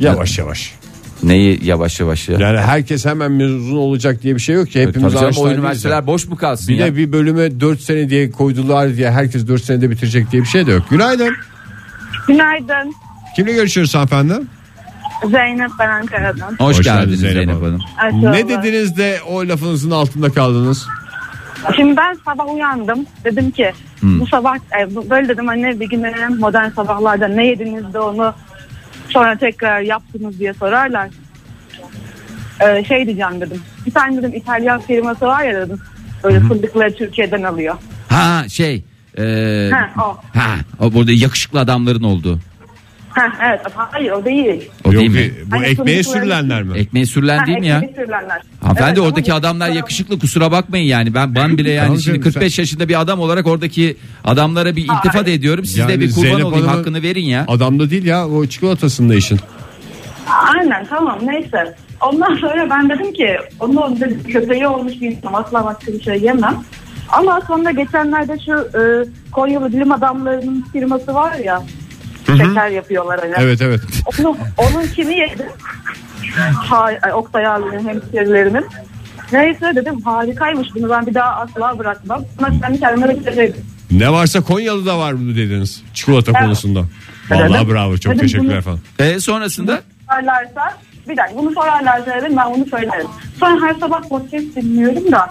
yavaş 0.00 0.38
yavaş. 0.38 0.74
Neyi 1.22 1.64
yavaş 1.64 2.00
yavaş 2.00 2.28
ya? 2.28 2.38
Yani 2.38 2.58
herkes 2.60 3.06
hemen 3.06 3.32
mezun 3.32 3.76
olacak 3.76 4.22
diye 4.22 4.34
bir 4.34 4.40
şey 4.40 4.54
yok 4.54 4.66
ki. 4.66 4.72
Tabii 4.72 4.86
Hepimiz 4.86 5.12
canım, 5.14 5.34
o 5.36 5.50
üniversiteler 5.50 5.94
ya. 5.94 6.06
boş 6.06 6.28
mu 6.28 6.36
kalsın 6.36 6.68
Bir 6.68 6.74
ya? 6.78 6.86
de 6.86 6.96
bir 6.96 7.12
bölüme 7.12 7.60
4 7.60 7.80
sene 7.80 8.10
diye 8.10 8.30
koydular 8.30 8.96
diye 8.96 9.10
herkes 9.10 9.48
4 9.48 9.64
senede 9.64 9.90
bitirecek 9.90 10.30
diye 10.32 10.42
bir 10.42 10.48
şey 10.48 10.66
de 10.66 10.70
yok. 10.72 10.82
Günaydın. 10.90 11.34
Günaydın. 12.28 12.92
Kimle 13.36 13.52
görüşüyoruz 13.52 13.94
hanımefendi? 13.94 14.34
Zeynep 15.30 15.70
ben 15.78 15.88
Ankara'dan. 15.88 16.56
Hoş, 16.58 16.78
Hoş 16.78 16.84
geldiniz 16.84 17.20
Zeynep, 17.20 17.36
Zeynep 17.36 17.62
Hanım. 17.62 17.80
Aşağıda. 17.98 18.30
Ne 18.30 18.48
dediniz 18.48 18.96
de 18.96 19.18
o 19.30 19.48
lafınızın 19.48 19.90
altında 19.90 20.30
kaldınız? 20.32 20.86
Şimdi 21.76 21.96
ben 21.96 22.14
sabah 22.24 22.54
uyandım. 22.54 23.06
Dedim 23.24 23.50
ki 23.50 23.72
bu 24.02 24.26
sabah 24.26 24.56
e, 24.56 25.10
böyle 25.10 25.28
dedim 25.28 25.46
hani 25.46 25.80
bir 25.80 25.88
gün 25.90 26.02
dedim, 26.02 26.38
modern 26.38 26.70
sabahlarda 26.70 27.28
ne 27.28 27.46
yediniz 27.46 27.94
de 27.94 27.98
onu 27.98 28.34
sonra 29.08 29.36
tekrar 29.38 29.80
yaptınız 29.80 30.38
diye 30.38 30.54
sorarlar. 30.54 31.08
Ee, 32.60 32.84
şey 32.84 33.06
diyeceğim 33.06 33.40
dedim. 33.40 33.62
Bir 33.86 33.90
tane 33.90 34.16
dedim 34.16 34.32
İtalyan 34.34 34.80
firması 34.80 35.26
var 35.26 35.44
ya 35.44 35.54
dedim. 35.66 35.80
Böyle 36.24 36.40
fındıkları 36.40 36.94
Türkiye'den 36.96 37.42
alıyor. 37.42 37.74
Ha 38.08 38.44
şey. 38.48 38.84
E, 39.18 39.70
Ha, 39.72 39.90
o. 40.02 40.16
ha, 40.38 40.54
o 40.80 40.92
burada 40.92 41.12
yakışıklı 41.12 41.60
adamların 41.60 42.02
olduğu. 42.02 42.38
Ha, 43.12 43.32
evet 43.48 43.60
hayır 43.74 44.10
o 44.12 44.24
değil. 44.24 44.70
O 44.84 44.92
Yok 44.92 45.00
değil 45.00 45.10
mi? 45.10 45.32
bu 45.46 45.56
Hani 45.56 45.66
ekmeğe 45.66 46.02
sürülenler 46.02 46.62
mi? 46.62 46.78
Ekmeği 46.78 47.06
sürülen 47.06 47.46
değil 47.46 47.58
mi 47.58 47.66
ya? 47.66 47.76
ekmeği 47.76 47.94
sürülenler. 47.94 48.42
Hanımefendi 48.62 48.88
Evet, 48.90 48.98
ama 48.98 49.08
oradaki 49.08 49.32
adamlar 49.32 49.66
yakışıklı- 49.68 49.76
yakışıklı 49.78 50.18
kusura 50.18 50.50
bakmayın 50.52 50.84
yani 50.86 51.14
ben 51.14 51.34
ben 51.34 51.58
bile 51.58 51.70
yani 51.70 51.88
şimdi 52.02 52.04
canım, 52.04 52.20
45 52.20 52.58
yaşında 52.58 52.88
bir 52.88 53.00
adam 53.00 53.20
olarak 53.20 53.46
oradaki 53.46 53.96
adamlara 54.24 54.76
bir 54.76 54.82
iltifat 54.84 55.28
ediyorum. 55.28 55.64
Siz 55.64 55.76
de 55.76 55.80
Yani 55.80 56.00
bir 56.00 56.08
kurban 56.10 56.22
Zeynep 56.22 56.44
olayım 56.44 56.66
Hanım'ın- 56.66 56.78
hakkını 56.78 57.02
verin 57.02 57.24
ya. 57.24 57.44
Adam 57.48 57.78
da 57.80 57.90
değil 57.90 58.04
ya 58.04 58.28
o 58.28 58.46
çikolatasında 58.46 59.14
işin. 59.14 59.40
Aynen 60.54 60.86
tamam 60.90 61.18
neyse. 61.22 61.74
Ondan 62.00 62.34
sonra 62.36 62.70
ben 62.70 62.88
dedim 62.88 63.12
ki 63.12 63.36
onun 63.60 64.00
dedim, 64.00 64.22
köpeği 64.28 64.66
olmuş 64.68 64.92
bir 65.00 65.10
insan 65.10 65.32
asla 65.32 65.64
başka 65.64 65.92
bir 65.92 66.02
şey 66.02 66.20
yemem. 66.22 66.56
Ama 67.08 67.40
sonra 67.46 67.70
geçenlerde 67.70 68.38
şu 68.46 68.52
e, 68.78 68.82
Konyalı 69.32 69.72
bilim 69.72 69.92
adamlarının 69.92 70.64
firması 70.72 71.14
var 71.14 71.34
ya 71.44 71.62
şeker 72.36 72.68
yapıyorlar 72.68 73.20
hani. 73.20 73.32
Evet 73.38 73.62
evet. 73.62 73.80
Onu, 74.20 74.36
onunkini 74.58 75.18
yedim. 75.18 75.46
Ha, 76.54 76.80
ay, 77.02 77.12
Oktay 77.14 77.46
abinin 77.46 77.88
hemşerilerinin. 77.88 78.66
Neyse 79.32 79.72
dedim 79.76 80.00
harikaymış 80.00 80.68
bunu 80.74 80.90
ben 80.90 81.06
bir 81.06 81.14
daha 81.14 81.30
asla 81.30 81.78
bırakmam. 81.78 82.24
Ama 82.38 82.60
kendi 82.60 82.80
kendime 82.80 83.08
bitirdim. 83.20 83.54
Ne 83.90 84.12
varsa 84.12 84.40
Konyalı 84.40 84.86
da 84.86 84.98
var 84.98 85.18
bunu 85.18 85.36
dediniz. 85.36 85.82
Çikolata 85.94 86.32
Evet. 86.34 86.42
konusunda. 86.42 86.84
Vallahi 87.30 87.52
Evet. 87.64 87.68
bravo 87.72 87.96
çok 87.96 88.12
Dedim 88.12 88.22
teşekkürler 88.22 88.50
bunu- 88.50 88.58
efendim. 88.58 88.82
E, 88.98 89.20
sonrasında 89.20 89.80
sorarlarsa 90.10 90.76
bir 91.08 91.16
dakika 91.16 91.38
bunu 91.38 91.50
sorarlarsa 91.52 92.20
dedim 92.22 92.36
ben 92.36 92.54
bunu 92.54 92.66
söylerim. 92.66 93.06
Sonra 93.40 93.66
her 93.66 93.74
sabah 93.74 94.02
podcast 94.08 94.56
dinliyorum 94.56 95.12
da 95.12 95.28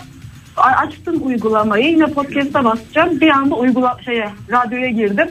açtım 0.57 1.15
uygulamayı 1.27 1.85
yine 1.85 2.05
podcast'a 2.07 2.63
basacağım. 2.65 3.21
Bir 3.21 3.29
anda 3.29 3.55
uygula 3.55 3.97
şeye 4.05 4.29
radyoya 4.51 4.89
girdim. 4.89 5.27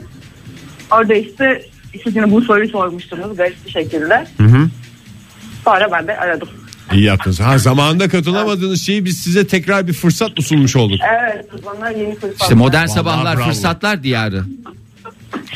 Orada 0.91 1.13
işte 1.13 1.65
siz 2.03 2.15
yine 2.15 2.31
bu 2.31 2.41
soruyu 2.41 2.69
sormuştunuz 2.69 3.37
garip 3.37 3.65
bir 3.65 3.71
şekilde. 3.71 4.27
Sonra 5.65 5.91
ben 5.91 6.07
de 6.07 6.17
aradım. 6.17 6.49
İyi 6.93 7.03
yaptınız. 7.03 7.39
Ha 7.39 7.57
zamanında 7.57 8.09
katılamadığınız 8.09 8.85
şeyi 8.85 9.05
biz 9.05 9.17
size 9.17 9.47
tekrar 9.47 9.87
bir 9.87 9.93
fırsat 9.93 10.37
mı 10.37 10.43
sunmuş 10.43 10.75
olduk? 10.75 10.99
Evet 11.19 11.45
bana 11.65 11.89
yeni 11.89 12.15
fırsat. 12.15 12.41
işte 12.41 12.55
modern 12.55 12.77
Vallahi 12.81 12.91
sabahlar 12.93 13.37
bravo. 13.37 13.45
fırsatlar 13.45 14.03
diyarı. 14.03 14.43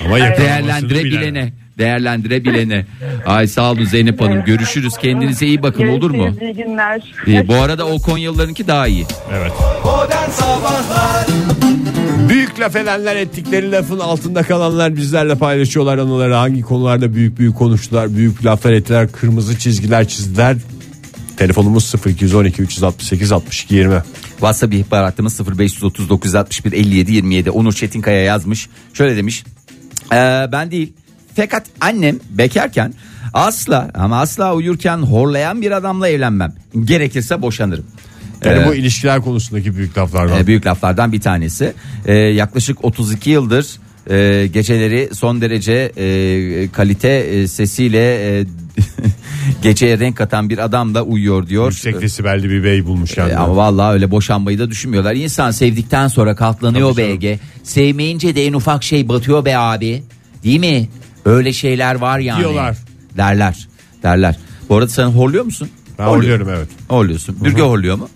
Ama 0.05 0.17
yakalamasını 0.19 0.37
Değerlendirebilene. 0.47 1.53
Değerlendirebilene. 1.77 2.85
Ay 3.25 3.47
sağ 3.47 3.71
olun 3.71 3.83
Zeynep 3.85 4.21
Hanım. 4.21 4.43
Görüşürüz. 4.45 4.97
Kendinize 4.97 5.45
iyi 5.45 5.63
bakın 5.63 5.87
olur 5.87 6.11
mu? 6.11 6.35
İyi 6.41 6.53
günler. 6.53 7.01
İyi, 7.27 7.47
bu 7.47 7.55
arada 7.55 7.85
o 7.87 7.99
Konyalılarınki 8.01 8.67
daha 8.67 8.87
iyi. 8.87 9.05
Evet. 9.33 9.51
Modern 9.85 10.29
Sabahlar 10.29 11.25
Büyük 12.29 12.59
laf 12.59 12.75
edenler 12.75 13.15
ettikleri 13.15 13.71
lafın 13.71 13.99
altında 13.99 14.43
kalanlar 14.43 14.95
bizlerle 14.95 15.35
paylaşıyorlar 15.35 15.97
anıları. 15.97 16.33
Hangi 16.33 16.61
konularda 16.61 17.13
büyük 17.15 17.39
büyük 17.39 17.55
konuştular, 17.55 18.15
büyük 18.15 18.45
laflar 18.45 18.71
ettiler, 18.71 19.11
kırmızı 19.11 19.59
çizgiler 19.59 20.07
çizdiler. 20.07 20.57
Telefonumuz 21.37 21.93
0212 22.05 22.61
368 22.61 23.31
62 23.31 23.75
20. 23.75 24.01
WhatsApp 24.29 24.73
ihbar 24.73 25.03
hattımız 25.03 25.39
0539 25.59 26.35
61 26.35 26.71
57 26.71 27.11
27. 27.13 27.51
Onur 27.51 27.73
Çetinkaya 27.73 28.21
yazmış. 28.23 28.69
Şöyle 28.93 29.17
demiş. 29.17 29.43
"Ee, 30.11 30.47
ben 30.51 30.71
değil. 30.71 30.93
Fakat 31.35 31.63
annem 31.81 32.19
bekarken 32.29 32.93
asla 33.33 33.91
ama 33.93 34.21
asla 34.21 34.53
uyurken 34.55 34.97
horlayan 34.97 35.61
bir 35.61 35.71
adamla 35.71 36.09
evlenmem. 36.09 36.53
Gerekirse 36.85 37.41
boşanırım. 37.41 37.85
Yani 38.45 38.63
Ee, 38.63 38.67
bu 38.67 38.75
ilişkiler 38.75 39.21
konusundaki 39.21 39.75
büyük 39.77 39.97
laflardan. 39.97 40.39
e, 40.39 40.47
büyük 40.47 40.65
laflardan 40.65 41.11
bir 41.11 41.21
tanesi. 41.21 41.73
E, 42.05 42.13
yaklaşık 42.15 42.85
32 42.85 43.29
yıldır 43.29 43.67
e, 44.09 44.47
geceleri 44.47 45.09
son 45.13 45.41
derece 45.41 45.91
e, 45.97 46.67
kalite 46.71 47.09
e, 47.09 47.47
sesiyle 47.47 48.39
e, 48.39 48.45
geceye 49.63 49.99
renk 49.99 50.17
katan 50.17 50.49
bir 50.49 50.57
adam 50.57 50.95
da 50.95 51.03
uyuyor 51.03 51.47
diyor. 51.47 51.71
Yüksek 51.71 52.01
desibelli 52.01 52.49
bir 52.49 52.63
bey 52.63 52.85
bulmuş 52.85 53.17
E, 53.17 53.21
yani. 53.21 53.35
ama 53.37 53.55
vallahi 53.55 53.93
öyle 53.93 54.11
boşanmayı 54.11 54.59
da 54.59 54.69
düşünmüyorlar. 54.69 55.13
İnsan 55.15 55.51
sevdikten 55.51 56.07
sonra 56.07 56.35
katlanıyor. 56.35 56.97
Ege. 56.97 57.39
Sevmeyince 57.63 58.35
de 58.35 58.45
en 58.45 58.53
ufak 58.53 58.83
şey 58.83 59.09
batıyor 59.09 59.45
be 59.45 59.57
abi. 59.57 60.03
Değil 60.43 60.59
mi? 60.59 60.89
Öyle 61.25 61.53
şeyler 61.53 61.95
var 61.95 62.19
yani. 62.19 62.39
Diyorlar. 62.39 62.77
Derler. 63.17 63.67
Derler. 64.03 64.35
Bu 64.69 64.75
arada 64.77 64.87
sen 64.89 65.05
horluyor 65.07 65.43
musun? 65.43 65.69
Ben 65.99 66.05
horluyorum 66.05 66.49
evet. 66.49 66.67
Horluyorsun. 66.87 67.35
Bürge 67.45 67.61
horluyor 67.61 67.95
mu? 67.95 68.09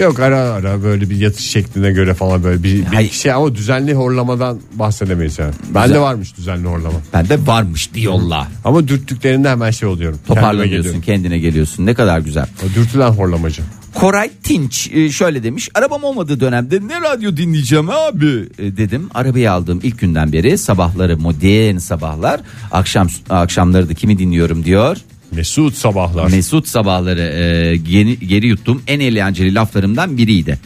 Yok 0.00 0.20
ara 0.20 0.38
ara 0.40 0.82
böyle 0.82 1.10
bir 1.10 1.16
yatış 1.16 1.44
şekline 1.50 1.90
göre 1.92 2.14
falan 2.14 2.44
böyle 2.44 2.62
bir, 2.62 2.74
bir 2.74 2.84
Hayır. 2.84 3.10
şey 3.10 3.32
ama 3.32 3.54
düzenli 3.54 3.94
horlamadan 3.94 4.58
bahsedemeyiz 4.74 5.38
yani. 5.38 5.52
Bende 5.74 5.86
Güzel. 5.86 6.00
varmış 6.02 6.36
düzenli 6.36 6.68
horlama. 6.68 6.98
Bende 7.12 7.46
varmış 7.46 7.94
diyorlar. 7.94 8.46
Ama 8.64 8.88
dürttüklerinde 8.88 9.48
hemen 9.50 9.70
şey 9.70 9.88
oluyorum. 9.88 10.18
Kendime 10.26 10.40
Toparlanıyorsun 10.40 10.76
geliyorum. 10.82 11.00
kendine 11.00 11.38
geliyorsun. 11.38 11.86
Ne 11.86 11.94
kadar 11.94 12.18
güzel. 12.20 12.46
O 12.66 12.74
dürtülen 12.74 13.10
horlamacı. 13.10 13.62
Koray 13.94 14.30
Tinç 14.42 14.90
e, 14.94 15.10
şöyle 15.10 15.42
demiş. 15.42 15.68
Arabam 15.74 16.04
olmadığı 16.04 16.40
dönemde 16.40 16.80
ne 16.88 17.00
radyo 17.00 17.36
dinleyeceğim 17.36 17.90
abi 17.90 18.48
E, 18.58 18.76
dedim. 18.76 19.08
Arabayı 19.14 19.52
aldığım 19.52 19.80
ilk 19.82 19.98
günden 19.98 20.32
beri 20.32 20.58
sabahları 20.58 21.18
modern 21.18 21.76
sabahlar. 21.78 22.40
Akşam 22.72 23.08
akşamları 23.30 23.88
da 23.88 23.94
kimi 23.94 24.18
dinliyorum 24.18 24.64
diyor. 24.64 24.96
Mesut 25.32 25.74
sabahlar. 25.74 26.30
Mesut 26.30 26.68
sabahları 26.68 27.20
e, 27.20 27.76
geri, 27.76 28.18
geri 28.28 28.46
yuttum. 28.46 28.82
En 28.86 29.00
eğlenceli 29.00 29.54
laflarımdan 29.54 30.16
biriydi. 30.18 30.58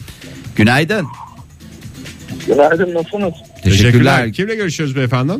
Günaydın. 0.55 1.07
Günaydın 2.47 2.93
nasılsınız? 2.93 3.33
Teşekkürler. 3.63 4.33
Kimle 4.33 4.55
görüşüyoruz 4.55 4.95
beyefendi? 4.95 5.33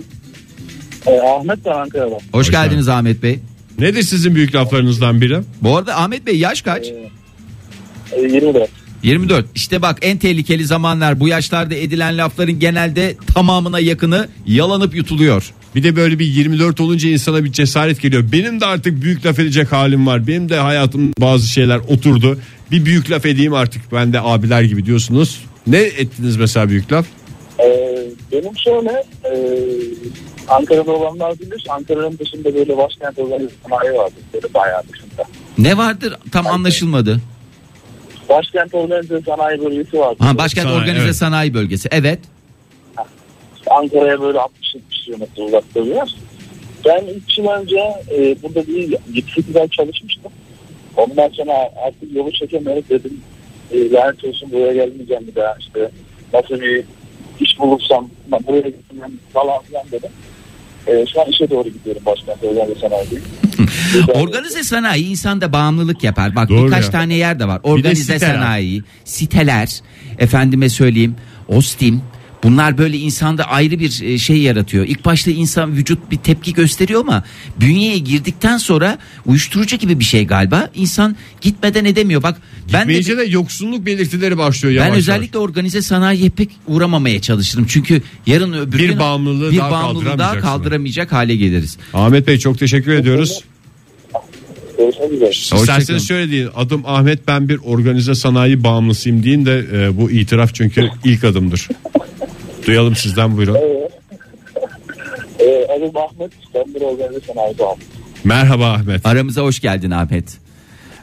Ee, 1.07 1.19
Ahmet 1.19 1.65
de 1.65 1.73
Ankara'dan. 1.73 2.19
Hoş 2.31 2.51
geldiniz 2.51 2.88
Ahmet 2.89 3.23
Bey. 3.23 3.39
Nedir 3.79 4.03
sizin 4.03 4.36
büyük 4.36 4.55
laflarınızdan 4.55 5.21
biri? 5.21 5.39
Bu 5.62 5.77
arada 5.77 5.97
Ahmet 6.01 6.25
Bey 6.25 6.38
yaş 6.38 6.62
kaç? 6.62 6.88
Ee, 8.12 8.21
24. 8.21 8.69
24. 9.03 9.45
İşte 9.55 9.81
bak 9.81 9.97
en 10.01 10.17
tehlikeli 10.17 10.65
zamanlar 10.65 11.19
bu 11.19 11.27
yaşlarda 11.27 11.75
edilen 11.75 12.17
lafların 12.17 12.59
genelde 12.59 13.15
tamamına 13.33 13.79
yakını 13.79 14.27
yalanıp 14.47 14.95
yutuluyor. 14.95 15.51
Bir 15.75 15.83
de 15.83 15.95
böyle 15.95 16.19
bir 16.19 16.25
24 16.25 16.81
olunca 16.81 17.09
insana 17.09 17.43
bir 17.43 17.52
cesaret 17.52 18.02
geliyor. 18.02 18.23
Benim 18.31 18.62
de 18.62 18.65
artık 18.65 19.02
büyük 19.02 19.25
laf 19.25 19.39
edecek 19.39 19.71
halim 19.71 20.08
var. 20.08 20.27
Benim 20.27 20.50
de 20.50 20.58
hayatım 20.58 21.13
bazı 21.19 21.48
şeyler 21.48 21.77
oturdu. 21.77 22.39
Bir 22.71 22.85
büyük 22.85 23.12
laf 23.12 23.25
edeyim 23.25 23.54
artık 23.54 23.81
ben 23.91 24.13
de 24.13 24.21
abiler 24.21 24.62
gibi 24.62 24.85
diyorsunuz. 24.85 25.41
Ne 25.67 25.77
ettiniz 25.77 26.37
mesela 26.37 26.69
büyük 26.69 26.91
laf? 26.91 27.06
Ee, 27.60 27.63
benim 28.31 28.58
şöyle 28.58 28.89
e, 29.25 29.31
Ankara'da 30.48 30.91
olanlar 30.91 31.39
bilir. 31.39 31.65
Ankara'nın 31.69 32.17
dışında 32.19 32.56
böyle 32.56 32.77
başkent 32.77 33.19
organize 33.19 33.54
sanayi 33.69 33.98
vardı. 33.98 34.13
Böyle 34.33 34.54
bayağı 34.54 34.83
dışında. 34.83 35.23
Ne 35.58 35.77
vardır 35.77 36.15
tam 36.31 36.48
anlaşılmadı. 36.48 37.21
Başkent 38.29 38.73
organize 38.73 39.21
sanayi 39.21 39.62
bölgesi 39.62 40.00
vardı. 40.00 40.15
Ha, 40.19 40.37
başkent 40.37 40.67
Sanayi, 40.67 40.81
organize 40.81 41.06
evet. 41.06 41.15
sanayi 41.15 41.54
bölgesi. 41.54 41.89
Evet. 41.91 42.19
Ankara'ya 43.71 44.21
böyle 44.21 44.37
60-70 44.37 44.49
kilometre 45.05 45.43
uzakta 45.43 45.85
bir 45.85 45.95
yer. 45.95 46.15
Ben 46.85 47.05
3 47.27 47.37
yıl 47.37 47.47
önce 47.47 47.79
e, 48.11 48.35
burada 48.43 48.67
bir 48.67 48.91
7-8 48.91 49.59
ay 49.61 49.67
çalışmıştım. 49.67 50.31
Ondan 50.97 51.29
sonra 51.29 51.53
artık 51.87 52.15
yolu 52.15 52.31
çekemeyip 52.31 52.89
dedim 52.89 53.21
e, 53.71 53.91
lanet 53.91 54.23
olsun 54.23 54.51
buraya 54.51 54.73
gelmeyeceğim 54.73 55.27
bir 55.27 55.35
daha 55.35 55.55
işte 55.59 55.91
nasıl 56.33 56.61
bir 56.61 56.83
iş 57.39 57.59
bulursam 57.59 58.09
buraya 58.47 58.69
gitmem 58.69 59.11
falan 59.33 59.63
filan 59.63 59.83
dedim. 59.91 60.11
E, 60.87 61.05
şu 61.13 61.21
an 61.21 61.27
işe 61.29 61.49
doğru 61.49 61.69
gidiyorum 61.69 62.01
başkent 62.05 62.43
organize 62.43 62.75
sanayide. 62.79 63.15
Organize 64.13 64.63
sanayi 64.63 65.05
insanda 65.05 65.53
bağımlılık 65.53 66.03
yapar. 66.03 66.35
Bak 66.35 66.49
Doğru 66.49 66.65
birkaç 66.65 66.85
ya. 66.85 66.91
tane 66.91 67.15
yer 67.15 67.39
de 67.39 67.47
var. 67.47 67.59
Organize 67.63 68.13
siteler. 68.13 68.33
sanayi, 68.33 68.83
siteler, 69.03 69.81
efendime 70.19 70.69
söyleyeyim, 70.69 71.15
Ostim. 71.47 72.01
Bunlar 72.44 72.77
böyle 72.77 72.98
insanda 72.98 73.44
ayrı 73.44 73.79
bir 73.79 74.02
e, 74.02 74.17
şey 74.17 74.37
yaratıyor. 74.37 74.85
İlk 74.87 75.06
başta 75.06 75.31
insan 75.31 75.75
vücut 75.75 76.12
bir 76.12 76.17
tepki 76.17 76.54
gösteriyor 76.54 77.02
ama 77.02 77.23
bünyeye 77.60 77.98
girdikten 77.98 78.58
sonra 78.58 78.98
uyuşturucu 79.25 79.75
gibi 79.75 80.00
bir 80.00 80.04
şey 80.04 80.27
galiba. 80.27 80.69
İnsan 80.75 81.15
gitmeden 81.41 81.85
edemiyor. 81.85 82.23
Bak 82.23 82.37
ben 82.73 82.73
de 82.73 82.77
Gitmeyince 82.77 83.17
de 83.17 83.23
yoksunluk 83.23 83.85
belirtileri 83.85 84.37
başlıyor 84.37 84.73
yavaş 84.73 84.85
ben 84.85 84.91
yavaş. 84.91 85.00
özellikle 85.00 85.39
organize 85.39 85.81
sanayiye 85.81 86.29
pek 86.29 86.50
uğramamaya 86.67 87.21
çalışırım. 87.21 87.65
Çünkü 87.67 88.02
yarın 88.27 88.54
öbür 88.54 88.79
Bir 88.79 88.87
gün 88.89 89.00
bağımlılığı 89.00 89.52
bir 89.52 89.58
daha 89.58 89.71
bağımlılığı 89.71 90.19
daha 90.19 90.39
kaldıramayacak 90.39 91.12
hale 91.12 91.35
geliriz. 91.35 91.77
Ahmet 91.94 92.27
Bey 92.27 92.37
çok 92.37 92.60
teşekkür 92.60 92.91
ediyoruz. 92.91 93.44
İsterseniz 95.31 96.08
şöyle 96.08 96.31
deyin. 96.31 96.50
Adım 96.56 96.81
Ahmet 96.85 97.27
ben 97.27 97.50
bir 97.50 97.60
organize 97.63 98.15
sanayi 98.15 98.63
bağımlısıyım 98.63 99.23
deyin 99.23 99.46
de 99.46 99.65
e, 99.73 99.98
bu 99.98 100.12
itiraf 100.12 100.54
çünkü 100.54 100.89
ilk 101.04 101.23
adımdır. 101.23 101.67
Duyalım 102.67 102.95
sizden 102.95 103.37
buyurun. 103.37 103.55
E, 105.39 105.65
adım 105.65 105.97
Ahmet. 105.97 106.31
Ben 106.55 106.75
bir 106.75 106.81
organize 106.81 107.19
sanayi 107.27 107.59
bağım. 107.59 107.79
Merhaba 108.23 108.71
Ahmet. 108.71 109.05
Aramıza 109.05 109.41
hoş 109.41 109.59
geldin 109.59 109.91
Ahmet. 109.91 110.37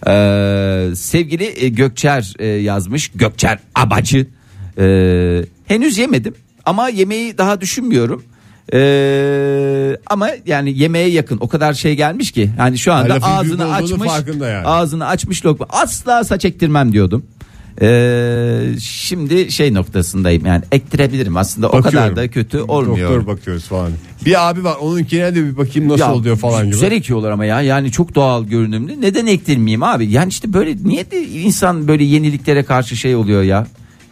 Ee, 0.06 0.94
sevgili 0.94 1.64
e, 1.64 1.68
Gökçer 1.68 2.34
e, 2.38 2.46
yazmış. 2.46 3.08
Gökçer 3.08 3.58
Abacı. 3.74 4.26
Ee, 4.78 5.42
henüz 5.66 5.98
yemedim 5.98 6.34
ama 6.64 6.88
yemeği 6.88 7.38
daha 7.38 7.60
düşünmüyorum. 7.60 8.24
Ee, 8.72 9.96
ama 10.06 10.28
yani 10.46 10.78
yemeğe 10.78 11.08
yakın 11.08 11.38
o 11.40 11.48
kadar 11.48 11.74
şey 11.74 11.94
gelmiş 11.96 12.30
ki 12.32 12.50
yani 12.58 12.78
şu 12.78 12.92
anda 12.92 13.08
büyük 13.10 13.24
ağzını 13.24 13.74
açmış 13.74 14.10
yani. 14.40 14.66
ağzını 14.66 15.06
açmış 15.06 15.46
lokma 15.46 15.66
asla 15.70 16.24
saç 16.24 16.44
ektirmem 16.44 16.92
diyordum. 16.92 17.26
Ee, 17.82 18.62
şimdi 18.80 19.52
şey 19.52 19.74
noktasındayım 19.74 20.46
yani 20.46 20.62
ektirebilirim 20.72 21.36
aslında 21.36 21.68
o 21.68 21.70
kadar 21.70 21.84
Bakıyorum. 21.84 22.16
da 22.16 22.28
kötü 22.28 22.60
olmuyor. 22.60 23.10
Doktor 23.14 23.26
bakıyoruz 23.34 23.64
falan. 23.64 23.92
Bir 24.24 24.48
abi 24.50 24.64
var 24.64 24.76
onunkine 24.80 25.34
de 25.34 25.44
bir 25.44 25.56
bakayım 25.56 25.88
nasıl 25.88 26.00
Ya, 26.00 26.14
oluyor 26.14 26.36
falan 26.36 26.62
gibi. 26.62 26.72
Güzel 26.72 26.92
ekiyorlar 26.92 27.30
ama 27.30 27.44
ya 27.44 27.60
yani 27.62 27.92
çok 27.92 28.14
doğal 28.14 28.44
görünümlü. 28.44 29.00
Neden 29.00 29.26
ektirmeyeyim 29.26 29.82
abi? 29.82 30.06
Yani 30.10 30.28
işte 30.28 30.52
böyle 30.52 30.76
niye 30.84 31.10
de 31.10 31.26
insan 31.28 31.88
böyle 31.88 32.04
yeniliklere 32.04 32.62
karşı 32.62 32.96
şey 32.96 33.14
oluyor 33.16 33.42
ya? 33.42 33.66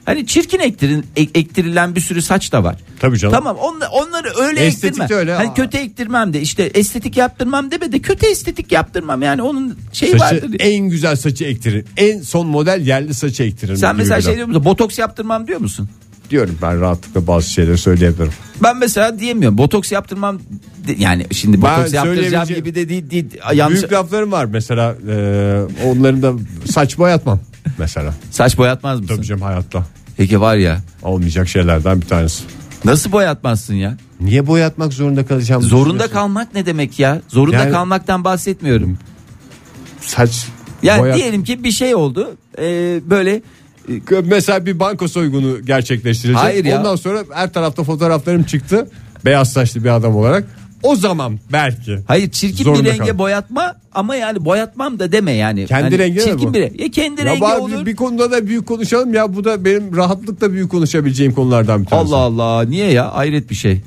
Hani 0.08 0.26
çirkin 0.26 0.58
ektirin, 0.58 1.06
ek- 1.16 1.30
ektirilen 1.40 1.94
bir 1.94 2.00
sürü 2.00 2.22
saç 2.22 2.52
da 2.52 2.64
var. 2.64 2.76
Tabii 3.00 3.18
canım. 3.18 3.34
Tamam 3.34 3.56
onla- 3.56 3.88
onları 3.88 4.28
öyle 4.46 4.60
Estetik 4.60 5.00
ektirme. 5.00 5.20
öyle. 5.20 5.34
Hani 5.34 5.54
kötü 5.54 5.76
ektirmem 5.78 6.32
de 6.32 6.40
işte 6.40 6.62
estetik 6.62 7.16
yaptırmam 7.16 7.70
deme 7.70 7.92
de 7.92 7.98
kötü 7.98 8.26
estetik 8.26 8.72
yaptırmam. 8.72 9.22
Yani 9.22 9.42
onun 9.42 9.78
şeyi 9.92 10.12
Saçı 10.18 10.24
vardır. 10.24 10.56
en 10.58 10.88
güzel 10.88 11.16
saçı 11.16 11.44
ektirin. 11.44 11.84
En 11.96 12.20
son 12.22 12.46
model 12.46 12.86
yerli 12.86 13.14
saçı 13.14 13.42
ektirin. 13.42 13.74
Sen 13.74 13.96
mesela 13.96 14.20
şey 14.20 14.36
diyor 14.36 14.46
musun? 14.46 14.64
Botoks 14.64 14.98
yaptırmam 14.98 15.46
diyor 15.46 15.60
musun? 15.60 15.88
diyorum 16.30 16.58
ben 16.62 16.80
rahatlıkla 16.80 17.26
bazı 17.26 17.50
şeyleri 17.50 17.78
söyleyebilirim. 17.78 18.32
Ben 18.62 18.76
mesela 18.76 19.18
diyemiyorum. 19.18 19.58
Botoks 19.58 19.92
yaptırmam 19.92 20.38
yani 20.98 21.26
şimdi 21.32 21.62
Ben 21.62 21.76
botoks 21.76 21.94
yaptıracağım 21.94 22.48
gibi 22.48 22.74
de 22.74 22.88
değil. 22.88 23.10
değil 23.10 23.26
yanlış. 23.54 23.78
Büyük 23.80 23.92
laflarım 23.92 24.32
var 24.32 24.44
mesela 24.44 24.96
e, 25.10 25.14
onların 25.86 26.22
da 26.22 26.32
saç 26.70 26.98
boyatmam 26.98 27.40
mesela. 27.78 28.14
Saç 28.30 28.58
boyatmaz 28.58 29.00
mısın? 29.00 29.16
Tabii 29.16 29.26
canım 29.26 29.42
hayatta 29.42 29.86
Peki 30.18 30.40
var 30.40 30.56
ya. 30.56 30.80
olmayacak 31.02 31.48
şeylerden 31.48 32.00
bir 32.00 32.06
tanesi. 32.06 32.44
Nasıl 32.84 33.12
boyatmazsın 33.12 33.74
ya? 33.74 33.96
Niye 34.20 34.46
boyatmak 34.46 34.92
zorunda 34.92 35.26
kalacağım? 35.26 35.62
Zorunda 35.62 36.10
kalmak 36.10 36.54
ne 36.54 36.66
demek 36.66 36.98
ya? 36.98 37.20
Zorunda 37.28 37.56
Yani- 37.56 37.72
kalmaktan 37.72 38.24
bahsetmiyorum. 38.24 38.98
Saç 40.00 40.46
Yani 40.82 41.00
boyat- 41.00 41.16
diyelim 41.16 41.44
ki 41.44 41.64
bir 41.64 41.70
şey 41.70 41.94
oldu. 41.94 42.36
Ee, 42.58 43.00
böyle 43.10 43.42
Mesela 44.24 44.66
bir 44.66 44.78
banko 44.78 45.08
soygunu 45.08 45.62
gerçekleştirecek. 45.66 46.42
Hayır 46.42 46.64
ya. 46.64 46.78
Ondan 46.78 46.96
sonra 46.96 47.24
her 47.34 47.52
tarafta 47.52 47.84
fotoğraflarım 47.84 48.42
çıktı. 48.42 48.90
Beyaz 49.24 49.52
saçlı 49.52 49.84
bir 49.84 49.96
adam 49.96 50.16
olarak. 50.16 50.44
O 50.82 50.96
zaman 50.96 51.38
belki. 51.52 51.98
hayır 52.06 52.30
çirkin 52.30 52.64
Zorunda 52.64 52.84
bir 52.84 52.88
renge 52.90 53.10
kal. 53.10 53.18
boyatma 53.18 53.76
ama 53.94 54.16
yani 54.16 54.44
boyatmam 54.44 54.98
da 54.98 55.12
deme 55.12 55.32
yani. 55.32 55.66
Kendi 55.66 55.82
Hani 55.82 55.98
rengi 55.98 56.14
mi 56.14 56.20
çirkin 56.24 56.48
bu? 56.48 56.54
bir 56.54 56.78
ya 56.78 56.90
kendi 56.90 57.20
Ya 57.20 57.26
rengi 57.26 57.40
bari 57.40 57.60
olur. 57.60 57.86
bir 57.86 57.96
konuda 57.96 58.30
da 58.30 58.46
büyük 58.46 58.66
konuşalım 58.66 59.14
ya 59.14 59.34
bu 59.36 59.44
da 59.44 59.64
benim 59.64 59.96
rahatlıkla 59.96 60.52
büyük 60.52 60.70
konuşabileceğim 60.70 61.32
konulardan 61.34 61.82
bir 61.82 61.86
tanesi. 61.86 62.14
Allah 62.14 62.22
Allah 62.46 62.62
niye 62.64 62.90
ya 62.92 63.14
hayret 63.16 63.50
bir 63.50 63.54
şey. 63.54 63.80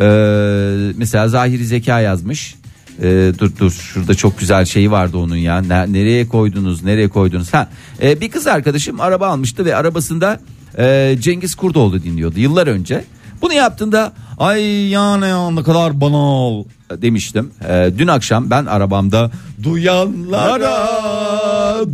Ee, 0.00 0.92
mesela 0.96 1.28
Zahiri 1.28 1.64
Zeka 1.66 2.00
yazmış. 2.00 2.54
Ee, 3.02 3.32
dur 3.38 3.50
dur 3.58 3.70
şurada 3.70 4.14
çok 4.14 4.38
güzel 4.38 4.64
şeyi 4.64 4.90
vardı 4.90 5.16
onun 5.18 5.36
ya. 5.36 5.60
Ne- 5.60 5.92
nereye 5.92 6.28
koydunuz 6.28 6.82
nereye 6.84 7.08
koydunuz? 7.08 7.54
Ha, 7.54 7.68
e, 8.02 8.20
bir 8.20 8.30
kız 8.30 8.46
arkadaşım 8.46 9.00
araba 9.00 9.26
almıştı 9.26 9.64
ve 9.64 9.76
arabasında 9.76 10.40
e, 10.78 11.16
Cengiz 11.20 11.54
Kurdoğlu 11.54 12.02
dinliyordu 12.02 12.40
yıllar 12.40 12.66
önce. 12.66 13.04
Bunu 13.42 13.52
yaptığında 13.52 14.12
ay 14.38 14.88
yani 14.88 15.28
ya 15.28 15.50
ne 15.50 15.62
kadar 15.62 16.00
banal 16.00 16.64
demiştim. 16.90 17.50
E, 17.68 17.90
dün 17.98 18.06
akşam 18.06 18.50
ben 18.50 18.66
arabamda 18.66 19.30
duyanlara 19.62 20.78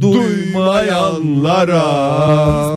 duymayanlara 0.01 1.85